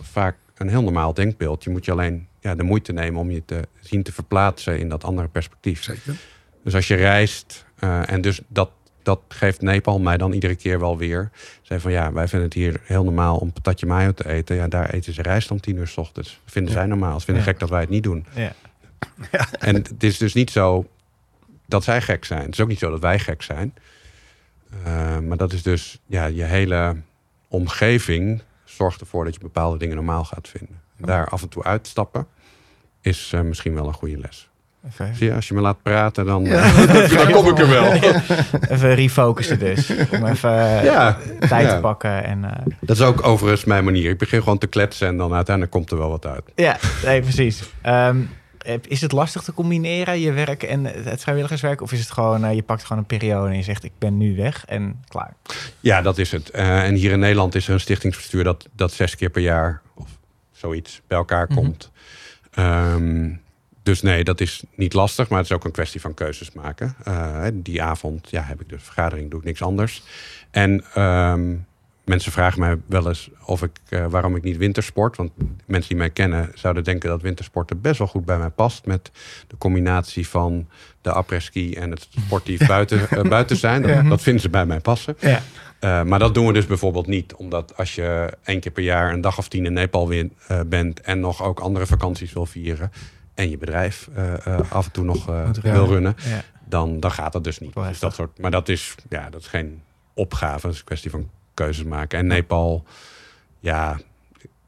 vaak 0.00 0.36
een 0.54 0.68
heel 0.68 0.82
normaal 0.82 1.14
denkbeeld. 1.14 1.64
Je 1.64 1.70
moet 1.70 1.84
je 1.84 1.92
alleen 1.92 2.28
ja, 2.40 2.54
de 2.54 2.62
moeite 2.62 2.92
nemen 2.92 3.20
om 3.20 3.30
je 3.30 3.44
te 3.44 3.68
zien 3.80 4.02
te 4.02 4.12
verplaatsen 4.12 4.78
in 4.78 4.88
dat 4.88 5.04
andere 5.04 5.28
perspectief. 5.28 5.82
Zeker. 5.82 6.16
Dus 6.64 6.74
als 6.74 6.88
je 6.88 6.94
reist, 6.94 7.64
uh, 7.80 8.10
en 8.10 8.20
dus 8.20 8.40
dat, 8.48 8.70
dat 9.02 9.20
geeft 9.28 9.60
Nepal 9.60 10.00
mij 10.00 10.16
dan 10.16 10.32
iedere 10.32 10.56
keer 10.56 10.80
wel 10.80 10.98
weer. 10.98 11.30
Van 11.62 11.92
ja, 11.92 12.12
wij 12.12 12.28
vinden 12.28 12.48
het 12.48 12.56
hier 12.56 12.80
heel 12.84 13.04
normaal 13.04 13.36
om 13.36 13.52
patatje 13.52 13.86
mayo 13.86 14.12
te 14.12 14.28
eten. 14.28 14.56
Ja, 14.56 14.68
daar 14.68 14.90
eten 14.90 15.12
ze 15.12 15.22
rijst 15.22 15.50
om 15.50 15.60
tien 15.60 15.76
uur 15.76 15.86
s 15.86 15.96
ochtends. 15.96 16.40
Vinden 16.44 16.72
zij 16.72 16.86
normaal. 16.86 17.18
Ze 17.18 17.24
vinden 17.24 17.44
ja. 17.44 17.50
gek 17.50 17.60
dat 17.60 17.70
wij 17.70 17.80
het 17.80 17.88
niet 17.88 18.02
doen. 18.02 18.26
Ja. 18.34 18.52
En 19.58 19.74
het 19.74 20.02
is 20.02 20.18
dus 20.18 20.34
niet 20.34 20.50
zo 20.50 20.86
dat 21.66 21.84
zij 21.84 22.02
gek 22.02 22.24
zijn. 22.24 22.42
Het 22.42 22.52
is 22.52 22.60
ook 22.60 22.68
niet 22.68 22.78
zo 22.78 22.90
dat 22.90 23.00
wij 23.00 23.18
gek 23.18 23.42
zijn. 23.42 23.74
Uh, 24.86 25.18
maar 25.18 25.36
dat 25.36 25.52
is 25.52 25.62
dus, 25.62 26.00
ja, 26.06 26.26
je 26.26 26.42
hele 26.42 26.96
omgeving 27.48 28.42
zorgt 28.64 29.00
ervoor 29.00 29.24
dat 29.24 29.34
je 29.34 29.40
bepaalde 29.40 29.78
dingen 29.78 29.96
normaal 29.96 30.24
gaat 30.24 30.48
vinden. 30.48 30.80
Daar 30.96 31.28
af 31.28 31.42
en 31.42 31.48
toe 31.48 31.64
uitstappen 31.64 32.26
is 33.00 33.32
uh, 33.34 33.40
misschien 33.40 33.74
wel 33.74 33.86
een 33.86 33.92
goede 33.92 34.18
les. 34.18 34.48
Even. 34.86 35.14
Zie 35.14 35.26
je, 35.26 35.34
als 35.34 35.48
je 35.48 35.54
me 35.54 35.60
laat 35.60 35.82
praten, 35.82 36.26
dan, 36.26 36.44
ja. 36.44 36.86
dan 37.24 37.30
kom 37.30 37.48
ik 37.48 37.58
er 37.58 37.68
wel. 37.68 37.92
Even 38.74 38.94
refocussen 38.94 39.58
dus. 39.58 39.90
Om 39.90 40.26
even 40.26 40.50
ja. 40.84 41.18
tijd 41.48 41.68
te 41.68 41.78
pakken. 41.80 42.24
En, 42.24 42.38
uh... 42.44 42.74
Dat 42.80 42.96
is 42.96 43.02
ook 43.02 43.26
overigens 43.26 43.64
mijn 43.64 43.84
manier. 43.84 44.10
Ik 44.10 44.18
begin 44.18 44.42
gewoon 44.42 44.58
te 44.58 44.66
kletsen 44.66 45.08
en 45.08 45.16
dan 45.16 45.34
uiteindelijk 45.34 45.74
komt 45.74 45.90
er 45.90 45.98
wel 45.98 46.10
wat 46.10 46.26
uit. 46.26 46.42
Ja, 46.54 46.76
nee, 47.04 47.20
precies. 47.20 47.62
Um, 47.86 48.30
is 48.88 49.00
het 49.00 49.12
lastig 49.12 49.42
te 49.42 49.52
combineren, 49.52 50.20
je 50.20 50.32
werk 50.32 50.62
en 50.62 50.84
het 50.84 51.20
vrijwilligerswerk? 51.20 51.80
Of 51.80 51.92
is 51.92 52.00
het 52.00 52.10
gewoon, 52.10 52.44
uh, 52.44 52.54
je 52.54 52.62
pakt 52.62 52.82
gewoon 52.82 52.98
een 52.98 53.18
periode 53.18 53.48
en 53.48 53.56
je 53.56 53.62
zegt, 53.62 53.84
ik 53.84 53.92
ben 53.98 54.16
nu 54.16 54.36
weg 54.36 54.64
en 54.66 55.02
klaar? 55.08 55.34
Ja, 55.80 56.02
dat 56.02 56.18
is 56.18 56.32
het. 56.32 56.50
Uh, 56.54 56.84
en 56.84 56.94
hier 56.94 57.10
in 57.10 57.18
Nederland 57.18 57.54
is 57.54 57.66
er 57.66 57.74
een 57.74 57.80
stichtingsbestuur 57.80 58.44
dat, 58.44 58.68
dat 58.72 58.92
zes 58.92 59.16
keer 59.16 59.30
per 59.30 59.42
jaar 59.42 59.82
of 59.94 60.08
zoiets 60.52 61.00
bij 61.06 61.18
elkaar 61.18 61.46
mm 61.48 61.56
-hmm. 61.56 61.64
komt. 61.64 61.90
Um, 62.58 63.40
dus 63.82 64.02
nee, 64.02 64.24
dat 64.24 64.40
is 64.40 64.62
niet 64.74 64.92
lastig, 64.92 65.28
maar 65.28 65.38
het 65.38 65.50
is 65.50 65.56
ook 65.56 65.64
een 65.64 65.70
kwestie 65.70 66.00
van 66.00 66.14
keuzes 66.14 66.52
maken. 66.52 66.94
Uh, 67.08 67.46
die 67.52 67.82
avond 67.82 68.30
ja, 68.30 68.42
heb 68.42 68.60
ik 68.60 68.68
de 68.68 68.78
vergadering, 68.78 69.30
doe 69.30 69.40
ik 69.40 69.46
niks 69.46 69.62
anders. 69.62 70.02
En 70.50 71.02
um, 71.02 71.66
mensen 72.08 72.32
vragen 72.32 72.60
mij 72.60 72.76
wel 72.86 73.08
eens 73.08 73.30
of 73.44 73.62
ik, 73.62 73.70
uh, 73.88 74.06
waarom 74.06 74.36
ik 74.36 74.42
niet 74.42 74.56
wintersport. 74.56 75.16
Want 75.16 75.30
mensen 75.66 75.88
die 75.88 75.98
mij 75.98 76.10
kennen 76.10 76.50
zouden 76.54 76.84
denken 76.84 77.08
dat 77.08 77.22
wintersporten 77.22 77.80
best 77.80 77.98
wel 77.98 78.06
goed 78.06 78.24
bij 78.24 78.38
mij 78.38 78.50
past. 78.50 78.86
Met 78.86 79.10
de 79.46 79.56
combinatie 79.58 80.28
van 80.28 80.68
de 81.00 81.12
après-ski 81.12 81.74
en 81.74 81.90
het 81.90 82.08
sportief 82.10 82.66
buiten, 82.76 83.06
uh, 83.12 83.20
buiten 83.20 83.56
zijn. 83.56 83.82
Dat, 83.82 84.08
dat, 84.08 84.22
vinden 84.22 84.42
ze 84.42 84.48
bij 84.48 84.66
mij 84.66 84.80
passen. 84.80 85.16
Ja. 85.20 85.42
Uh, 85.80 86.02
maar 86.02 86.18
dat 86.18 86.34
doen 86.34 86.46
we 86.46 86.52
dus 86.52 86.66
bijvoorbeeld 86.66 87.06
niet. 87.06 87.34
Omdat 87.34 87.76
als 87.76 87.94
je 87.94 88.36
één 88.44 88.60
keer 88.60 88.72
per 88.72 88.82
jaar 88.82 89.12
een 89.12 89.20
dag 89.20 89.38
of 89.38 89.48
tien 89.48 89.66
in 89.66 89.72
Nepal 89.72 90.12
bent... 90.66 91.00
en 91.00 91.20
nog 91.20 91.42
ook 91.42 91.60
andere 91.60 91.86
vakanties 91.86 92.32
wil 92.32 92.46
vieren... 92.46 92.92
en 93.34 93.50
je 93.50 93.58
bedrijf 93.58 94.08
af 94.70 94.86
en 94.86 94.92
toe 94.92 95.04
nog 95.04 95.26
wil 95.62 95.86
runnen... 95.86 96.16
Ja. 96.24 96.42
Dan, 96.64 97.00
dan 97.00 97.10
gaat 97.10 97.32
dat 97.32 97.44
dus 97.44 97.58
niet. 97.58 97.74
Dus 97.74 97.98
dat 97.98 98.14
soort, 98.14 98.38
maar 98.38 98.50
dat 98.50 98.68
is, 98.68 98.94
ja, 99.08 99.30
dat 99.30 99.40
is 99.40 99.46
geen 99.46 99.82
opgave. 100.14 100.60
Dat 100.60 100.72
is 100.72 100.78
een 100.78 100.84
kwestie 100.84 101.10
van 101.10 101.30
keuzes 101.64 101.84
maken. 101.84 102.18
En 102.18 102.26
Nepal, 102.26 102.84
ja, 103.60 103.98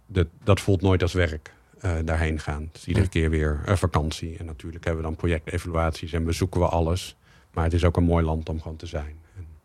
dat, 0.06 0.26
dat 0.44 0.60
voelt 0.60 0.80
nooit 0.80 1.02
als 1.02 1.12
werk. 1.12 1.52
Uh, 1.84 1.92
daarheen 2.04 2.40
gaan. 2.40 2.68
Dus 2.72 2.86
iedere 2.86 3.08
keer 3.08 3.30
weer 3.30 3.60
een 3.64 3.78
vakantie. 3.78 4.36
En 4.38 4.44
natuurlijk 4.44 4.84
hebben 4.84 5.02
we 5.02 5.08
dan 5.08 5.18
projectevaluaties 5.18 6.12
en 6.12 6.24
bezoeken 6.24 6.60
we 6.60 6.66
alles. 6.66 7.16
Maar 7.52 7.64
het 7.64 7.72
is 7.72 7.84
ook 7.84 7.96
een 7.96 8.04
mooi 8.04 8.24
land 8.24 8.48
om 8.48 8.60
gewoon 8.60 8.76
te 8.76 8.86
zijn. 8.86 9.14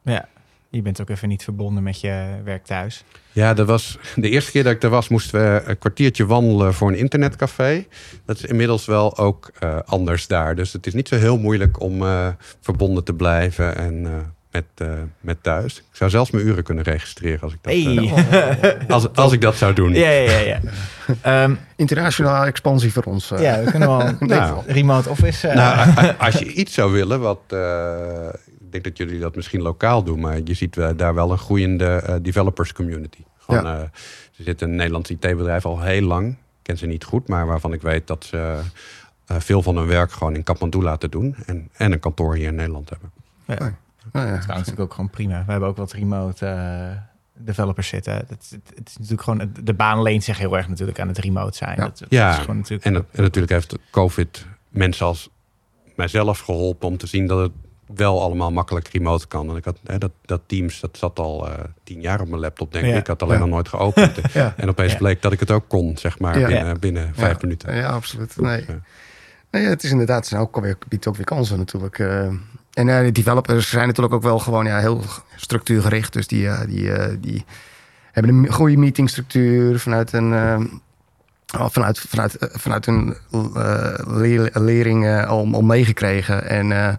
Ja, 0.01 0.27
je 0.69 0.81
bent 0.81 1.01
ook 1.01 1.09
even 1.09 1.27
niet 1.27 1.43
verbonden 1.43 1.83
met 1.83 2.01
je 2.01 2.39
werk 2.43 2.65
thuis. 2.65 3.03
Ja, 3.31 3.53
dat 3.53 3.67
was 3.67 3.97
de 4.15 4.29
eerste 4.29 4.51
keer 4.51 4.63
dat 4.63 4.73
ik 4.73 4.83
er 4.83 4.89
was, 4.89 5.07
moesten 5.07 5.39
we 5.39 5.61
een 5.65 5.77
kwartiertje 5.77 6.25
wandelen 6.25 6.73
voor 6.73 6.87
een 6.87 6.97
internetcafé. 6.97 7.85
Dat 8.25 8.35
is 8.35 8.45
inmiddels 8.45 8.85
wel 8.85 9.17
ook 9.17 9.51
uh, 9.63 9.79
anders 9.85 10.27
daar. 10.27 10.55
Dus 10.55 10.73
het 10.73 10.87
is 10.87 10.93
niet 10.93 11.07
zo 11.07 11.15
heel 11.15 11.37
moeilijk 11.37 11.81
om 11.81 12.03
verbonden 12.61 13.03
te 13.03 13.13
blijven 13.13 13.75
en 13.75 14.05
met, 14.55 14.87
uh, 14.87 14.93
met 15.19 15.43
thuis. 15.43 15.77
Ik 15.77 15.83
zou 15.95 16.09
zelfs 16.09 16.31
mijn 16.31 16.47
uren 16.47 16.63
kunnen 16.63 16.83
registreren 16.83 17.41
als 17.41 17.53
ik 17.53 17.59
dat, 17.61 17.73
hey. 17.73 17.83
uh, 17.83 18.89
als, 18.95 19.13
als 19.13 19.31
ik 19.31 19.41
dat 19.41 19.55
zou 19.55 19.73
doen. 19.73 19.93
Ja, 19.93 20.09
ja, 20.09 20.39
ja. 20.39 20.59
ja. 21.23 21.43
um, 21.43 21.59
Internationale 21.75 22.45
expansie 22.45 22.93
voor 22.93 23.03
ons. 23.03 23.31
Uh. 23.31 23.41
Ja, 23.41 23.63
we 23.63 23.71
kunnen 23.71 23.87
wel 23.87 24.15
nou, 24.19 24.63
remote 24.67 25.09
office. 25.09 25.47
Nou, 25.47 25.95
als 26.17 26.39
je 26.39 26.53
iets 26.53 26.73
zou 26.73 26.91
willen, 26.91 27.19
wat 27.19 27.39
ik 28.59 28.71
denk 28.71 28.83
dat 28.83 28.97
jullie 28.97 29.19
dat 29.19 29.35
misschien 29.35 29.61
lokaal 29.61 30.03
doen, 30.03 30.19
maar 30.19 30.39
je 30.43 30.53
ziet 30.53 30.75
daar 30.95 31.13
wel 31.13 31.31
een 31.31 31.37
groeiende 31.37 32.19
developers 32.21 32.73
community. 32.73 33.23
Gewoon, 33.37 33.63
ja. 33.63 33.79
er 34.37 34.43
zit 34.43 34.61
een 34.61 34.75
Nederlands 34.75 35.09
IT-bedrijf 35.09 35.65
al 35.65 35.81
heel 35.81 36.01
lang. 36.01 36.29
Ik 36.29 36.37
ken 36.61 36.77
ze 36.77 36.85
niet 36.85 37.03
goed, 37.03 37.27
maar 37.27 37.45
waarvan 37.45 37.73
ik 37.73 37.81
weet 37.81 38.07
dat 38.07 38.25
ze 38.25 38.59
veel 39.25 39.61
van 39.61 39.77
hun 39.77 39.87
werk 39.87 40.11
gewoon 40.11 40.35
in 40.35 40.43
Kathmandu 40.43 40.81
laten 40.81 41.11
doen 41.11 41.35
en, 41.45 41.69
en 41.73 41.91
een 41.91 41.99
kantoor 41.99 42.35
hier 42.35 42.47
in 42.47 42.55
Nederland 42.55 42.89
hebben. 42.89 43.11
Ja. 43.45 43.75
Oh, 44.15 44.21
ja. 44.21 44.31
Dat 44.31 44.41
is 44.41 44.47
natuurlijk 44.47 44.79
ook 44.79 44.93
gewoon 44.93 45.09
prima. 45.09 45.43
We 45.45 45.51
hebben 45.51 45.69
ook 45.69 45.77
wat 45.77 45.91
remote 45.91 46.45
uh, 46.45 46.97
developers 47.33 47.87
zitten. 47.87 48.13
Het, 48.13 48.29
het, 48.29 48.71
het, 48.75 48.89
is 48.89 48.97
natuurlijk 48.97 49.21
gewoon, 49.21 49.51
de 49.63 49.73
baan 49.73 50.01
leent 50.01 50.23
zich 50.23 50.37
heel 50.37 50.57
erg 50.57 50.67
natuurlijk 50.67 50.99
aan 50.99 51.07
het 51.07 51.17
remote 51.17 51.57
zijn. 51.57 51.75
Ja, 51.75 51.83
dat, 51.83 51.97
dat 51.99 52.07
ja. 52.09 52.31
is 52.31 52.37
gewoon 52.37 52.57
natuurlijk 52.57 52.85
en, 52.85 52.93
dat, 52.93 53.05
en 53.11 53.21
natuurlijk 53.21 53.53
heeft 53.53 53.77
COVID 53.91 54.45
mensen 54.69 55.05
als 55.05 55.29
mijzelf 55.95 56.39
geholpen 56.39 56.87
om 56.87 56.97
te 56.97 57.07
zien 57.07 57.27
dat 57.27 57.39
het 57.39 57.51
wel 57.85 58.21
allemaal 58.21 58.51
makkelijk 58.51 58.87
remote 58.87 59.27
kan. 59.27 59.49
En 59.49 59.55
ik 59.55 59.65
had 59.65 59.79
hè, 59.83 59.97
dat, 59.97 60.11
dat 60.25 60.41
Teams, 60.45 60.79
dat 60.79 60.97
zat 60.97 61.19
al 61.19 61.47
uh, 61.47 61.53
tien 61.83 62.01
jaar 62.01 62.21
op 62.21 62.27
mijn 62.27 62.41
laptop, 62.41 62.71
denk 62.71 62.85
ik. 62.85 62.91
Ja. 62.91 62.97
Ik 62.97 63.07
had 63.07 63.21
alleen 63.21 63.35
ja. 63.35 63.41
nog 63.41 63.49
nooit 63.49 63.67
geopend. 63.67 64.17
ja. 64.33 64.53
En 64.57 64.69
opeens 64.69 64.95
bleek 64.95 65.21
dat 65.21 65.31
ik 65.31 65.39
het 65.39 65.51
ook 65.51 65.67
kon, 65.67 65.97
zeg 65.97 66.19
maar, 66.19 66.33
binnen, 66.47 66.79
binnen 66.79 67.11
vijf 67.15 67.41
minuten. 67.41 67.75
Ja, 67.75 67.89
absoluut. 67.89 68.37
Nee. 68.37 68.65
nee 69.51 69.65
het 69.65 69.83
is 69.83 69.91
inderdaad, 69.91 70.17
het 70.17 70.27
zijn 70.27 70.41
ook 70.41 70.55
alweer, 70.55 70.77
biedt 70.87 71.07
ook 71.07 71.15
weer 71.15 71.25
kansen 71.25 71.57
natuurlijk. 71.57 71.99
Uh, 71.99 72.33
en 72.75 72.87
uh, 72.87 72.99
de 72.99 73.11
developers 73.11 73.69
zijn 73.69 73.87
natuurlijk 73.87 74.15
ook 74.15 74.21
wel 74.21 74.39
gewoon 74.39 74.65
ja, 74.65 74.79
heel 74.79 75.01
structuurgericht. 75.35 76.13
Dus 76.13 76.27
die, 76.27 76.43
uh, 76.43 76.59
die, 76.67 76.83
uh, 76.83 77.05
die 77.19 77.45
hebben 78.11 78.35
een 78.35 78.51
goede 78.51 78.77
meetingstructuur 78.77 79.79
vanuit 79.79 80.13
een. 80.13 80.81
vanuit, 81.45 81.99
vanuit, 81.99 82.37
vanuit 82.39 82.85
hun 82.85 83.15
leerling 84.53 85.25
al, 85.25 85.49
al 85.51 85.61
meegekregen. 85.61 86.49
En 86.49 86.97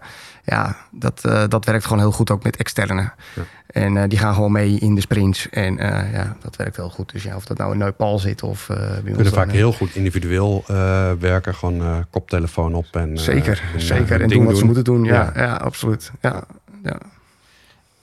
ja, 0.49 0.75
dat, 0.91 1.21
dat 1.49 1.65
werkt 1.65 1.83
gewoon 1.83 1.99
heel 1.99 2.11
goed 2.11 2.31
ook 2.31 2.43
met 2.43 2.57
externe. 2.57 3.11
Ja. 3.35 3.43
En 3.67 4.09
die 4.09 4.19
gaan 4.19 4.33
gewoon 4.33 4.51
mee 4.51 4.79
in 4.79 4.95
de 4.95 5.01
sprints. 5.01 5.49
En 5.49 5.75
ja, 6.11 6.35
dat 6.41 6.55
werkt 6.55 6.75
heel 6.75 6.89
goed. 6.89 7.11
Dus 7.11 7.23
ja, 7.23 7.35
of 7.35 7.45
dat 7.45 7.57
nou 7.57 7.71
in 7.71 7.77
Neupal 7.77 8.19
zit 8.19 8.43
of 8.43 8.69
uh, 8.69 8.77
We 9.03 9.11
kunnen 9.11 9.33
vaak 9.33 9.51
heel 9.51 9.73
goed 9.73 9.95
individueel 9.95 10.63
uh, 10.71 11.11
werken. 11.19 11.55
Gewoon 11.55 11.81
uh, 11.81 11.97
koptelefoon 12.09 12.73
op. 12.73 12.85
En, 12.91 13.17
zeker, 13.17 13.63
zeker. 13.77 14.21
En 14.21 14.29
doen 14.29 14.39
wat 14.39 14.47
doen. 14.47 14.57
ze 14.57 14.65
moeten 14.65 14.83
doen. 14.83 15.03
Ja, 15.03 15.31
ja. 15.35 15.43
ja 15.43 15.55
absoluut. 15.55 16.11
Ja, 16.21 16.43
ja. 16.83 16.97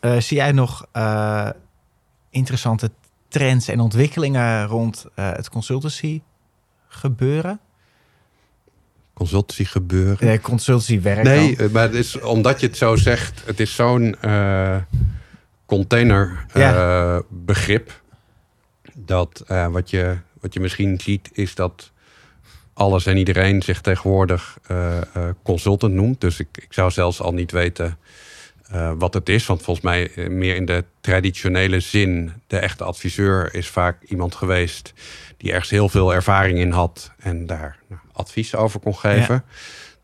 Eh, 0.04 0.20
zie 0.20 0.36
jij 0.36 0.52
nog 0.52 0.86
eh, 0.92 1.48
interessante 2.30 2.90
trends 3.28 3.68
en 3.68 3.80
ontwikkelingen 3.80 4.66
rond 4.66 5.06
eh, 5.14 5.32
het 5.32 5.48
consultancy 5.48 6.22
gebeuren? 6.88 7.60
Consultancy 9.14 9.64
gebeuren. 9.64 10.28
Uh, 10.28 10.38
consultancy 10.42 11.00
werk. 11.00 11.22
Nee, 11.22 11.56
maar 11.72 11.82
het 11.82 11.94
is, 11.94 12.20
omdat 12.20 12.60
je 12.60 12.66
het 12.66 12.76
zo 12.76 12.96
zegt, 12.96 13.42
het 13.44 13.60
is 13.60 13.74
zo'n 13.74 14.16
container 15.66 16.46
ja. 16.54 17.22
begrip. 17.28 18.02
Dat 18.94 19.44
wat, 19.70 19.90
je, 19.90 20.16
wat 20.40 20.54
je 20.54 20.60
misschien 20.60 21.00
ziet 21.00 21.30
is 21.32 21.54
dat 21.54 21.90
alles 22.72 23.06
en 23.06 23.16
iedereen 23.16 23.62
zich 23.62 23.80
tegenwoordig 23.80 24.58
consultant 25.42 25.94
noemt. 25.94 26.20
Dus 26.20 26.40
ik, 26.40 26.48
ik 26.52 26.72
zou 26.72 26.90
zelfs 26.90 27.20
al 27.20 27.32
niet 27.32 27.52
weten 27.52 27.98
uh, 28.72 28.92
wat 28.98 29.14
het 29.14 29.28
is. 29.28 29.46
Want 29.46 29.62
volgens 29.62 29.86
mij 29.86 30.10
eh, 30.14 30.28
meer 30.28 30.54
in 30.54 30.64
de 30.64 30.84
traditionele 31.00 31.80
zin, 31.80 32.32
de 32.46 32.58
echte 32.58 32.84
adviseur 32.84 33.54
is 33.54 33.68
vaak 33.68 34.02
iemand 34.02 34.34
geweest 34.34 34.92
die 35.44 35.52
ergens 35.52 35.70
heel 35.70 35.88
veel 35.88 36.14
ervaring 36.14 36.58
in 36.58 36.70
had 36.70 37.12
en 37.18 37.46
daar 37.46 37.78
nou, 37.86 38.00
advies 38.12 38.54
over 38.54 38.80
kon 38.80 38.96
geven. 38.96 39.44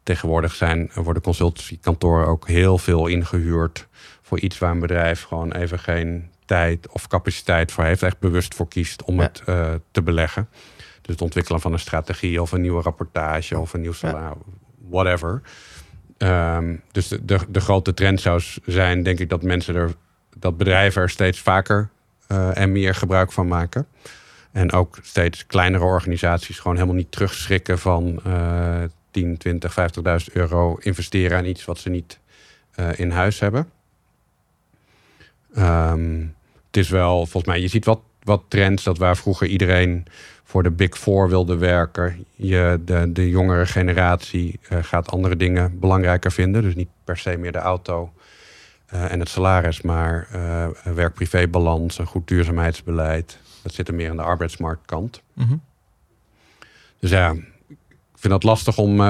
Tegenwoordig 0.03 0.55
zijn, 0.55 0.91
worden 0.95 1.23
consultancykantoren 1.23 2.27
ook 2.27 2.49
heel 2.49 2.79
veel 2.79 3.07
ingehuurd 3.07 3.87
voor 4.23 4.41
iets 4.41 4.59
waar 4.59 4.71
een 4.71 4.81
bedrijf 4.81 5.23
gewoon 5.23 5.53
even 5.53 5.79
geen 5.79 6.31
tijd 6.45 6.89
of 6.89 7.07
capaciteit 7.07 7.73
voor 7.73 7.85
heeft, 7.85 8.03
echt 8.03 8.19
bewust 8.19 8.55
voor 8.55 8.69
kiest 8.69 9.03
om 9.03 9.21
het 9.21 9.43
uh, 9.49 9.69
te 9.91 10.03
beleggen. 10.03 10.49
Dus 10.77 11.13
het 11.13 11.23
ontwikkelen 11.23 11.61
van 11.61 11.73
een 11.73 11.79
strategie 11.79 12.43
of 12.43 12.53
een 12.53 12.61
nieuwe 12.61 12.83
rapportage 12.83 13.59
of 13.59 13.73
een 13.73 13.81
nieuw 13.81 13.93
salaris, 13.93 14.39
whatever. 14.89 15.43
Um, 16.19 16.83
dus 16.93 17.09
de, 17.09 17.25
de, 17.25 17.39
de, 17.49 17.61
grote 17.61 17.95
trend 17.95 18.21
zou 18.21 18.43
zijn, 18.67 19.03
denk 19.03 19.19
ik, 19.19 19.29
dat 19.29 19.43
mensen 19.43 19.75
er, 19.75 19.95
dat 20.37 20.57
bedrijven 20.57 21.03
er 21.03 21.11
steeds 21.11 21.41
vaker 21.41 21.89
uh, 22.29 22.57
en 22.57 22.73
meer 22.73 22.95
gebruik 22.95 23.33
van 23.33 23.49
maken. 23.49 23.87
En 24.53 24.73
ook 24.73 24.99
steeds 25.03 25.47
kleinere 25.47 25.85
organisaties 25.85 26.59
gewoon 26.59 26.77
helemaal 26.77 26.97
niet 26.97 27.13
terugschrikken 27.13 27.79
van 27.79 28.21
uh, 28.27 28.83
10, 29.11 29.37
20, 29.37 29.77
50.000 30.29 30.33
euro 30.33 30.77
investeren 30.77 31.39
aan 31.39 31.45
iets 31.45 31.65
wat 31.65 31.79
ze 31.79 31.89
niet 31.89 32.19
uh, 32.77 32.99
in 32.99 33.11
huis 33.11 33.41
hebben. 33.41 33.71
Um, 35.59 36.35
het 36.67 36.77
is 36.77 36.89
wel, 36.89 37.17
volgens 37.17 37.45
mij, 37.45 37.61
je 37.61 37.69
ziet 37.69 37.85
wat, 37.85 38.01
wat 38.23 38.43
trends 38.49 38.85
dat 38.85 38.99
waar 38.99 39.17
vroeger 39.17 39.47
iedereen 39.47 40.07
voor 40.45 40.63
de 40.63 40.71
Big 40.71 40.99
Four 40.99 41.29
wilde 41.29 41.57
werken. 41.57 42.25
Je, 42.35 42.81
de, 42.85 43.13
de 43.13 43.29
jongere 43.29 43.67
generatie 43.67 44.61
uh, 44.73 44.79
gaat 44.83 45.11
andere 45.11 45.37
dingen 45.37 45.79
belangrijker 45.79 46.33
vinden. 46.33 46.63
Dus 46.63 46.75
niet 46.75 46.89
per 47.05 47.19
se 47.19 47.37
meer 47.37 47.53
de 47.53 47.59
auto 47.59 48.13
uh, 48.95 49.13
en 49.13 49.21
het 49.21 49.29
salaris, 49.29 49.83
maar 49.83 50.29
werk-privé-balans, 50.85 51.99
een 51.99 52.07
goed 52.07 52.29
duurzaamheidsbeleid. 52.29 53.39
Dat 53.63 53.73
zit 53.73 53.89
er 53.89 53.95
meer 53.95 54.11
aan 54.11 54.17
de 54.17 54.23
arbeidsmarktkant. 54.23 55.23
Mm 55.33 55.47
-hmm. 55.47 55.63
Dus 56.99 57.11
ja, 57.11 57.31
ik 57.69 57.77
vind 58.17 58.33
het 58.33 58.43
lastig 58.43 58.79
om 58.79 59.03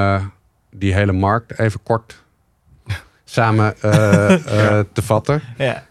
die 0.70 0.94
hele 0.94 1.12
markt 1.12 1.58
even 1.58 1.82
kort 1.82 2.22
samen 3.24 3.74
ja. 3.82 4.84
te 4.92 5.02
vatten. 5.02 5.42
Ja. 5.58 5.84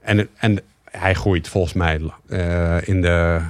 en, 0.00 0.28
en 0.36 0.60
hij 0.84 1.14
groeit 1.14 1.48
volgens 1.48 1.72
mij 1.72 2.00
in 2.84 3.00
de 3.00 3.40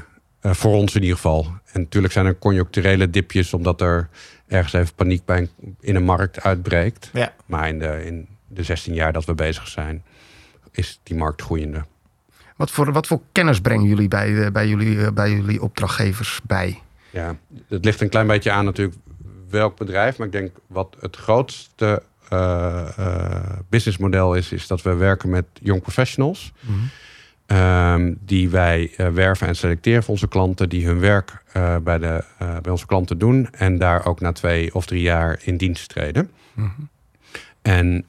voor 0.42 0.74
ons 0.74 0.94
in 0.94 1.00
ieder 1.00 1.16
geval. 1.16 1.46
En 1.72 1.80
natuurlijk 1.80 2.12
zijn 2.12 2.26
er 2.26 2.38
conjuncturele 2.38 3.10
dipjes, 3.10 3.54
omdat 3.54 3.80
er 3.80 4.08
ergens 4.46 4.72
even 4.72 4.94
paniek 4.94 5.24
bij 5.24 5.38
een, 5.38 5.76
in 5.80 5.94
een 5.94 6.04
markt 6.04 6.42
uitbreekt. 6.42 7.10
Ja. 7.12 7.32
Maar 7.46 7.68
in 7.68 7.78
de, 7.78 8.04
in 8.04 8.28
de 8.46 8.62
16 8.62 8.94
jaar 8.94 9.12
dat 9.12 9.24
we 9.24 9.34
bezig 9.34 9.68
zijn, 9.68 10.02
is 10.70 11.00
die 11.02 11.16
markt 11.16 11.42
groeiende. 11.42 11.84
Wat 12.60 12.70
voor, 12.70 12.92
wat 12.92 13.06
voor 13.06 13.20
kennis 13.32 13.60
brengen 13.60 13.86
jullie 13.86 14.08
bij, 14.08 14.44
eh, 14.44 14.50
bij, 14.50 14.68
jullie, 14.68 15.04
eh, 15.04 15.12
bij 15.12 15.30
jullie 15.30 15.62
opdrachtgevers 15.62 16.40
bij? 16.44 16.78
Ja, 17.10 17.36
het 17.68 17.84
ligt 17.84 18.00
een 18.00 18.08
klein 18.08 18.26
beetje 18.26 18.50
aan 18.50 18.64
natuurlijk 18.64 18.98
welk 19.50 19.76
bedrijf. 19.76 20.18
Maar 20.18 20.26
ik 20.26 20.32
denk 20.32 20.50
wat 20.66 20.96
het 21.00 21.16
grootste 21.16 22.02
uh, 22.32 22.88
uh, 22.98 23.34
businessmodel 23.68 24.34
is, 24.34 24.52
is 24.52 24.66
dat 24.66 24.82
we 24.82 24.94
werken 24.94 25.30
met 25.30 25.44
young 25.52 25.82
professionals. 25.82 26.52
Mm 26.60 26.74
-hmm. 26.74 27.56
Um, 27.56 28.18
die 28.24 28.48
wij 28.48 28.94
uh, 28.96 29.08
werven 29.08 29.46
en 29.46 29.56
selecteren 29.56 30.02
voor 30.02 30.12
onze 30.12 30.28
klanten, 30.28 30.68
die 30.68 30.86
hun 30.86 31.00
werk 31.00 31.42
uh, 31.56 31.76
bij, 31.76 31.98
de, 31.98 32.24
uh, 32.42 32.56
bij 32.58 32.72
onze 32.72 32.86
klanten 32.86 33.18
doen 33.18 33.48
en 33.52 33.78
daar 33.78 34.06
ook 34.06 34.20
na 34.20 34.32
twee 34.32 34.74
of 34.74 34.86
drie 34.86 35.02
jaar 35.02 35.40
in 35.42 35.56
dienst 35.56 35.88
treden. 35.88 36.30
Mm 36.54 36.72
-hmm. 36.76 36.88
En 37.62 38.04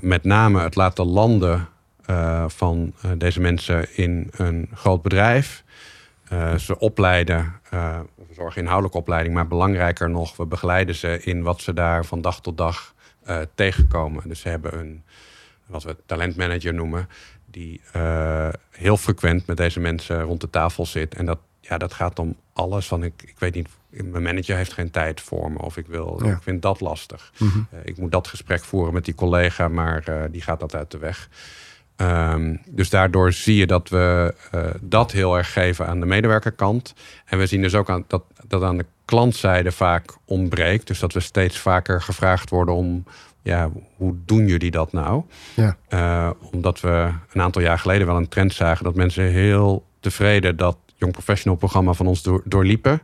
met 0.00 0.24
name 0.24 0.60
het 0.60 0.74
laten 0.74 1.04
landen 1.04 1.68
van 2.46 2.92
deze 3.16 3.40
mensen 3.40 3.96
in 3.96 4.30
een 4.36 4.68
groot 4.74 5.02
bedrijf. 5.02 5.64
ze 6.58 6.78
opleiden, 6.78 7.52
we 8.14 8.34
zorgen 8.34 8.60
inhoudelijke 8.60 8.98
opleiding, 8.98 9.34
maar 9.34 9.48
belangrijker 9.48 10.10
nog, 10.10 10.36
we 10.36 10.46
begeleiden 10.46 10.94
ze 10.94 11.20
in 11.22 11.42
wat 11.42 11.60
ze 11.60 11.72
daar 11.72 12.04
van 12.04 12.20
dag 12.20 12.40
tot 12.40 12.56
dag 12.56 12.94
tegenkomen. 13.54 14.28
Dus 14.28 14.40
ze 14.40 14.48
hebben 14.48 14.78
een, 14.78 15.02
wat 15.66 15.82
we 15.82 15.96
talentmanager 16.06 16.74
noemen 16.74 17.08
die 17.46 17.80
heel 18.70 18.96
frequent 18.96 19.46
met 19.46 19.56
deze 19.56 19.80
mensen 19.80 20.22
rond 20.22 20.40
de 20.40 20.50
tafel 20.50 20.86
zit. 20.86 21.14
En 21.14 21.26
dat, 21.26 21.38
ja, 21.60 21.78
dat 21.78 21.92
gaat 21.92 22.18
om 22.18 22.36
alles 22.52 22.86
van 22.86 23.02
ik, 23.02 23.22
ik 23.26 23.38
weet 23.38 23.54
niet, 23.54 23.68
mijn 23.88 24.22
manager 24.22 24.56
heeft 24.56 24.72
geen 24.72 24.90
tijd 24.90 25.20
voor 25.20 25.52
me 25.52 25.58
of 25.58 25.76
ik 25.76 25.86
wil, 25.86 26.20
ja. 26.24 26.32
ik 26.32 26.42
vind 26.42 26.62
dat 26.62 26.80
lastig. 26.80 27.32
Mm 27.38 27.48
-hmm. 27.48 27.66
uh, 27.72 27.80
ik 27.84 27.96
moet 27.96 28.12
dat 28.12 28.28
gesprek 28.28 28.64
voeren 28.64 28.94
met 28.94 29.04
die 29.04 29.14
collega, 29.14 29.68
maar 29.68 30.04
uh, 30.08 30.22
die 30.30 30.42
gaat 30.42 30.60
dat 30.60 30.74
uit 30.74 30.90
de 30.90 30.98
weg. 30.98 31.28
Um, 32.00 32.60
dus 32.68 32.90
daardoor 32.90 33.32
zie 33.32 33.56
je 33.56 33.66
dat 33.66 33.88
we 33.88 34.34
dat 34.80 35.12
heel 35.12 35.36
erg 35.36 35.52
geven 35.52 35.86
aan 35.86 36.00
de 36.00 36.06
medewerkerkant. 36.06 36.94
En 37.24 37.38
we 37.38 37.46
zien 37.46 37.62
dus 37.62 37.74
ook 37.74 37.90
aan, 37.90 38.04
dat 38.06 38.22
dat 38.48 38.62
aan 38.62 38.76
de 38.76 38.86
klantzijde 39.04 39.72
vaak 39.72 40.16
ontbreekt. 40.24 40.86
Dus 40.86 40.98
dat 40.98 41.12
we 41.12 41.20
steeds 41.20 41.58
vaker 41.58 42.02
gevraagd 42.02 42.50
worden 42.50 42.74
om 42.74 43.04
ja, 43.42 43.70
hoe 43.96 44.14
doen 44.24 44.46
jullie 44.46 44.70
dat 44.70 44.92
nou? 44.92 45.22
Ja. 45.54 45.76
Uh, 45.88 46.30
omdat 46.52 46.80
we 46.80 47.10
een 47.32 47.42
aantal 47.42 47.62
jaar 47.62 47.78
geleden 47.78 48.06
wel 48.06 48.16
een 48.16 48.28
trend 48.28 48.54
zagen 48.54 48.84
dat 48.84 48.94
mensen 48.94 49.24
heel 49.24 49.84
tevreden 50.00 50.56
dat 50.56 50.76
Young 50.94 51.12
Professional 51.12 51.58
programma 51.58 51.92
van 51.92 52.06
ons 52.06 52.22
door, 52.22 52.42
doorliepen. 52.44 53.02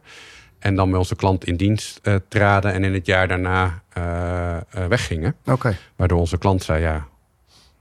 En 0.59 0.75
dan 0.75 0.91
bij 0.91 0.99
onze 0.99 1.17
klant 1.17 1.45
in 1.45 1.57
dienst 1.57 2.01
uh, 2.03 2.15
traden 2.29 2.73
en 2.73 2.85
in 2.85 2.93
het 2.95 3.07
jaar 3.07 3.29
daarna 3.29 3.83
uh, 3.99 4.87
weggingen. 4.89 5.35
Okay. 5.45 5.77
Waardoor 5.97 6.19
onze 6.19 6.39
klant 6.39 6.63
zei, 6.63 6.83
ja, 6.83 7.07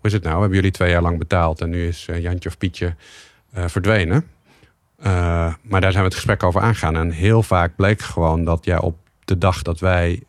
is 0.06 0.14
het 0.14 0.24
nou? 0.24 0.40
Hebben 0.40 0.56
jullie 0.56 0.72
twee 0.72 0.90
jaar 0.90 1.02
lang 1.02 1.18
betaald 1.18 1.62
en 1.62 1.70
nu 1.70 1.88
is 1.88 2.08
Jantje 2.20 2.50
of 2.50 2.58
Pietje 2.58 2.96
verdwenen. 3.54 4.28
maar 5.62 5.82
daar 5.82 5.92
zijn 5.92 6.04
we 6.04 6.10
het 6.10 6.14
gesprek 6.14 6.44
over 6.44 6.62
aangaan. 6.62 6.96
En 6.96 7.12
heel 7.12 7.44
vaak 7.44 7.76
bleek 7.76 8.02
gewoon 8.02 8.44
dat 8.44 8.66
ja, 8.66 8.78
op 8.78 8.98
de 9.26 9.38
dag 9.38 9.62
dat 9.62 9.80
wij 9.80 10.24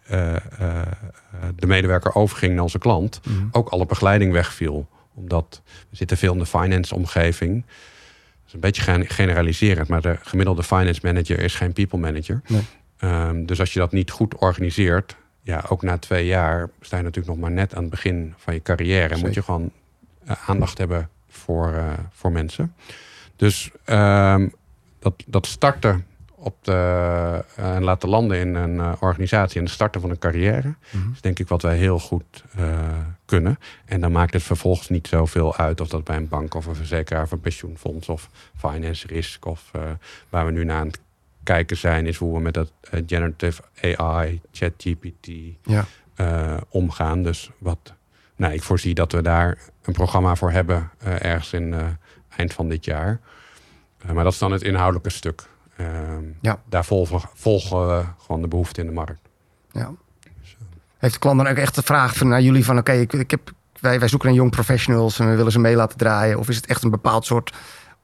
de 1.56 1.66
medewerker 1.66 2.14
overging 2.14 2.54
naar 2.54 2.62
onze 2.62 2.78
klant, 2.78 3.20
mm. 3.28 3.48
ook 3.52 3.68
alle 3.68 3.86
begeleiding 3.86 4.32
wegviel. 4.32 4.88
Omdat 5.14 5.62
we 5.90 5.96
zitten 5.96 6.16
veel 6.16 6.32
in 6.32 6.38
de 6.38 6.46
finance 6.46 6.94
omgeving. 6.94 7.64
Dat 7.66 8.46
is 8.46 8.52
een 8.52 8.60
beetje 8.60 9.06
generaliserend, 9.06 9.88
maar 9.88 10.00
de 10.00 10.16
gemiddelde 10.22 10.62
finance 10.62 11.00
manager 11.02 11.38
is 11.38 11.54
geen 11.54 11.72
people 11.72 11.98
manager. 11.98 12.40
Nee. 12.46 12.62
Um, 13.04 13.46
dus 13.46 13.60
als 13.60 13.72
je 13.72 13.78
dat 13.78 13.92
niet 13.92 14.10
goed 14.10 14.36
organiseert, 14.36 15.16
ja, 15.42 15.64
ook 15.68 15.82
na 15.82 15.98
twee 15.98 16.26
jaar 16.26 16.70
sta 16.80 16.96
je 16.96 17.02
natuurlijk 17.02 17.34
nog 17.34 17.42
maar 17.42 17.50
net 17.50 17.74
aan 17.74 17.82
het 17.82 17.90
begin 17.90 18.34
van 18.36 18.54
je 18.54 18.62
carrière. 18.62 19.14
En 19.14 19.20
moet 19.20 19.34
je 19.34 19.42
gewoon 19.42 19.70
uh, 20.28 20.48
aandacht 20.48 20.78
hebben 20.78 21.08
voor, 21.28 21.82
voor 22.10 22.32
mensen. 22.32 22.74
Dus 23.36 23.70
um, 23.86 24.52
dat, 24.98 25.24
dat 25.26 25.46
starten 25.46 26.06
op 26.34 26.56
de, 26.60 26.72
uh, 27.58 27.74
en 27.74 27.82
laten 27.82 28.08
landen 28.08 28.38
in 28.38 28.54
een 28.54 29.00
organisatie 29.00 29.60
en 29.60 29.68
starten 29.68 30.00
van 30.00 30.10
een 30.10 30.18
carrière. 30.18 30.68
Mm 30.68 30.76
-hmm. 30.90 31.12
is 31.12 31.20
denk 31.20 31.38
ik 31.38 31.48
wat 31.48 31.62
wij 31.62 31.76
heel 31.76 31.98
goed 31.98 32.44
kunnen. 33.24 33.58
En 33.84 34.00
dan 34.00 34.12
maakt 34.12 34.32
het 34.32 34.42
vervolgens 34.42 34.88
niet 34.88 35.06
zoveel 35.06 35.56
uit 35.56 35.80
of 35.80 35.88
dat 35.88 36.04
bij 36.04 36.16
een 36.16 36.28
bank 36.28 36.54
of 36.54 36.66
een 36.66 36.74
verzekeraar 36.74 37.22
of 37.22 37.30
een 37.30 37.40
pensioenfonds 37.40 38.08
of 38.08 38.28
finance 38.56 39.06
risk 39.06 39.46
of 39.46 39.70
waar 40.28 40.46
we 40.46 40.52
nu 40.52 40.64
naar 40.64 40.78
aan 40.78 40.86
het 40.86 41.00
kijken 41.42 41.76
zijn, 41.76 42.06
is 42.06 42.16
hoe 42.16 42.34
we 42.34 42.40
met 42.40 42.54
dat 42.54 42.72
generative 43.06 43.62
AI, 43.80 44.40
ChatGPT 44.52 45.28
ja. 45.62 45.84
omgaan. 46.68 47.22
Dus 47.22 47.50
wat, 47.58 47.94
nou, 48.36 48.52
ik 48.52 48.62
voorzie 48.62 48.94
dat 48.94 49.12
we 49.12 49.22
daar 49.22 49.58
een 49.82 49.92
programma 49.92 50.34
voor 50.36 50.50
hebben 50.50 50.90
ergens 51.00 51.52
in 51.52 51.74
eind 52.36 52.52
van 52.52 52.68
dit 52.68 52.84
jaar. 52.84 53.20
maar 54.12 54.24
dat 54.24 54.32
is 54.32 54.38
dan 54.38 54.52
het 54.52 54.62
inhoudelijke 54.62 55.10
stuk. 55.10 55.42
Uh, 55.76 55.86
ja. 56.40 56.62
Daar 56.68 56.84
volgen, 56.84 57.20
volgen 57.34 57.86
we 57.86 58.04
gewoon 58.18 58.42
de 58.42 58.48
behoefte 58.48 58.80
in 58.80 58.86
de 58.86 58.92
markt. 58.92 59.28
Ja. 59.72 59.90
Heeft 60.98 61.14
de 61.14 61.20
klant 61.20 61.38
dan 61.38 61.48
ook 61.48 61.56
echt 61.56 61.74
de 61.74 61.82
vraag 61.82 62.16
van, 62.16 62.28
naar 62.28 62.42
jullie 62.42 62.64
van... 62.64 62.78
oké, 62.78 62.90
okay, 62.90 63.02
ik, 63.02 63.12
ik 63.12 63.30
heb, 63.30 63.52
wij, 63.80 63.98
wij 63.98 64.08
zoeken 64.08 64.28
naar 64.28 64.36
young 64.36 64.50
professionals... 64.50 65.18
en 65.18 65.30
we 65.30 65.36
willen 65.36 65.52
ze 65.52 65.58
mee 65.58 65.76
laten 65.76 65.98
draaien? 65.98 66.38
Of 66.38 66.48
is 66.48 66.56
het 66.56 66.66
echt 66.66 66.82
een 66.82 66.90
bepaald 66.90 67.26
soort 67.26 67.52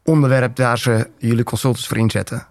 onderwerp... 0.05 0.57
daar 0.57 0.79
ze 0.79 1.11
jullie 1.19 1.45
consultants 1.45 1.87
voor 1.87 1.97
inzetten? 1.97 2.47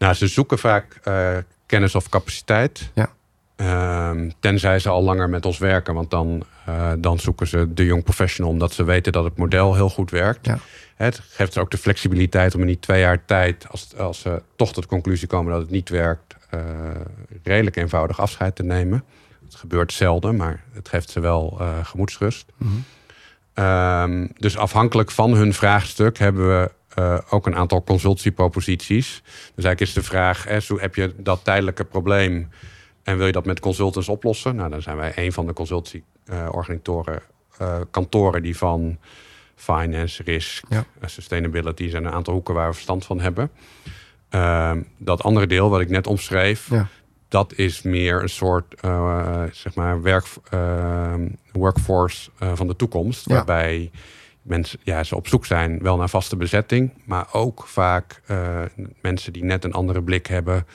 Nou, 0.00 0.14
ze 0.14 0.26
zoeken 0.26 0.58
vaak 0.58 1.00
uh, 1.08 1.36
kennis 1.66 1.94
of 1.94 2.08
capaciteit. 2.08 2.90
Ja. 2.94 3.10
Ehm, 3.56 4.30
tenzij 4.38 4.78
ze 4.78 4.88
al 4.88 5.02
langer 5.02 5.28
met 5.28 5.46
ons 5.46 5.58
werken, 5.58 5.94
want 5.94 6.10
dan, 6.10 6.42
eh, 6.66 6.92
dan 6.98 7.18
zoeken 7.18 7.46
ze 7.46 7.74
de 7.74 7.84
jong 7.84 8.02
professional 8.02 8.50
omdat 8.50 8.72
ze 8.72 8.84
weten 8.84 9.12
dat 9.12 9.24
het 9.24 9.36
model 9.36 9.74
heel 9.74 9.90
goed 9.90 10.10
werkt. 10.10 10.46
Ja. 10.46 10.58
Het 10.96 11.20
geeft 11.28 11.52
ze 11.52 11.60
ook 11.60 11.70
de 11.70 11.78
flexibiliteit 11.78 12.54
om 12.54 12.60
in 12.60 12.66
die 12.66 12.78
twee 12.78 13.00
jaar 13.00 13.24
tijd, 13.24 13.66
als, 13.70 13.96
als 13.96 14.20
ze 14.20 14.42
toch 14.56 14.72
tot 14.72 14.82
de 14.82 14.88
conclusie 14.88 15.28
komen 15.28 15.52
dat 15.52 15.60
het 15.60 15.70
niet 15.70 15.88
werkt, 15.88 16.36
eh, 16.50 16.60
redelijk 17.42 17.76
eenvoudig 17.76 18.20
afscheid 18.20 18.56
te 18.56 18.62
nemen. 18.62 19.04
Het 19.44 19.54
gebeurt 19.54 19.92
zelden, 19.92 20.36
maar 20.36 20.64
het 20.72 20.88
geeft 20.88 21.10
ze 21.10 21.20
wel 21.20 21.58
uh, 21.60 21.68
gemoedsrust. 21.82 22.52
Mhm. 22.56 22.70
Ehm, 23.54 24.26
dus 24.36 24.56
afhankelijk 24.56 25.10
van 25.10 25.34
hun 25.34 25.54
vraagstuk 25.54 26.18
hebben 26.18 26.48
we 26.48 26.70
uh, 26.98 27.18
ook 27.30 27.46
een 27.46 27.56
aantal 27.56 27.84
consultieproposities. 27.84 29.22
Dus 29.54 29.64
eigenlijk 29.64 29.80
is 29.80 29.92
de 29.92 30.02
vraag: 30.02 30.44
hè, 30.44 30.60
zo 30.60 30.78
heb 30.78 30.94
je 30.94 31.14
dat 31.16 31.44
tijdelijke 31.44 31.84
probleem 31.84 32.48
en 33.02 33.16
wil 33.16 33.26
je 33.26 33.32
dat 33.32 33.44
met 33.44 33.60
consultants 33.60 34.08
oplossen? 34.08 34.56
Nou, 34.56 34.70
dan 34.70 34.82
zijn 34.82 34.96
wij 34.96 35.12
een 35.14 35.32
van 35.32 35.46
de 35.46 35.52
consultieorganisatoren, 35.52 37.22
uh, 37.62 37.76
kantoren 37.90 38.42
die 38.42 38.56
van 38.56 38.98
finance, 39.54 40.22
risk, 40.22 40.64
Ja. 40.68 40.84
eh, 41.00 41.08
sustainability 41.08 41.88
zijn 41.88 42.04
een 42.04 42.12
aantal 42.12 42.34
hoeken 42.34 42.54
waar 42.54 42.66
we 42.68 42.72
verstand 42.74 43.04
van 43.04 43.20
hebben. 43.20 43.50
Ehm, 44.28 44.82
dat 44.98 45.22
andere 45.22 45.46
deel 45.46 45.70
wat 45.70 45.80
ik 45.80 45.88
net 45.88 46.06
omschreef, 46.06 46.70
Ja. 46.70 46.86
dat 47.28 47.52
is 47.56 47.82
meer 47.82 48.22
een 48.22 48.28
soort 48.28 48.74
eh, 48.80 49.42
zeg 49.52 49.74
maar 49.74 50.02
werk, 50.02 50.26
ehm, 50.50 51.28
workforce 51.52 52.30
eh, 52.38 52.52
van 52.54 52.66
de 52.66 52.76
toekomst. 52.76 53.28
Ja. 53.28 53.34
Waarbij 53.34 53.90
mensen 54.42 54.78
ja, 54.82 55.04
ze 55.04 55.16
op 55.16 55.28
zoek 55.28 55.46
zijn 55.46 55.78
wel 55.82 55.96
naar 55.96 56.08
vaste 56.08 56.36
bezetting, 56.36 56.92
maar 57.04 57.26
ook 57.32 57.64
vaak 57.66 58.20
eh, 58.26 58.62
mensen 59.02 59.32
die 59.32 59.44
net 59.44 59.64
een 59.64 59.72
andere 59.72 60.02
blik 60.02 60.26
hebben 60.26 60.66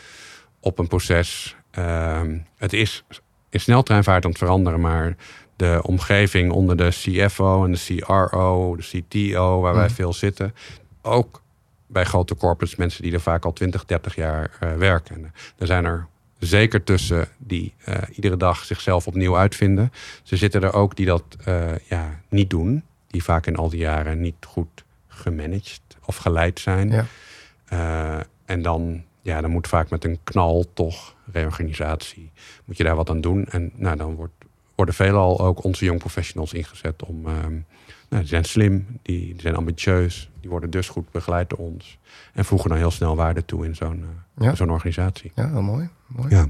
op 0.60 0.80
een 0.80 0.88
proces. 0.88 1.56
Ehm, 1.72 2.38
het 2.58 2.74
is 2.74 3.04
in 3.50 3.60
sneltreinvaart 3.60 4.24
aan 4.24 4.30
het 4.30 4.40
veranderen, 4.40 4.80
maar 4.80 5.16
de 5.56 5.80
omgeving 5.84 6.52
onder 6.52 6.78
de 6.78 6.90
CFO 6.90 7.66
en 7.66 7.72
de 7.72 7.96
CRO, 8.00 8.76
de 8.76 8.84
CTO, 8.84 9.60
waar 9.62 9.74
wij 9.74 9.86
Mhm. 9.86 9.94
veel 9.94 10.14
zitten, 10.14 10.54
ook 11.02 11.42
bij 11.88 12.04
grote 12.04 12.36
corporates 12.36 12.76
mensen 12.78 13.04
die 13.04 13.14
er 13.14 13.22
vaak 13.22 13.46
al 13.46 13.54
20, 13.54 13.86
30 13.86 14.16
jaar 14.16 14.52
eh, 14.60 14.74
werken. 14.74 15.16
En 15.16 15.34
er 15.58 15.68
zijn 15.68 15.86
er 15.86 16.08
zeker 16.40 16.84
tussen 16.84 17.28
die 17.38 17.74
eh, 17.84 17.96
iedere 18.12 18.38
dag 18.38 18.66
zichzelf 18.66 19.08
opnieuw 19.08 19.38
uitvinden. 19.38 19.92
Ze 20.24 20.36
zitten 20.38 20.62
er 20.62 20.74
ook 20.74 20.96
die 20.96 21.06
dat 21.06 21.24
eh, 21.46 21.72
ja, 21.90 22.20
niet 22.30 22.50
doen, 22.50 22.84
die 23.16 23.24
vaak 23.24 23.46
in 23.48 23.56
al 23.56 23.70
die 23.70 23.80
jaren 23.80 24.22
niet 24.22 24.36
goed 24.48 24.84
gemanaged 25.08 25.82
of 26.06 26.16
geleid 26.18 26.60
zijn. 26.60 26.90
Ja. 26.90 27.06
Eh, 27.66 28.20
en 28.46 28.62
dan, 28.62 29.04
ja, 29.22 29.42
dan 29.42 29.52
moet 29.52 29.68
vaak 29.68 29.90
met 29.90 30.04
een 30.06 30.20
knal 30.24 30.66
toch 30.74 31.16
reorganisatie. 31.32 32.32
Moet 32.66 32.78
je 32.78 32.84
daar 32.84 32.96
wat 32.96 33.10
aan 33.10 33.22
doen. 33.22 33.46
En 33.46 33.72
nou, 33.76 33.98
dan 33.98 34.16
wordt, 34.16 34.34
worden 34.76 34.96
veelal 34.96 35.40
ook 35.40 35.64
onze 35.64 35.86
young 35.86 36.00
professionals 36.00 36.54
ingezet 36.54 37.04
om. 37.04 37.28
ehm, 37.28 37.52
nou, 38.10 38.22
die 38.22 38.28
zijn 38.28 38.44
slim, 38.46 39.00
die, 39.02 39.20
die 39.32 39.42
zijn 39.42 39.56
ambitieus, 39.56 40.30
die 40.42 40.50
worden 40.50 40.70
dus 40.70 40.90
goed 40.90 41.12
begeleid 41.12 41.50
door 41.50 41.60
ons. 41.60 41.98
En 42.34 42.46
voegen 42.46 42.70
dan 42.70 42.78
heel 42.78 42.92
snel 42.92 43.16
waarde 43.16 43.46
toe 43.46 43.66
in 43.66 43.76
zo'n 43.76 44.06
eh, 44.38 44.46
Ja. 44.48 44.56
zo'n 44.56 44.70
organisatie. 44.72 45.32
Ja, 45.36 45.48
mooi. 45.48 45.90
mooi. 46.08 46.30
Ja. 46.36 46.48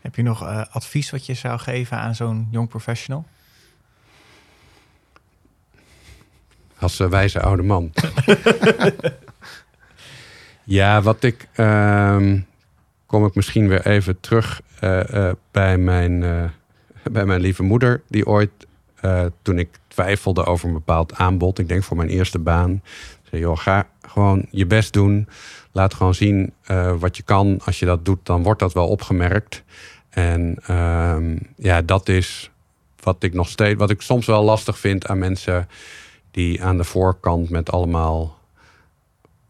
Heb 0.00 0.14
je 0.16 0.22
nog 0.22 0.42
eh, 0.42 0.64
advies 0.70 1.10
wat 1.10 1.26
je 1.26 1.34
zou 1.34 1.58
geven 1.58 1.96
aan 1.98 2.14
zo'n 2.14 2.48
jong 2.50 2.68
professional? 2.68 3.24
Als 6.80 7.00
eh, 7.00 7.08
wijze 7.08 7.40
oude 7.40 7.62
man. 7.62 7.92
ja, 10.78 11.02
wat 11.02 11.22
ik. 11.22 11.48
ehm, 11.52 12.40
kom 13.06 13.26
ik 13.26 13.34
misschien 13.34 13.68
weer 13.68 13.86
even 13.86 14.20
terug 14.20 14.60
eh, 14.80 15.28
eh, 15.28 15.34
bij, 15.50 15.78
mijn, 15.78 16.20
bij 17.10 17.24
mijn 17.24 17.40
lieve 17.40 17.62
moeder. 17.62 18.02
Die 18.08 18.26
ooit, 18.26 18.50
toen 19.42 19.58
ik 19.58 19.68
twijfelde 19.88 20.44
over 20.44 20.68
een 20.68 20.74
bepaald 20.74 21.14
aanbod. 21.14 21.58
Ik 21.58 21.68
denk 21.68 21.84
voor 21.84 21.96
mijn 21.96 22.08
eerste 22.08 22.38
baan. 22.38 22.82
Zei, 23.22 23.40
joh, 23.40 23.58
ga 23.58 23.86
gewoon 24.08 24.46
je 24.50 24.66
best 24.66 24.92
doen. 24.92 25.28
Laat 25.72 25.94
gewoon 25.94 26.14
zien 26.14 26.52
wat 26.98 27.16
je 27.16 27.22
kan. 27.22 27.60
Als 27.64 27.78
je 27.78 27.86
dat 27.86 28.04
doet, 28.04 28.26
dan 28.26 28.42
wordt 28.42 28.60
dat 28.60 28.72
wel 28.72 28.88
opgemerkt. 28.88 29.62
En 30.10 30.56
ehm, 30.66 31.36
ja, 31.56 31.82
dat 31.82 32.08
is 32.08 32.50
wat 33.02 33.22
ik 33.22 33.34
nog 33.34 33.48
steeds. 33.48 33.78
Wat 33.78 33.90
ik 33.90 34.00
soms 34.00 34.26
wel 34.26 34.44
lastig 34.44 34.78
vind 34.78 35.06
aan 35.06 35.18
mensen 35.18 35.68
die 36.38 36.62
aan 36.62 36.76
de 36.76 36.84
voorkant 36.84 37.50
met 37.50 37.70
allemaal 37.70 38.38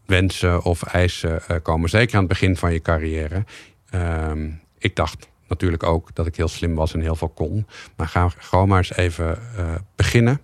wensen 0.05 0.63
of 0.63 0.83
eisen 0.83 1.47
eh, 1.47 1.57
komen. 1.61 1.89
Zeker 1.89 2.13
aan 2.13 2.19
het 2.19 2.29
begin 2.29 2.57
van 2.57 2.73
je 2.73 2.79
carrière. 2.79 3.45
Ehm, 3.89 4.49
ik 4.77 4.95
dacht 4.95 5.27
natuurlijk 5.47 5.83
ook 5.83 6.15
dat 6.15 6.25
ik 6.25 6.35
heel 6.35 6.47
slim 6.47 6.75
was 6.75 6.93
en 6.93 7.01
heel 7.01 7.15
veel 7.15 7.29
kon. 7.29 7.67
Maar 7.95 8.07
ga 8.07 8.29
gewoon 8.37 8.67
maar 8.67 8.77
eens 8.77 8.95
even 8.95 9.37
eh, 9.57 9.75
beginnen. 9.95 10.41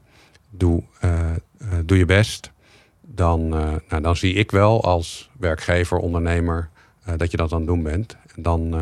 Doe, 0.50 0.84
eh, 1.00 1.32
doe 1.86 1.98
je 1.98 2.06
best. 2.06 2.52
Dan, 3.02 3.48
nou, 3.90 4.02
dan 4.02 4.16
zie 4.16 4.34
ik 4.34 4.52
wel 4.52 4.84
als 4.84 5.30
werkgever, 5.40 5.98
ondernemer, 5.98 6.70
dat 7.18 7.32
je 7.32 7.38
dat 7.38 7.52
aan 7.52 7.58
het 7.58 7.68
doen 7.68 7.84
bent. 7.84 8.18
En 8.36 8.42
dan 8.42 8.76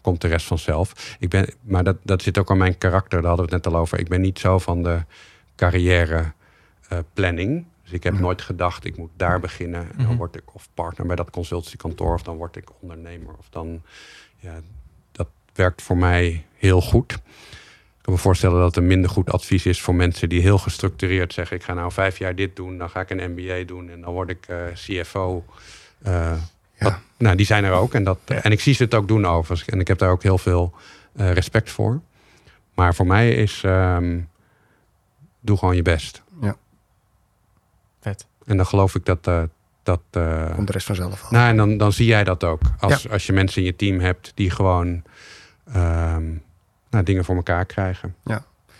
komt 0.00 0.20
de 0.20 0.28
rest 0.28 0.46
vanzelf. 0.46 1.16
Ik 1.18 1.28
ben, 1.28 1.46
maar 1.60 1.84
dat, 1.84 1.96
dat 2.02 2.22
zit 2.22 2.38
ook 2.38 2.50
aan 2.50 2.58
mijn 2.58 2.78
karakter, 2.78 3.18
daar 3.20 3.28
hadden 3.28 3.46
we 3.46 3.54
het 3.54 3.64
net 3.64 3.74
al 3.74 3.80
over. 3.80 3.98
Ik 3.98 4.08
ben 4.08 4.20
niet 4.20 4.38
zo 4.38 4.58
van 4.58 4.82
de 4.82 4.98
carrière 5.56 6.34
eh, 6.88 6.98
planning. 7.12 7.64
Dus 7.82 7.92
ik 7.92 8.02
heb 8.02 8.12
Mhm. 8.12 8.22
nooit 8.22 8.42
gedacht, 8.42 8.84
ik 8.84 8.96
moet 8.96 9.10
daar 9.16 9.40
beginnen. 9.40 9.80
En 9.80 9.96
dan 9.96 10.06
Mhm. 10.06 10.16
word 10.16 10.36
ik 10.36 10.54
of 10.54 10.68
partner 10.74 11.06
bij 11.06 11.16
dat 11.16 11.30
consultiekantoor, 11.30 12.14
of 12.14 12.22
dan 12.22 12.36
word 12.36 12.56
ik 12.56 12.68
ondernemer. 12.80 13.34
Of 13.38 13.48
dan, 13.50 13.82
ja, 14.36 14.60
dat 15.12 15.28
werkt 15.54 15.82
voor 15.82 15.96
mij 15.96 16.44
heel 16.54 16.80
goed. 16.80 17.12
Ik 17.12 18.12
kan 18.12 18.12
me 18.14 18.18
voorstellen 18.18 18.56
dat 18.58 18.66
het 18.66 18.76
een 18.76 18.86
minder 18.86 19.10
goed 19.10 19.30
advies 19.32 19.66
is 19.66 19.80
voor 19.80 19.94
mensen 19.94 20.28
die 20.28 20.40
heel 20.40 20.58
gestructureerd 20.58 21.32
zeggen: 21.32 21.56
ik 21.56 21.62
ga 21.62 21.74
nou 21.74 21.92
vijf 21.92 22.18
jaar 22.18 22.34
dit 22.34 22.56
doen, 22.56 22.78
dan 22.78 22.90
ga 22.90 23.00
ik 23.00 23.10
een 23.10 23.30
MBA 23.32 23.64
doen 23.64 23.90
en 23.90 24.00
dan 24.00 24.12
word 24.12 24.30
ik 24.30 24.46
eh, 24.46 24.56
CFO. 24.74 25.44
Eh, 26.02 26.12
Ja. 26.12 26.38
dat- 26.78 26.98
nou, 27.16 27.36
die 27.36 27.46
zijn 27.46 27.64
er 27.64 27.72
ook. 27.72 27.94
En, 27.94 28.04
dat, 28.04 28.18
Ja. 28.24 28.42
en 28.42 28.50
ik 28.52 28.60
zie 28.60 28.74
ze 28.74 28.82
het 28.82 28.94
ook 28.94 29.08
doen 29.08 29.26
overigens. 29.26 29.68
En 29.68 29.80
ik 29.80 29.88
heb 29.88 29.98
daar 29.98 30.10
ook 30.10 30.22
heel 30.22 30.38
veel 30.38 30.72
respect 31.14 31.70
voor. 31.70 32.00
Maar 32.74 32.94
voor 32.94 33.06
mij 33.06 33.30
is, 33.30 33.62
ehm, 33.64 34.20
doe 35.40 35.56
gewoon 35.58 35.76
je 35.76 35.82
best. 35.82 36.22
Vet. 36.40 36.56
En 38.46 38.56
dan 38.56 38.66
geloof 38.66 38.94
ik 38.94 39.04
dat... 39.04 39.26
eh, 39.26 39.42
dat 39.82 40.00
eh, 40.10 40.54
Komt 40.54 40.66
de 40.66 40.72
rest 40.72 40.86
vanzelf 40.86 41.22
al. 41.22 41.28
nou, 41.30 41.48
en 41.48 41.56
dan, 41.56 41.76
dan 41.76 41.92
zie 41.92 42.06
jij 42.06 42.24
dat 42.24 42.44
ook. 42.44 42.60
Als, 42.78 43.08
als 43.08 43.26
je 43.26 43.32
mensen 43.32 43.60
in 43.60 43.66
je 43.66 43.76
team 43.76 44.00
hebt 44.00 44.32
die 44.34 44.50
gewoon 44.50 45.02
ehm, 45.72 46.24
nou, 46.90 47.04
dingen 47.04 47.24
voor 47.24 47.36
elkaar 47.36 47.64
krijgen. 47.64 48.14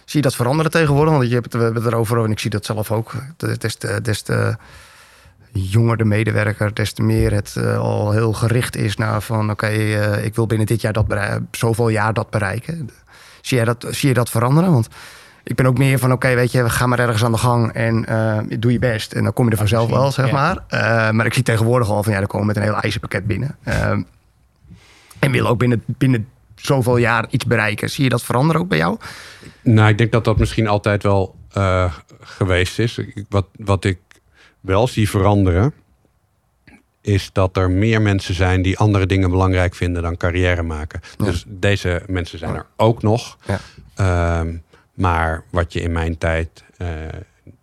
Zie 0.04 0.20
je 0.20 0.26
dat 0.26 0.34
veranderen 0.36 0.70
tegenwoordig? 0.70 1.12
Want 1.14 1.28
je 1.28 1.34
hebt 1.34 1.44
het, 1.44 1.54
we 1.54 1.62
hebben 1.62 1.82
het 1.82 1.92
erover 1.92 2.24
en 2.24 2.30
ik 2.30 2.38
zie 2.38 2.50
dat 2.50 2.64
zelf 2.64 2.92
ook. 2.92 3.14
Des 3.58 3.74
te, 3.74 4.00
des 4.02 4.22
te 4.22 4.56
jonger 5.52 5.96
de 5.96 6.04
medewerker, 6.04 6.74
des 6.74 6.92
te 6.92 7.02
meer 7.02 7.32
het 7.32 7.56
eh, 7.56 7.78
al 7.78 8.12
heel 8.12 8.32
gericht 8.32 8.76
is 8.76 8.96
naar 8.96 9.22
van... 9.22 9.50
oké, 9.50 9.68
ik 10.22 10.34
wil 10.34 10.46
binnen 10.46 10.66
dit 10.66 10.80
jaar 10.80 10.92
dat 10.92 11.06
bereiken, 11.06 11.48
zoveel 11.50 11.88
jaar 11.88 12.12
dat 12.12 12.30
bereiken. 12.30 12.90
Zie, 13.40 13.56
jij 13.56 13.66
dat, 13.66 13.86
zie 13.90 14.08
je 14.08 14.14
dat 14.14 14.30
veranderen? 14.30 14.72
Want 14.72 14.88
ik 15.46 15.54
ben 15.56 15.66
ook 15.66 15.78
meer 15.78 15.98
van, 15.98 16.12
oké, 16.12 16.34
weet 16.34 16.52
je, 16.52 16.62
we 16.62 16.70
gaan 16.70 16.88
maar 16.88 16.98
ergens 16.98 17.24
aan 17.24 17.32
de 17.32 17.38
gang 17.38 17.72
en 17.72 18.04
eh, 18.06 18.58
doe 18.58 18.72
je 18.72 18.78
best. 18.78 19.12
En 19.12 19.22
dan 19.22 19.32
kom 19.32 19.44
je 19.44 19.50
er 19.50 19.56
vanzelf 19.56 19.90
wel, 19.90 20.10
zeg 20.12 20.26
Ja. 20.26 20.32
maar. 20.32 20.64
Eh, 20.68 21.10
maar 21.10 21.26
ik 21.26 21.34
zie 21.34 21.42
tegenwoordig 21.42 21.90
al 21.90 22.02
van, 22.02 22.12
ja, 22.12 22.18
dan 22.18 22.28
komen 22.28 22.46
we 22.46 22.52
met 22.52 22.56
een 22.62 22.70
heel 22.72 22.80
eisenpakket 22.80 23.26
binnen. 23.26 23.56
Ehm, 23.62 24.02
en 25.18 25.30
willen 25.30 25.50
ook 25.50 25.58
binnen, 25.58 25.82
binnen 25.86 26.28
zoveel 26.54 26.96
jaar 26.96 27.26
iets 27.30 27.44
bereiken. 27.46 27.90
Zie 27.90 28.04
je 28.04 28.10
dat 28.10 28.22
veranderen 28.22 28.60
ook 28.62 28.68
bij 28.68 28.78
jou? 28.78 28.98
Nou, 29.62 29.88
ik 29.88 29.98
denk 29.98 30.12
dat 30.12 30.24
dat 30.24 30.38
misschien 30.38 30.68
altijd 30.68 31.02
wel 31.02 31.34
eh, 31.52 31.92
geweest 32.20 32.78
is. 32.78 33.00
Wat, 33.28 33.46
wat 33.58 33.84
ik 33.84 33.98
wel 34.60 34.88
zie 34.88 35.10
veranderen, 35.10 35.72
is 37.00 37.30
dat 37.32 37.56
er 37.56 37.70
meer 37.70 38.02
mensen 38.02 38.34
zijn 38.34 38.62
die 38.62 38.78
andere 38.78 39.06
dingen 39.06 39.30
belangrijk 39.30 39.74
vinden 39.74 40.02
dan 40.02 40.16
carrière 40.16 40.62
maken. 40.62 41.00
Ja. 41.18 41.24
Dus 41.24 41.44
deze 41.46 42.02
mensen 42.06 42.38
zijn 42.38 42.54
er 42.54 42.66
ook 42.76 43.02
nog. 43.02 43.36
Ja. 43.46 43.58
Ehm, 43.94 44.54
maar 44.96 45.42
wat 45.50 45.72
je 45.72 45.80
in 45.80 45.92
mijn 45.92 46.18
tijd 46.18 46.64
eh, 46.76 46.88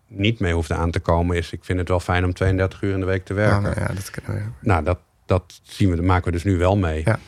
niet 0.08 0.40
mee 0.40 0.54
hoefde 0.54 0.74
aan 0.74 0.92
te 0.92 1.00
komen, 1.00 1.38
is: 1.38 1.52
ik 1.52 1.64
vind 1.64 1.80
het 1.80 1.88
wel 1.88 2.00
fijn 2.00 2.26
om 2.26 2.34
32 2.34 2.82
uur 2.82 2.94
in 2.94 3.00
de 3.00 3.06
week 3.06 3.26
te 3.26 3.34
werken. 3.34 3.56
Ja, 3.56 3.62
nou 3.62 3.80
ja, 3.80 3.88
dat. 3.88 4.12
Nou, 4.60 4.84
dat, 4.84 4.98
dat 5.26 5.60
zien 5.64 5.90
we, 5.90 5.96
dat 5.96 6.06
maken 6.06 6.26
we 6.26 6.32
dus 6.32 6.44
nu 6.44 6.58
wel 6.58 6.78
mee. 6.78 7.02
Ja. 7.06 7.20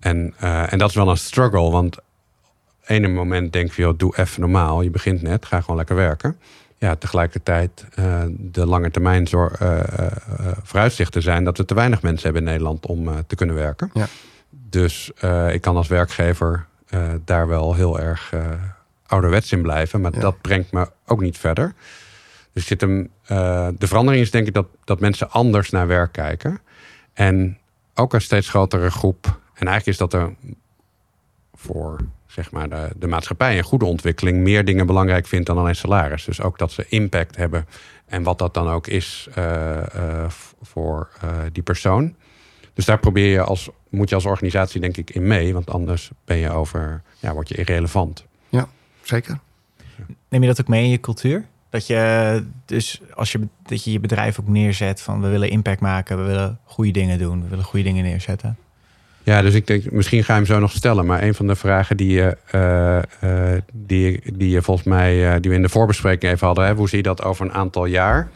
En, 0.00 0.34
eh, 0.38 0.72
en 0.72 0.78
dat 0.78 0.88
is 0.88 0.94
wel 0.94 1.08
een 1.08 1.16
struggle, 1.16 1.70
want 1.70 1.98
ene 2.84 3.08
moment 3.08 3.52
denk 3.52 3.72
je, 3.72 3.82
joh, 3.82 3.98
doe 3.98 4.16
even 4.16 4.40
normaal. 4.40 4.82
Je 4.82 4.90
begint 4.90 5.22
net, 5.22 5.46
ga 5.46 5.60
gewoon 5.60 5.76
lekker 5.76 5.96
werken. 5.96 6.38
Ja, 6.78 6.96
tegelijkertijd 6.96 7.86
eh, 7.94 8.22
de 8.30 8.66
lange 8.66 8.90
termijn 8.90 9.26
zor- 9.26 9.58
vooruitzichten 10.62 11.22
zijn 11.22 11.44
dat 11.44 11.56
we 11.56 11.64
te 11.64 11.74
weinig 11.74 12.02
mensen 12.02 12.24
hebben 12.24 12.42
in 12.42 12.48
Nederland 12.48 12.86
om 12.86 13.26
te 13.26 13.34
kunnen 13.34 13.56
werken. 13.56 13.90
Ja. 13.94 14.06
Dus 14.50 15.12
ik 15.50 15.60
kan 15.60 15.76
als 15.76 15.88
werkgever 15.88 16.66
daar 17.24 17.48
wel 17.48 17.74
heel 17.74 18.00
erg 18.00 18.32
ouderwets 19.06 19.52
in 19.52 19.62
blijven, 19.62 20.00
maar 20.00 20.14
Ja. 20.14 20.20
dat 20.20 20.40
brengt 20.40 20.72
me 20.72 20.90
ook 21.06 21.20
niet 21.20 21.38
verder. 21.38 21.74
Dus 22.52 22.66
zit 22.66 22.80
hem, 22.80 23.10
eh, 23.26 23.68
de 23.78 23.86
verandering 23.86 24.22
is 24.22 24.30
denk 24.30 24.46
ik 24.46 24.54
dat, 24.54 24.66
dat 24.84 25.00
mensen 25.00 25.30
anders 25.30 25.70
naar 25.70 25.86
werk 25.86 26.12
kijken. 26.12 26.60
En 27.12 27.58
ook 27.94 28.14
een 28.14 28.20
steeds 28.20 28.48
grotere 28.48 28.90
groep. 28.90 29.24
En 29.54 29.66
eigenlijk 29.66 29.86
is 29.86 29.96
dat 29.96 30.12
er 30.12 30.34
voor 31.54 32.00
zeg 32.26 32.50
maar, 32.50 32.68
de, 32.68 32.88
de 32.96 33.06
maatschappij 33.06 33.56
en 33.56 33.64
goede 33.64 33.84
ontwikkeling 33.84 34.38
meer 34.38 34.64
dingen 34.64 34.86
belangrijk 34.86 35.26
vindt 35.26 35.46
dan 35.46 35.58
alleen 35.58 35.76
salaris. 35.76 36.24
Dus 36.24 36.40
ook 36.40 36.58
dat 36.58 36.72
ze 36.72 36.86
impact 36.88 37.36
hebben 37.36 37.66
en 38.06 38.22
wat 38.22 38.38
dat 38.38 38.54
dan 38.54 38.68
ook 38.68 38.86
is 38.86 39.28
uh, 39.38 39.76
uh, 39.96 40.24
voor 40.62 41.08
die 41.52 41.62
persoon. 41.62 42.14
Dus 42.74 42.84
daar 42.84 42.98
probeer 42.98 43.30
je 43.30 43.40
als, 43.42 43.68
moet 43.88 44.08
je 44.08 44.14
als 44.14 44.24
organisatie 44.24 44.80
denk 44.80 44.96
ik 44.96 45.10
in 45.10 45.26
mee, 45.26 45.52
want 45.52 45.70
anders 45.70 46.10
ben 46.24 46.36
je 46.36 46.50
over, 46.50 47.02
ja, 47.18 47.32
word 47.32 47.48
je 47.48 47.54
irrelevant. 47.54 48.25
Zeker. 49.06 49.38
Neem 50.28 50.42
je 50.42 50.48
dat 50.48 50.60
ook 50.60 50.68
mee 50.68 50.84
in 50.84 50.90
je 50.90 51.00
cultuur? 51.00 51.44
Dat 51.70 51.86
je 51.86 52.44
dus 52.64 53.00
als 53.14 53.32
je, 53.32 53.48
dat 53.62 53.84
je 53.84 53.92
je 53.92 54.00
bedrijf 54.00 54.40
ook 54.40 54.48
neerzet 54.48 55.00
van 55.00 55.20
we 55.20 55.28
willen 55.28 55.50
impact 55.50 55.80
maken, 55.80 56.18
we 56.18 56.24
willen 56.24 56.58
goede 56.64 56.90
dingen 56.90 57.18
doen, 57.18 57.42
we 57.42 57.48
willen 57.48 57.64
goede 57.64 57.84
dingen 57.84 58.04
neerzetten. 58.04 58.56
Ja, 59.22 59.42
dus 59.42 59.54
ik 59.54 59.66
denk, 59.66 59.90
misschien 59.90 60.24
ga 60.24 60.32
je 60.32 60.38
hem 60.38 60.48
zo 60.48 60.58
nog 60.58 60.72
stellen. 60.72 61.06
Maar 61.06 61.22
een 61.22 61.34
van 61.34 61.46
de 61.46 61.56
vragen 61.56 61.96
die 61.96 62.12
je, 62.12 62.36
uh, 62.54 63.30
uh, 63.30 63.60
die, 63.72 64.20
die 64.34 64.50
je 64.50 64.62
volgens 64.62 64.86
mij, 64.86 65.34
uh, 65.34 65.40
die 65.40 65.50
we 65.50 65.56
in 65.56 65.62
de 65.62 65.68
voorbespreking 65.68 66.32
even 66.32 66.46
hadden, 66.46 66.66
hè, 66.66 66.74
hoe 66.74 66.88
zie 66.88 66.98
je 66.98 67.04
dat 67.04 67.22
over 67.22 67.44
een 67.44 67.52
aantal 67.52 67.84
jaar? 67.84 68.28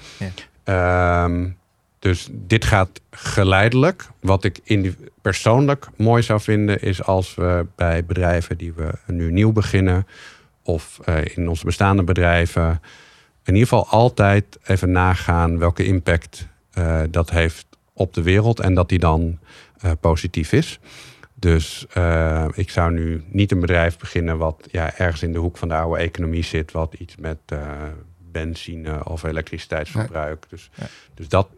Ja. 0.64 1.24
Um, 1.24 1.56
dus 1.98 2.28
dit 2.30 2.64
gaat 2.64 3.00
geleidelijk. 3.10 4.08
Wat 4.20 4.44
ik 4.44 4.60
in 4.64 4.96
persoonlijk 5.22 5.88
mooi 5.96 6.22
zou 6.22 6.40
vinden, 6.40 6.82
is 6.82 7.02
als 7.02 7.34
we 7.34 7.66
bij 7.76 8.04
bedrijven 8.04 8.58
die 8.58 8.72
we 8.72 8.92
nu 9.06 9.32
nieuw 9.32 9.52
beginnen, 9.52 10.06
of 10.62 11.00
in 11.34 11.48
onze 11.48 11.64
bestaande 11.64 12.02
bedrijven, 12.02 12.80
in 13.44 13.54
ieder 13.54 13.68
geval 13.68 13.86
altijd 13.86 14.58
even 14.64 14.90
nagaan 14.90 15.58
welke 15.58 15.84
impact 15.84 16.46
dat 17.10 17.30
heeft 17.30 17.66
op 17.92 18.14
de 18.14 18.22
wereld. 18.22 18.60
En 18.60 18.74
dat 18.74 18.88
die 18.88 18.98
dan 18.98 19.38
uh, 19.84 19.90
positief 20.00 20.52
is. 20.52 20.80
Dus 21.34 21.86
uh, 21.96 22.48
ik 22.52 22.70
zou 22.70 22.92
nu 22.92 23.24
niet 23.26 23.52
een 23.52 23.60
bedrijf 23.60 23.98
beginnen 23.98 24.38
wat 24.38 24.68
ja, 24.70 24.98
ergens 24.98 25.22
in 25.22 25.32
de 25.32 25.38
hoek 25.38 25.56
van 25.56 25.68
de 25.68 25.74
oude 25.74 26.00
economie 26.00 26.44
zit, 26.44 26.72
wat 26.72 26.94
iets 26.94 27.16
met 27.16 27.38
uh, 27.52 27.60
benzine 28.32 29.04
of 29.04 29.22
elektriciteitsverbruik. 29.22 30.42
Ja. 30.42 30.48
Dus, 30.50 30.70
ja. 30.74 30.86
dus 31.14 31.28
dat, 31.28 31.48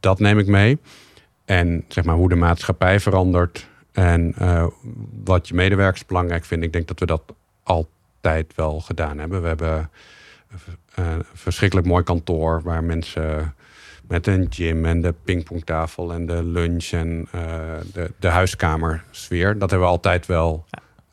dat 0.00 0.18
neem 0.18 0.38
ik 0.38 0.46
mee. 0.46 0.78
En 1.44 1.84
zeg 1.88 2.04
maar 2.04 2.14
hoe 2.14 2.28
de 2.28 2.34
maatschappij 2.34 3.00
verandert 3.00 3.68
en 3.92 4.34
wat 5.24 5.48
je 5.48 5.54
medewerkers 5.54 6.06
belangrijk 6.06 6.44
vindt. 6.44 6.64
Ik 6.64 6.72
denk 6.72 6.88
dat 6.88 7.00
we 7.00 7.06
dat 7.06 7.22
wel 8.54 8.80
gedaan 8.80 9.18
hebben. 9.18 9.42
We 9.42 9.48
hebben 9.48 9.90
een 10.94 11.24
verschrikkelijk 11.32 11.86
mooi 11.86 12.04
kantoor 12.04 12.62
waar 12.62 12.84
mensen 12.84 13.54
met 14.08 14.26
een 14.26 14.46
gym 14.50 14.84
en 14.84 15.00
de 15.00 15.14
pingpongtafel 15.24 16.12
en 16.12 16.26
de 16.26 16.44
lunch 16.44 16.90
en 16.90 17.28
uh, 17.34 17.42
de, 17.92 18.12
de 18.18 18.28
huiskamersfeer. 18.28 19.58
Dat 19.58 19.70
hebben 19.70 19.88
we 19.88 19.94
altijd 19.94 20.26
wel 20.26 20.64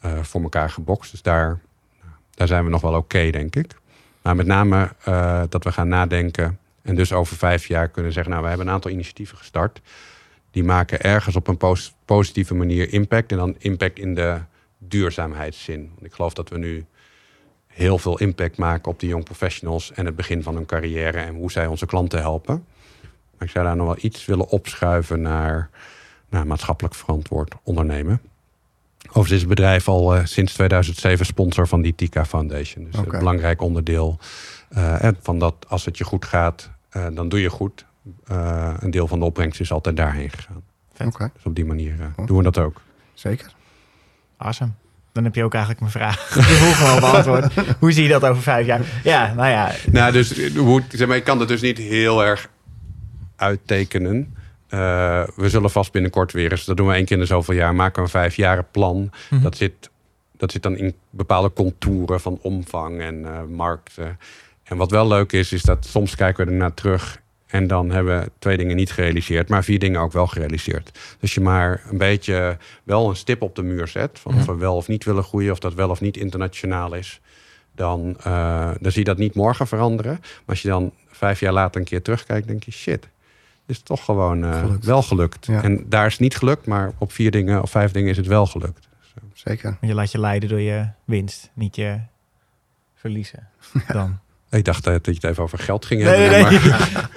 uh, 0.05 0.20
voor 0.22 0.41
elkaar 0.41 0.70
gebokst. 0.70 1.11
Dus 1.11 1.22
daar, 1.22 1.59
daar 2.32 2.47
zijn 2.47 2.63
we 2.63 2.70
nog 2.70 2.82
wel 2.82 2.93
oké, 2.93 2.99
okay, 2.99 3.32
denk 3.32 3.55
ik. 3.55 3.76
Maar 4.22 4.36
met 4.36 4.45
name 4.45 4.89
uh, 5.07 5.43
dat 5.49 5.63
we 5.63 5.72
gaan 5.72 5.88
nadenken 5.88 6.59
en 6.82 6.95
dus 6.95 7.13
over 7.13 7.38
vijf 7.38 7.68
jaar 7.68 7.89
kunnen 7.89 8.11
zeggen... 8.11 8.32
nou, 8.32 8.43
we 8.43 8.49
hebben 8.49 8.68
een 8.68 8.74
aantal 8.74 8.91
initiatieven 8.91 9.38
gestart. 9.38 9.82
Die 10.51 10.63
maken 10.63 11.01
ergens 11.01 11.36
op 11.36 11.47
een 11.47 11.57
pos 11.57 11.95
positieve 12.05 12.53
manier 12.53 12.93
impact. 12.93 13.32
En 13.32 13.38
dan 13.38 13.55
impact 13.57 13.99
in 13.99 14.16
de 14.16 14.39
duurzaamheidszin. 14.78 15.91
Ik 16.01 16.13
geloof 16.13 16.34
dat 16.34 16.49
we 16.49 16.57
nu 16.57 16.86
heel 17.76 17.97
veel 17.97 18.19
impact 18.19 18.57
maken 18.57 18.91
op 18.91 18.99
de 18.99 19.07
young 19.07 19.23
professionals... 19.23 19.91
en 19.91 20.05
het 20.05 20.15
begin 20.15 20.43
van 20.43 20.55
hun 20.55 20.65
carrière 20.65 21.17
en 21.17 21.36
hoe 21.36 21.51
zij 21.51 21.67
onze 21.67 21.86
klanten 21.86 22.19
helpen. 22.19 22.65
Maar 23.01 23.47
ik 23.47 23.49
zou 23.49 23.65
daar 23.65 23.76
nog 23.76 23.86
wel 23.86 23.97
iets 23.99 24.26
willen 24.26 24.47
opschuiven 24.47 25.21
naar, 25.21 25.69
naar 26.30 26.47
maatschappelijk 26.47 26.95
verantwoord 26.95 27.53
ondernemen. 27.63 28.21
Overigens 29.07 29.32
is 29.32 29.39
het 29.39 29.49
bedrijf 29.49 29.88
al 29.88 30.15
uh, 30.15 30.26
sinds 30.26 30.53
2007 30.53 31.26
sponsor 31.26 31.67
van 31.67 31.82
die 31.82 31.95
Tika 31.95 32.26
Foundation. 32.26 32.84
Dus 32.84 32.97
okay. 32.97 33.13
een 33.13 33.19
belangrijk 33.19 33.61
onderdeel 33.61 34.19
uh, 34.78 35.07
van 35.21 35.39
dat 35.39 35.55
als 35.67 35.86
het 35.86 35.97
je 35.97 36.03
goed 36.03 36.26
gaat, 36.26 36.71
uh, 36.91 37.07
dan 37.13 37.30
doe 37.30 37.41
je 37.41 37.49
goed. 37.49 37.86
een 38.26 38.91
deel 38.91 39.07
van 39.07 39.19
de 39.19 39.26
opbrengst 39.26 39.59
is 39.59 39.71
altijd 39.71 39.97
daarheen 39.97 40.30
gegaan. 40.30 40.63
Okay. 41.05 41.30
Dus 41.34 41.45
op 41.45 41.55
die 41.55 41.65
manier 41.65 42.13
doen 42.26 42.38
we 42.38 42.43
dat 42.43 42.57
ook. 42.57 42.82
Zeker. 43.13 43.53
Awesome. 44.38 44.71
Dan 45.16 45.24
heb 45.24 45.36
je 45.36 45.43
ook 45.43 45.53
eigenlijk 45.53 45.82
mijn 45.82 45.93
vraag 45.93 46.28
gewoon 46.78 46.99
beantwoord. 46.99 47.53
hoe 47.80 47.91
zie 47.91 48.03
je 48.03 48.09
dat 48.09 48.26
over 48.26 48.41
vijf 48.41 48.66
jaar? 48.66 48.82
Ja, 49.03 49.34
nou 49.34 49.49
ja. 49.49 49.72
Nou, 49.91 50.11
dus 50.11 50.53
hoe, 50.55 50.82
zeg 50.89 51.07
maar, 51.07 51.18
ik 51.18 51.24
kan 51.24 51.39
het 51.39 51.47
dus 51.47 51.61
niet 51.61 51.78
heel 51.78 52.26
erg 52.26 52.49
uittekenen. 53.36 54.36
Uh, 54.70 54.80
we 55.36 55.49
zullen 55.49 55.70
vast 55.70 55.91
binnenkort 55.91 56.32
weer 56.32 56.51
eens, 56.51 56.66
dat 56.66 56.78
doen 56.78 56.88
we 56.88 56.93
één 56.93 57.05
keer 57.05 57.16
in 57.16 57.22
de 57.22 57.28
zoveel 57.28 57.53
jaar, 57.53 57.76
maken 57.76 57.95
we 57.95 58.01
een 58.01 58.09
vijfjaren 58.09 58.68
plan. 58.72 58.97
Mm 58.97 59.11
-hmm. 59.30 59.41
dat, 59.41 59.57
zit, 59.57 59.89
dat 60.38 60.51
zit 60.51 60.63
dan 60.63 60.78
in 60.78 60.95
bepaalde 61.09 61.53
contouren 61.53 62.22
van 62.22 62.39
omvang 62.41 63.01
en 63.01 63.16
uh, 63.16 63.43
markten. 63.49 64.20
En 64.63 64.78
wat 64.78 64.91
wel 64.91 65.07
leuk 65.07 65.32
is, 65.32 65.53
is 65.53 65.61
dat 65.61 65.86
soms 65.86 66.16
kijken 66.16 66.45
we 66.45 66.51
ernaar 66.51 66.74
terug 66.74 67.22
en 67.47 67.67
dan 67.67 67.91
hebben 67.91 68.19
we 68.19 68.31
twee 68.39 68.57
dingen 68.57 68.75
niet 68.75 68.91
gerealiseerd, 68.91 69.49
maar 69.49 69.63
vier 69.63 69.79
dingen 69.79 70.01
ook 70.01 70.11
wel 70.11 70.27
gerealiseerd. 70.27 70.99
Dus 71.19 71.33
je 71.33 71.41
maar 71.41 71.83
een 71.89 71.97
beetje 71.97 72.57
wel 72.83 73.09
een 73.09 73.15
stip 73.15 73.41
op 73.41 73.55
de 73.55 73.63
muur 73.63 73.87
zet. 73.87 74.19
Van 74.19 74.35
of 74.35 74.45
we 74.45 74.55
wel 74.55 74.75
of 74.75 74.87
niet 74.87 75.03
willen 75.03 75.23
groeien, 75.23 75.51
of 75.51 75.59
dat 75.59 75.73
wel 75.73 75.89
of 75.89 76.01
niet 76.01 76.17
internationaal 76.17 76.93
is. 76.93 77.21
Dan, 77.75 78.17
uh, 78.27 78.71
dan 78.79 78.91
zie 78.91 78.99
je 78.99 79.09
dat 79.09 79.17
niet 79.17 79.35
morgen 79.35 79.67
veranderen. 79.67 80.17
Maar 80.21 80.43
als 80.45 80.61
je 80.61 80.67
dan 80.67 80.91
vijf 81.07 81.39
jaar 81.39 81.53
later 81.53 81.79
een 81.81 81.87
keer 81.87 82.01
terugkijkt, 82.01 82.47
denk 82.47 82.63
je 82.63 82.71
shit. 82.71 83.07
Is 83.65 83.79
toch 83.79 84.05
gewoon 84.05 84.43
uh, 84.43 84.59
gelukt. 84.59 84.85
wel 84.85 85.01
gelukt. 85.01 85.45
Ja. 85.45 85.63
En 85.63 85.85
daar 85.89 86.05
is 86.05 86.11
het 86.11 86.21
niet 86.21 86.35
gelukt, 86.35 86.65
maar 86.65 86.91
op 86.97 87.11
vier 87.11 87.31
dingen 87.31 87.61
of 87.61 87.69
vijf 87.69 87.91
dingen 87.91 88.09
is 88.09 88.17
het 88.17 88.27
wel 88.27 88.45
gelukt. 88.45 88.87
Zeker. 89.33 89.77
Je 89.81 89.93
laat 89.93 90.11
je 90.11 90.19
leiden 90.19 90.49
door 90.49 90.59
je 90.59 90.87
winst, 91.05 91.49
niet 91.53 91.75
je 91.75 91.99
verliezen. 92.93 93.49
Dan. 93.87 94.19
Ik 94.49 94.65
dacht 94.65 94.83
dat 94.83 95.05
je 95.05 95.11
het 95.11 95.23
even 95.23 95.43
over 95.43 95.59
geld 95.59 95.85
ging 95.85 96.03
nee, 96.03 96.15
hebben. 96.15 96.51
Nee, 96.51 96.59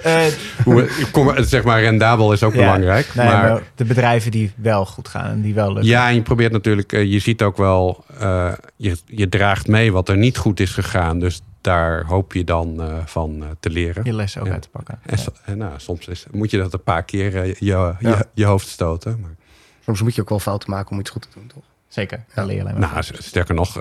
nee. 0.03 0.31
Maar, 0.65 0.89
kom, 1.11 1.43
zeg 1.43 1.63
maar, 1.63 1.81
rendabel 1.81 2.33
is 2.33 2.43
ook 2.43 2.53
ja, 2.53 2.59
belangrijk. 2.59 3.15
Nee, 3.15 3.25
maar, 3.25 3.49
maar, 3.49 3.61
de 3.75 3.85
bedrijven 3.85 4.31
die 4.31 4.51
wel 4.55 4.85
goed 4.85 5.07
gaan 5.07 5.31
en 5.31 5.41
die 5.41 5.53
wel 5.53 5.67
lukken. 5.67 5.85
Ja, 5.85 6.07
en 6.07 6.15
je 6.15 6.21
probeert 6.21 6.51
natuurlijk, 6.51 6.91
je 6.91 7.19
ziet 7.19 7.41
ook 7.41 7.57
wel, 7.57 8.05
uh, 8.21 8.51
je, 8.75 8.97
je 9.05 9.29
draagt 9.29 9.67
mee 9.67 9.91
wat 9.91 10.09
er 10.09 10.17
niet 10.17 10.37
goed 10.37 10.59
is 10.59 10.71
gegaan. 10.71 11.19
Dus 11.19 11.41
daar 11.61 12.05
hoop 12.05 12.33
je 12.33 12.43
dan 12.43 12.81
uh, 12.81 12.97
van 13.05 13.43
te 13.59 13.69
leren. 13.69 14.05
Je 14.05 14.13
les 14.13 14.37
ook 14.37 14.45
ja. 14.45 14.51
uit 14.51 14.61
te 14.61 14.69
pakken. 14.69 14.99
En, 15.05 15.17
en 15.45 15.57
nou, 15.57 15.73
soms 15.77 16.07
is, 16.07 16.25
moet 16.31 16.51
je 16.51 16.57
dat 16.57 16.73
een 16.73 16.83
paar 16.83 17.03
keer 17.03 17.35
uh, 17.35 17.53
je, 17.53 17.95
je, 17.99 18.25
je, 18.33 18.45
hoofd 18.45 18.67
stoten. 18.67 19.19
Maar... 19.21 19.35
Soms 19.83 20.01
moet 20.01 20.15
je 20.15 20.21
ook 20.21 20.29
wel 20.29 20.39
fouten 20.39 20.69
maken 20.69 20.91
om 20.91 20.99
iets 20.99 21.09
goed 21.09 21.21
te 21.21 21.27
doen, 21.33 21.47
toch? 21.47 21.63
Zeker, 21.89 22.23
ja. 22.35 22.43
leer 22.45 22.61
alleen 22.61 22.79
maar. 22.79 22.91
Nou, 22.91 23.03
sterker 23.03 23.55
nog, 23.55 23.73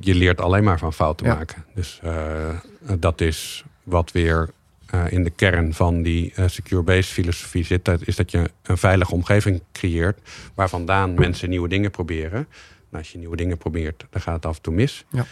je 0.00 0.14
leert 0.14 0.40
alleen 0.40 0.64
maar 0.64 0.78
van 0.78 0.92
fouten 0.92 1.26
ja. 1.26 1.34
maken. 1.34 1.64
Dus 1.74 2.00
dat 2.98 3.20
is 3.20 3.64
wat 3.82 4.12
weer 4.12 4.50
in 5.08 5.24
de 5.24 5.30
kern 5.30 5.74
van 5.74 6.02
die 6.02 6.32
secure-based 6.46 7.12
filosofie 7.12 7.64
zit. 7.64 7.84
Dat 7.84 8.06
is 8.06 8.16
dat 8.16 8.30
je 8.30 8.50
een 8.62 8.78
veilige 8.78 9.12
omgeving 9.12 9.62
creëert... 9.72 10.20
waar 10.54 10.68
vandaan 10.68 11.14
mensen 11.14 11.48
nieuwe 11.48 11.68
dingen 11.68 11.90
proberen. 11.90 12.46
Nou, 12.90 13.02
als 13.02 13.12
je 13.12 13.18
nieuwe 13.18 13.36
dingen 13.36 13.58
probeert, 13.58 14.06
dan 14.10 14.20
gaat 14.20 14.34
het 14.34 14.46
af 14.46 14.56
en 14.56 14.62
toe 14.62 14.74
mis. 14.74 15.04
Ja. 15.10 15.24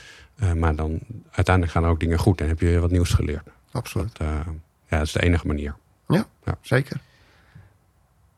Uh, 0.43 0.53
maar 0.53 0.77
dan 0.77 1.01
uiteindelijk 1.31 1.75
gaan 1.75 1.85
er 1.85 1.91
ook 1.91 2.01
dingen 2.01 2.19
goed 2.19 2.41
en 2.41 2.49
heb 2.49 2.61
je 2.61 2.67
weer 2.67 2.81
wat 2.81 2.91
nieuws 2.91 3.11
geleerd. 3.11 3.49
Absoluut. 3.71 4.19
Dat, 4.19 4.27
uh, 4.27 4.35
ja, 4.89 4.97
dat 4.99 5.07
is 5.07 5.13
de 5.13 5.23
enige 5.23 5.47
manier. 5.47 5.77
Ja, 6.09 6.27
ja, 6.45 6.59
zeker. 6.61 7.01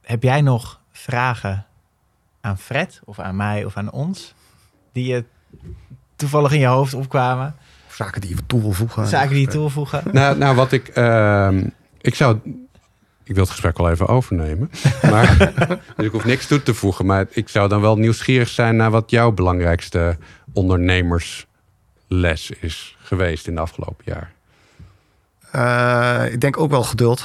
Heb 0.01 0.23
jij 0.23 0.41
nog 0.41 0.81
vragen 0.93 1.67
aan 2.49 2.59
Fred 2.59 3.01
of 3.05 3.19
aan 3.19 3.37
mij 3.37 3.65
of 3.65 3.77
aan 3.77 3.91
ons 3.91 4.35
die 4.93 5.07
je 5.07 5.25
toevallig 6.17 6.53
in 6.53 6.59
je 6.59 6.67
hoofd 6.67 6.95
opkwamen? 6.95 7.55
Zaken 7.89 8.21
die 8.21 8.31
je 8.31 8.47
toe 8.47 8.61
wil 8.61 8.73
voegen? 8.73 9.07
Zaken 9.07 9.31
die 9.31 9.41
je 9.41 9.47
toe 9.47 9.61
wil 9.61 9.71
voegen? 9.71 10.03
nou, 10.13 10.39
nou, 10.39 10.57
wat 10.57 10.73
ik. 10.73 10.97
Uh, 10.97 11.57
ik 12.01 12.15
zou. 12.15 12.39
Ik 13.25 13.35
wil 13.35 13.43
het 13.43 13.53
gesprek 13.53 13.79
wel 13.79 13.91
even 13.91 14.07
overnemen. 14.07 14.71
Maar, 15.11 15.37
dus 15.97 16.07
ik 16.07 16.13
hoef 16.13 16.25
niks 16.25 16.47
toe 16.47 16.63
te 16.63 16.75
voegen. 16.75 17.07
Maar 17.07 17.27
ik 17.31 17.49
zou 17.49 17.69
dan 17.69 17.81
wel 17.81 17.97
nieuwsgierig 17.97 18.49
zijn 18.49 18.77
naar 18.77 18.91
wat 18.91 19.11
jouw 19.11 19.33
belangrijkste 19.33 20.17
ondernemers 20.53 21.47
les 22.07 22.51
is 22.51 22.97
geweest 22.99 23.47
in 23.47 23.55
de 23.55 23.61
afgelopen 23.61 24.05
jaar? 24.05 24.33
Uh, 25.55 26.33
ik 26.33 26.41
denk 26.41 26.59
ook 26.59 26.71
wel 26.71 26.83
geduld. 26.83 27.25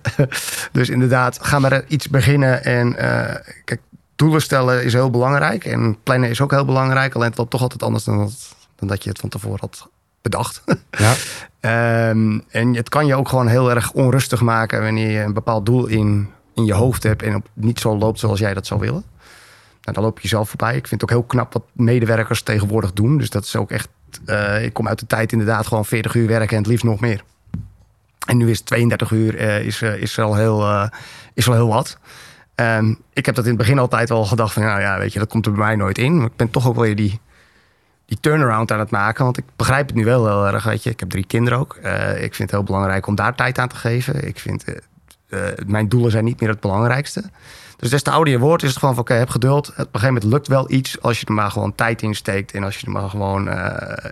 dus 0.72 0.88
inderdaad, 0.88 1.38
ga 1.42 1.58
maar 1.58 1.84
iets 1.86 2.08
beginnen. 2.08 2.64
En 2.64 2.92
uh, 2.92 3.34
kijk, 3.64 3.80
doelen 4.16 4.42
stellen 4.42 4.84
is 4.84 4.92
heel 4.92 5.10
belangrijk. 5.10 5.64
En 5.64 5.96
plannen 6.02 6.30
is 6.30 6.40
ook 6.40 6.50
heel 6.50 6.64
belangrijk. 6.64 7.14
Alleen 7.14 7.28
het 7.28 7.38
loopt 7.38 7.50
toch 7.50 7.62
altijd 7.62 7.82
anders 7.82 8.04
dan 8.04 8.18
dat, 8.18 8.54
dan 8.74 8.88
dat 8.88 9.02
je 9.02 9.08
het 9.08 9.18
van 9.18 9.28
tevoren 9.28 9.60
had 9.60 9.88
bedacht. 10.22 10.62
ja. 10.90 12.08
um, 12.08 12.44
en 12.48 12.74
het 12.74 12.88
kan 12.88 13.06
je 13.06 13.14
ook 13.14 13.28
gewoon 13.28 13.46
heel 13.46 13.70
erg 13.70 13.92
onrustig 13.92 14.40
maken 14.40 14.82
wanneer 14.82 15.10
je 15.10 15.20
een 15.20 15.32
bepaald 15.32 15.66
doel 15.66 15.86
in, 15.86 16.28
in 16.54 16.64
je 16.64 16.74
hoofd 16.74 17.02
hebt 17.02 17.22
en 17.22 17.34
op 17.34 17.48
niet 17.52 17.80
zo 17.80 17.98
loopt 17.98 18.18
zoals 18.18 18.38
jij 18.38 18.54
dat 18.54 18.66
zou 18.66 18.80
willen. 18.80 19.04
Nou, 19.80 19.98
dan 19.98 20.02
loop 20.02 20.20
je 20.20 20.28
zelf 20.28 20.48
voorbij. 20.48 20.76
Ik 20.76 20.86
vind 20.86 21.00
het 21.00 21.02
ook 21.02 21.16
heel 21.16 21.26
knap 21.26 21.52
wat 21.52 21.62
medewerkers 21.72 22.42
tegenwoordig 22.42 22.92
doen. 22.92 23.18
Dus 23.18 23.30
dat 23.30 23.44
is 23.44 23.56
ook 23.56 23.70
echt 23.70 23.88
uh, 24.26 24.64
ik 24.64 24.72
kom 24.72 24.88
uit 24.88 24.98
de 24.98 25.06
tijd 25.06 25.32
inderdaad 25.32 25.66
gewoon 25.66 25.84
40 25.84 26.14
uur 26.14 26.26
werken 26.26 26.50
en 26.50 26.62
het 26.62 26.66
liefst 26.66 26.84
nog 26.84 27.00
meer. 27.00 27.22
En 28.26 28.36
nu 28.36 28.50
is 28.50 28.60
32 28.60 29.10
uur 29.10 29.34
uh, 29.34 29.64
is, 29.64 29.82
uh, 29.82 29.94
is, 29.94 30.18
al 30.18 30.34
heel, 30.34 30.88
is 31.34 31.48
al 31.48 31.54
heel 31.54 31.68
wat. 31.68 31.98
Ik 33.12 33.26
heb 33.26 33.34
dat 33.34 33.44
in 33.44 33.50
het 33.50 33.58
begin 33.58 33.78
altijd 33.78 34.08
wel 34.08 34.24
gedacht 34.24 34.52
van, 34.52 34.62
nou 34.62 34.80
ja, 34.80 34.98
weet 34.98 35.12
je, 35.12 35.18
dat 35.18 35.28
komt 35.28 35.46
er 35.46 35.52
bij 35.52 35.60
mij 35.60 35.76
nooit 35.76 35.98
in. 35.98 36.16
Maar 36.16 36.26
ik 36.26 36.36
ben 36.36 36.50
toch 36.50 36.66
ook 36.66 36.74
wel 36.74 36.84
weer 36.84 36.96
die, 36.96 37.20
die 38.06 38.20
turnaround 38.20 38.72
aan 38.72 38.78
het 38.78 38.90
maken. 38.90 39.24
Want 39.24 39.38
ik 39.38 39.44
begrijp 39.56 39.86
het 39.86 39.96
nu 39.96 40.04
wel 40.04 40.26
heel 40.26 40.54
erg, 40.54 40.64
weet 40.64 40.82
je. 40.82 40.90
Ik 40.90 41.00
heb 41.00 41.10
drie 41.10 41.26
kinderen 41.26 41.58
ook. 41.58 41.78
Eh, 41.82 42.22
ik 42.22 42.34
vind 42.34 42.38
het 42.38 42.50
heel 42.50 42.62
belangrijk 42.62 43.06
om 43.06 43.14
daar 43.14 43.34
tijd 43.34 43.58
aan 43.58 43.68
te 43.68 43.76
geven. 43.76 44.26
Ik 44.26 44.38
vind, 44.38 44.64
eh, 44.64 44.74
eh, 45.28 45.58
mijn 45.66 45.88
doelen 45.88 46.10
zijn 46.10 46.24
niet 46.24 46.40
meer 46.40 46.48
het 46.48 46.60
belangrijkste. 46.60 47.24
Dus 47.76 47.90
des 47.90 48.02
te 48.02 48.10
ouder 48.10 48.32
je 48.32 48.38
wordt, 48.38 48.62
is 48.62 48.68
het 48.68 48.78
gewoon 48.78 48.94
van, 48.94 49.02
oké, 49.02 49.14
heb 49.14 49.28
geduld. 49.28 49.68
Op 49.68 49.76
een 49.76 49.84
gegeven 49.84 50.06
moment 50.06 50.24
lukt 50.24 50.48
wel 50.48 50.70
iets 50.70 51.02
als 51.02 51.20
je 51.20 51.26
er 51.26 51.32
maar 51.32 51.50
gewoon 51.50 51.74
tijd 51.74 52.02
in 52.02 52.14
steekt. 52.14 52.52
En 52.52 52.64
als 52.64 52.78
je 52.78 52.86
er 52.86 52.92
maar 52.92 53.10
gewoon 53.10 53.48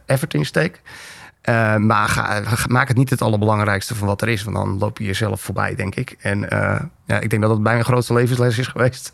effort 0.06 0.34
in 0.34 0.46
steekt. 0.46 0.80
Uh, 1.48 1.76
maar 1.76 2.08
ga, 2.08 2.42
maak 2.68 2.88
het 2.88 2.96
niet 2.96 3.10
het 3.10 3.22
allerbelangrijkste 3.22 3.94
van 3.94 4.06
wat 4.06 4.22
er 4.22 4.28
is. 4.28 4.44
Want 4.44 4.56
dan 4.56 4.78
loop 4.78 4.98
je 4.98 5.04
jezelf 5.04 5.40
voorbij, 5.40 5.74
denk 5.74 5.94
ik. 5.94 6.16
En 6.20 6.42
uh, 6.42 6.80
ja, 7.06 7.20
ik 7.20 7.30
denk 7.30 7.42
dat 7.42 7.50
dat 7.50 7.62
bij 7.62 7.72
mijn 7.72 7.84
grootste 7.84 8.14
levensles 8.14 8.58
is 8.58 8.66
geweest. 8.66 9.12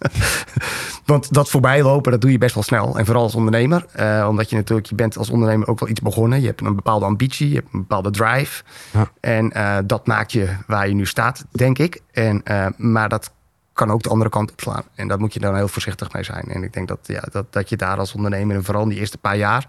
want 1.07 1.33
dat 1.35 1.49
voorbij 1.49 1.83
lopen, 1.83 2.13
dat 2.13 2.21
doe 2.21 2.33
je 2.33 2.39
best 2.39 2.55
wel 2.55 2.63
snel. 2.63 2.99
En 2.99 3.05
vooral 3.05 3.23
als 3.23 3.35
ondernemer. 3.35 3.87
Uh, 4.01 4.27
omdat 4.29 4.51
je 4.51 4.57
natuurlijk, 4.57 4.89
je 4.89 4.95
bent 4.95 5.19
als 5.19 5.31
ondernemer 5.31 5.69
ook 5.69 5.81
wel 5.81 5.89
iets 5.89 6.01
begonnen. 6.01 6.41
Je 6.41 6.47
hebt 6.47 6.61
een 6.61 6.75
bepaalde 6.75 7.05
ambitie, 7.05 7.49
je 7.49 7.55
hebt 7.55 7.69
een 7.73 7.81
bepaalde 7.81 8.11
drive. 8.11 8.63
Ja. 8.91 9.11
En 9.21 9.53
dat 9.87 10.07
maakt 10.07 10.33
je 10.33 10.49
waar 10.67 10.89
je 10.89 10.95
nu 10.95 11.07
staat, 11.07 11.45
denk 11.51 11.79
ik. 11.79 12.01
En, 12.13 12.43
maar 12.77 13.09
dat 13.09 13.33
kan 13.73 13.91
ook 13.91 14.03
de 14.03 14.09
andere 14.09 14.31
kant 14.31 14.53
op 14.53 14.61
slaan. 14.61 14.83
En 14.95 15.09
daar 15.09 15.19
moet 15.19 15.35
je 15.35 15.41
dan 15.41 15.57
heel 15.57 15.69
voorzichtig 15.69 16.13
mee 16.13 16.23
zijn. 16.23 16.45
En 16.49 16.63
ik 16.63 16.73
denk 16.73 16.89
dat, 16.89 16.99
ja, 17.03 17.23
dat, 17.31 17.53
dat 17.53 17.69
je 17.69 17.77
daar 17.77 17.99
als 17.99 18.15
ondernemer, 18.15 18.57
en 18.57 18.65
vooral 18.65 18.83
in 18.83 18.89
die 18.89 18.99
eerste 18.99 19.19
paar 19.19 19.37
jaar 19.37 19.67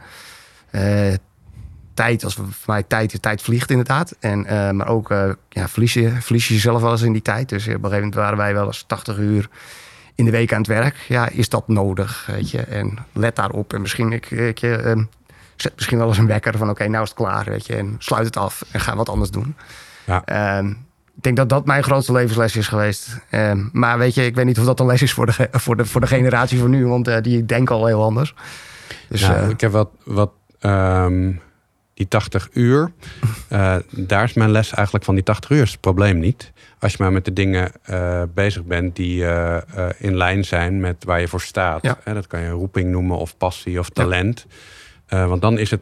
tijd, 2.02 2.24
als 2.24 2.36
we, 2.36 2.44
voor 2.44 2.74
mij 2.74 2.84
tijd, 2.84 3.12
de 3.12 3.20
tijd 3.20 3.42
vliegt 3.42 3.70
inderdaad. 3.70 4.16
En, 4.20 4.40
uh, 4.40 4.70
maar 4.70 4.88
ook 4.88 5.12
uh, 5.12 5.32
ja, 5.50 5.68
verlies, 5.68 5.94
je, 5.94 6.10
verlies 6.10 6.48
je 6.48 6.54
jezelf 6.54 6.82
wel 6.82 6.92
eens 6.92 7.02
in 7.02 7.12
die 7.14 7.22
tijd. 7.22 7.50
Dus 7.50 7.62
op 7.62 7.68
een 7.68 7.74
gegeven 7.74 7.96
moment 7.96 8.16
waren 8.16 8.38
wij 8.38 8.54
wel 8.54 8.66
eens 8.66 8.84
80 8.88 9.18
uur 9.18 9.50
in 10.16 10.26
de 10.26 10.32
week 10.32 10.54
aan 10.54 10.58
het 10.58 10.68
werk. 10.68 10.96
Ja, 11.08 11.30
is 11.30 11.50
dat 11.50 11.68
nodig? 11.68 12.26
Weet 12.32 12.52
je? 12.52 12.62
En 12.62 12.98
let 13.12 13.36
daarop. 13.36 13.74
En 13.74 13.82
misschien, 13.82 14.12
ik, 14.12 14.32
ik, 14.32 14.62
uh, 14.62 14.98
zet 15.56 15.76
misschien 15.76 15.98
wel 15.98 16.08
eens 16.08 16.18
een 16.18 16.28
wekker 16.28 16.52
van 16.52 16.62
oké, 16.62 16.72
okay, 16.72 16.88
nou 16.88 17.04
is 17.04 17.10
het 17.10 17.18
klaar. 17.18 17.46
Weet 17.46 17.66
je? 17.66 17.76
En 17.76 17.96
sluit 17.98 18.26
het 18.26 18.38
af 18.38 18.64
en 18.72 18.80
ga 18.80 18.96
wat 18.96 19.10
anders 19.10 19.32
doen. 19.32 19.56
Ja. 20.06 20.26
Ehm, 20.26 20.70
ik 21.16 21.24
denk 21.24 21.38
dat 21.38 21.50
dat 21.50 21.66
mijn 21.66 21.84
grootste 21.84 22.12
levensles 22.12 22.56
is 22.56 22.68
geweest. 22.68 23.20
Um, 23.32 23.70
maar 23.74 23.98
weet 23.98 24.14
je, 24.16 24.26
ik 24.26 24.36
weet 24.36 24.46
niet 24.46 24.60
of 24.60 24.66
dat 24.66 24.80
een 24.80 24.86
les 24.86 25.02
is 25.02 25.14
voor 25.14 25.26
de, 25.26 25.48
voor 25.52 25.78
de, 25.78 25.86
voor 25.86 26.02
de 26.02 26.08
generatie 26.08 26.60
van 26.60 26.70
nu. 26.70 26.88
Want 26.88 27.24
die 27.24 27.46
denken 27.46 27.76
al 27.76 27.86
heel 27.86 28.04
anders. 28.04 28.34
Dus, 29.10 29.22
nou, 29.22 29.50
ik 29.50 29.62
heb 29.62 29.72
wat... 29.72 29.90
wat 30.04 30.32
um 30.62 31.42
die 32.02 32.10
80 32.10 32.50
uur, 32.54 32.92
uh, 33.50 33.76
daar 33.90 34.24
is 34.24 34.34
mijn 34.34 34.52
les 34.52 34.74
eigenlijk 34.74 35.06
van 35.06 35.16
die 35.16 35.24
80 35.24 35.50
uur 35.50 35.62
is 35.62 35.72
het 35.72 35.80
probleem 35.80 36.20
niet. 36.20 36.52
Als 36.80 36.92
je 36.92 36.98
maar 37.04 37.12
met 37.12 37.26
de 37.26 37.34
dingen 37.34 37.72
uh, 37.90 38.22
bezig 38.34 38.64
bent 38.64 38.96
die 38.96 39.22
uh, 39.24 39.58
in 39.98 40.18
lijn 40.18 40.46
zijn 40.46 40.80
met 40.80 41.04
waar 41.04 41.20
je 41.20 41.28
voor 41.28 41.42
staat. 41.42 41.84
Ja. 41.84 42.14
dat 42.14 42.28
kan 42.28 42.42
je 42.42 42.50
roeping 42.50 42.90
noemen 42.90 43.18
of 43.18 43.38
passie 43.38 43.80
of 43.80 43.90
talent. 43.90 44.46
Ja. 45.08 45.28
want 45.28 45.42
dan 45.42 45.58
is 45.58 45.72
het, 45.72 45.82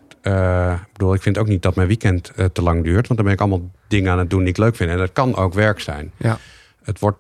ik 0.82 0.92
bedoel, 0.94 1.14
ik 1.14 1.22
vind 1.22 1.38
ook 1.38 1.48
niet 1.48 1.62
dat 1.62 1.76
mijn 1.76 1.88
weekend 1.88 2.32
te 2.54 2.62
lang 2.62 2.84
duurt. 2.84 3.08
Want 3.08 3.16
dan 3.16 3.24
ben 3.24 3.34
ik 3.34 3.40
allemaal 3.40 3.70
dingen 3.88 4.12
aan 4.12 4.20
het 4.20 4.30
doen 4.30 4.40
die 4.40 4.50
ik 4.50 4.58
leuk 4.58 4.76
vind. 4.76 4.90
En 4.90 4.98
dat 4.98 5.14
kan 5.14 5.36
ook 5.36 5.54
werk 5.54 5.80
zijn. 5.80 6.12
Ja. 6.18 6.38
Het 6.84 7.00
wordt 7.00 7.18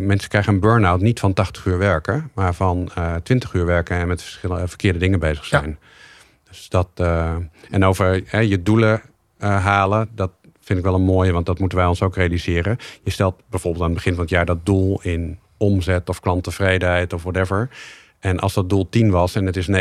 mensen 0.00 0.28
krijgen 0.28 0.52
een 0.52 0.60
burn-out 0.60 1.00
niet 1.00 1.20
van 1.20 1.32
80 1.32 1.64
uur 1.64 1.78
werken, 1.78 2.30
maar 2.34 2.54
van 2.54 2.90
uh, 2.98 3.14
20 3.14 3.52
uur 3.52 3.66
werken 3.66 3.96
en 3.96 4.08
met 4.08 4.22
verschillende 4.22 4.68
verkeerde 4.68 4.98
dingen 4.98 5.18
bezig 5.18 5.44
zijn. 5.44 5.78
Ja. 5.80 5.92
Dus 6.54 6.68
dat, 6.68 6.88
uh, 7.00 7.34
en 7.70 7.84
over 7.84 8.22
hè, 8.26 8.38
je 8.38 8.62
doelen 8.62 9.02
uh, 9.38 9.64
halen, 9.64 10.08
dat 10.14 10.30
vind 10.60 10.78
ik 10.78 10.84
wel 10.84 10.94
een 10.94 11.02
mooie, 11.02 11.32
want 11.32 11.46
dat 11.46 11.58
moeten 11.58 11.78
wij 11.78 11.86
ons 11.86 12.02
ook 12.02 12.16
realiseren. 12.16 12.78
Je 13.02 13.10
stelt 13.10 13.34
bijvoorbeeld 13.50 13.82
aan 13.82 13.90
het 13.90 13.96
begin 13.96 14.14
van 14.14 14.22
het 14.22 14.30
jaar 14.30 14.46
dat 14.46 14.66
doel 14.66 15.02
in 15.02 15.38
omzet 15.56 16.08
of 16.08 16.20
klanttevredenheid 16.20 17.12
of 17.12 17.22
whatever. 17.22 17.68
En 18.18 18.38
als 18.38 18.54
dat 18.54 18.68
doel 18.68 18.88
10 18.88 19.10
was 19.10 19.34
en 19.34 19.46
het 19.46 19.56
is 19.56 19.66
9,8, 19.66 19.72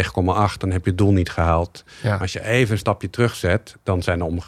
dan 0.57 0.71
heb 0.71 0.83
je 0.83 0.89
het 0.89 0.97
doel 0.97 1.11
niet 1.11 1.29
gehaald. 1.29 1.83
Ja. 2.03 2.17
Als 2.17 2.33
je 2.33 2.45
even 2.45 2.71
een 2.71 2.77
stapje 2.77 3.09
terugzet, 3.09 3.77
dan 3.83 4.03
zijn 4.03 4.17
de 4.17 4.25
om, 4.25 4.39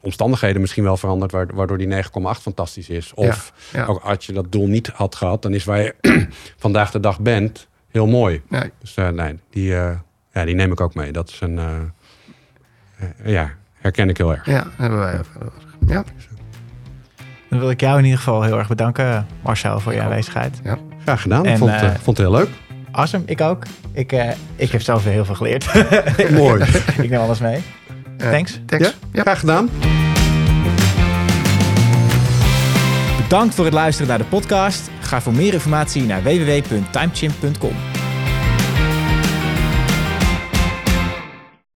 omstandigheden 0.00 0.60
misschien 0.60 0.84
wel 0.84 0.96
veranderd, 0.96 1.32
waardoor 1.32 1.78
die 1.78 2.02
9,8 2.02 2.02
fantastisch 2.40 2.88
is. 2.88 3.14
Of 3.14 3.52
ja, 3.72 3.80
ja. 3.80 3.86
ook 3.86 4.02
als 4.02 4.26
je 4.26 4.32
dat 4.32 4.52
doel 4.52 4.66
niet 4.66 4.86
had 4.86 5.14
gehad, 5.14 5.42
dan 5.42 5.54
is 5.54 5.64
waar 5.64 5.80
je 5.80 5.94
vandaag 6.56 6.90
de 6.90 7.00
dag 7.00 7.20
bent 7.20 7.68
heel 7.94 8.06
mooi. 8.06 8.42
Nee. 8.48 8.70
Dus 8.80 8.96
uh, 8.96 9.08
nee, 9.08 9.38
die, 9.50 9.70
uh, 9.70 9.90
ja, 10.34 10.44
die 10.44 10.54
neem 10.54 10.72
ik 10.72 10.80
ook 10.80 10.94
mee. 10.94 11.12
Dat 11.12 11.28
is 11.28 11.40
een. 11.40 11.56
Uh, 11.56 13.32
ja, 13.32 13.50
herken 13.80 14.08
ik 14.08 14.16
heel 14.16 14.30
erg. 14.32 14.46
Ja, 14.46 14.66
hebben 14.76 14.98
wij. 14.98 15.20
Ja. 15.86 16.04
Dan 17.48 17.58
wil 17.58 17.70
ik 17.70 17.80
jou 17.80 17.98
in 17.98 18.04
ieder 18.04 18.18
geval 18.18 18.42
heel 18.42 18.58
erg 18.58 18.68
bedanken, 18.68 19.26
Marcel, 19.42 19.80
voor 19.80 19.92
je 19.92 20.00
aanwezigheid. 20.00 20.60
Ja. 20.64 20.78
Graag 21.02 21.22
gedaan. 21.22 21.46
En, 21.46 21.58
vond, 21.58 21.70
uh, 21.70 21.80
vond 21.80 22.18
het 22.18 22.26
heel 22.26 22.36
leuk. 22.36 22.48
Awesome, 22.90 23.24
ik 23.26 23.40
ook. 23.40 23.62
Ik, 23.92 24.12
uh, 24.12 24.30
ik 24.56 24.70
heb 24.70 24.82
zelf 24.82 25.04
weer 25.04 25.12
heel 25.12 25.24
veel 25.24 25.34
geleerd. 25.34 25.72
Mooi. 26.30 26.62
ik 27.02 27.10
neem 27.10 27.20
alles 27.20 27.38
mee. 27.38 27.62
thanks. 28.16 28.60
thanks. 28.66 28.86
Ja, 28.86 28.92
ja, 29.12 29.22
graag 29.22 29.38
gedaan. 29.40 29.70
Bedankt 33.22 33.54
voor 33.54 33.64
het 33.64 33.74
luisteren 33.74 34.08
naar 34.08 34.18
de 34.18 34.24
podcast. 34.24 34.90
Ga 35.00 35.20
voor 35.20 35.34
meer 35.34 35.52
informatie 35.52 36.02
naar 36.02 36.22
www.timechimp.com. 36.22 37.93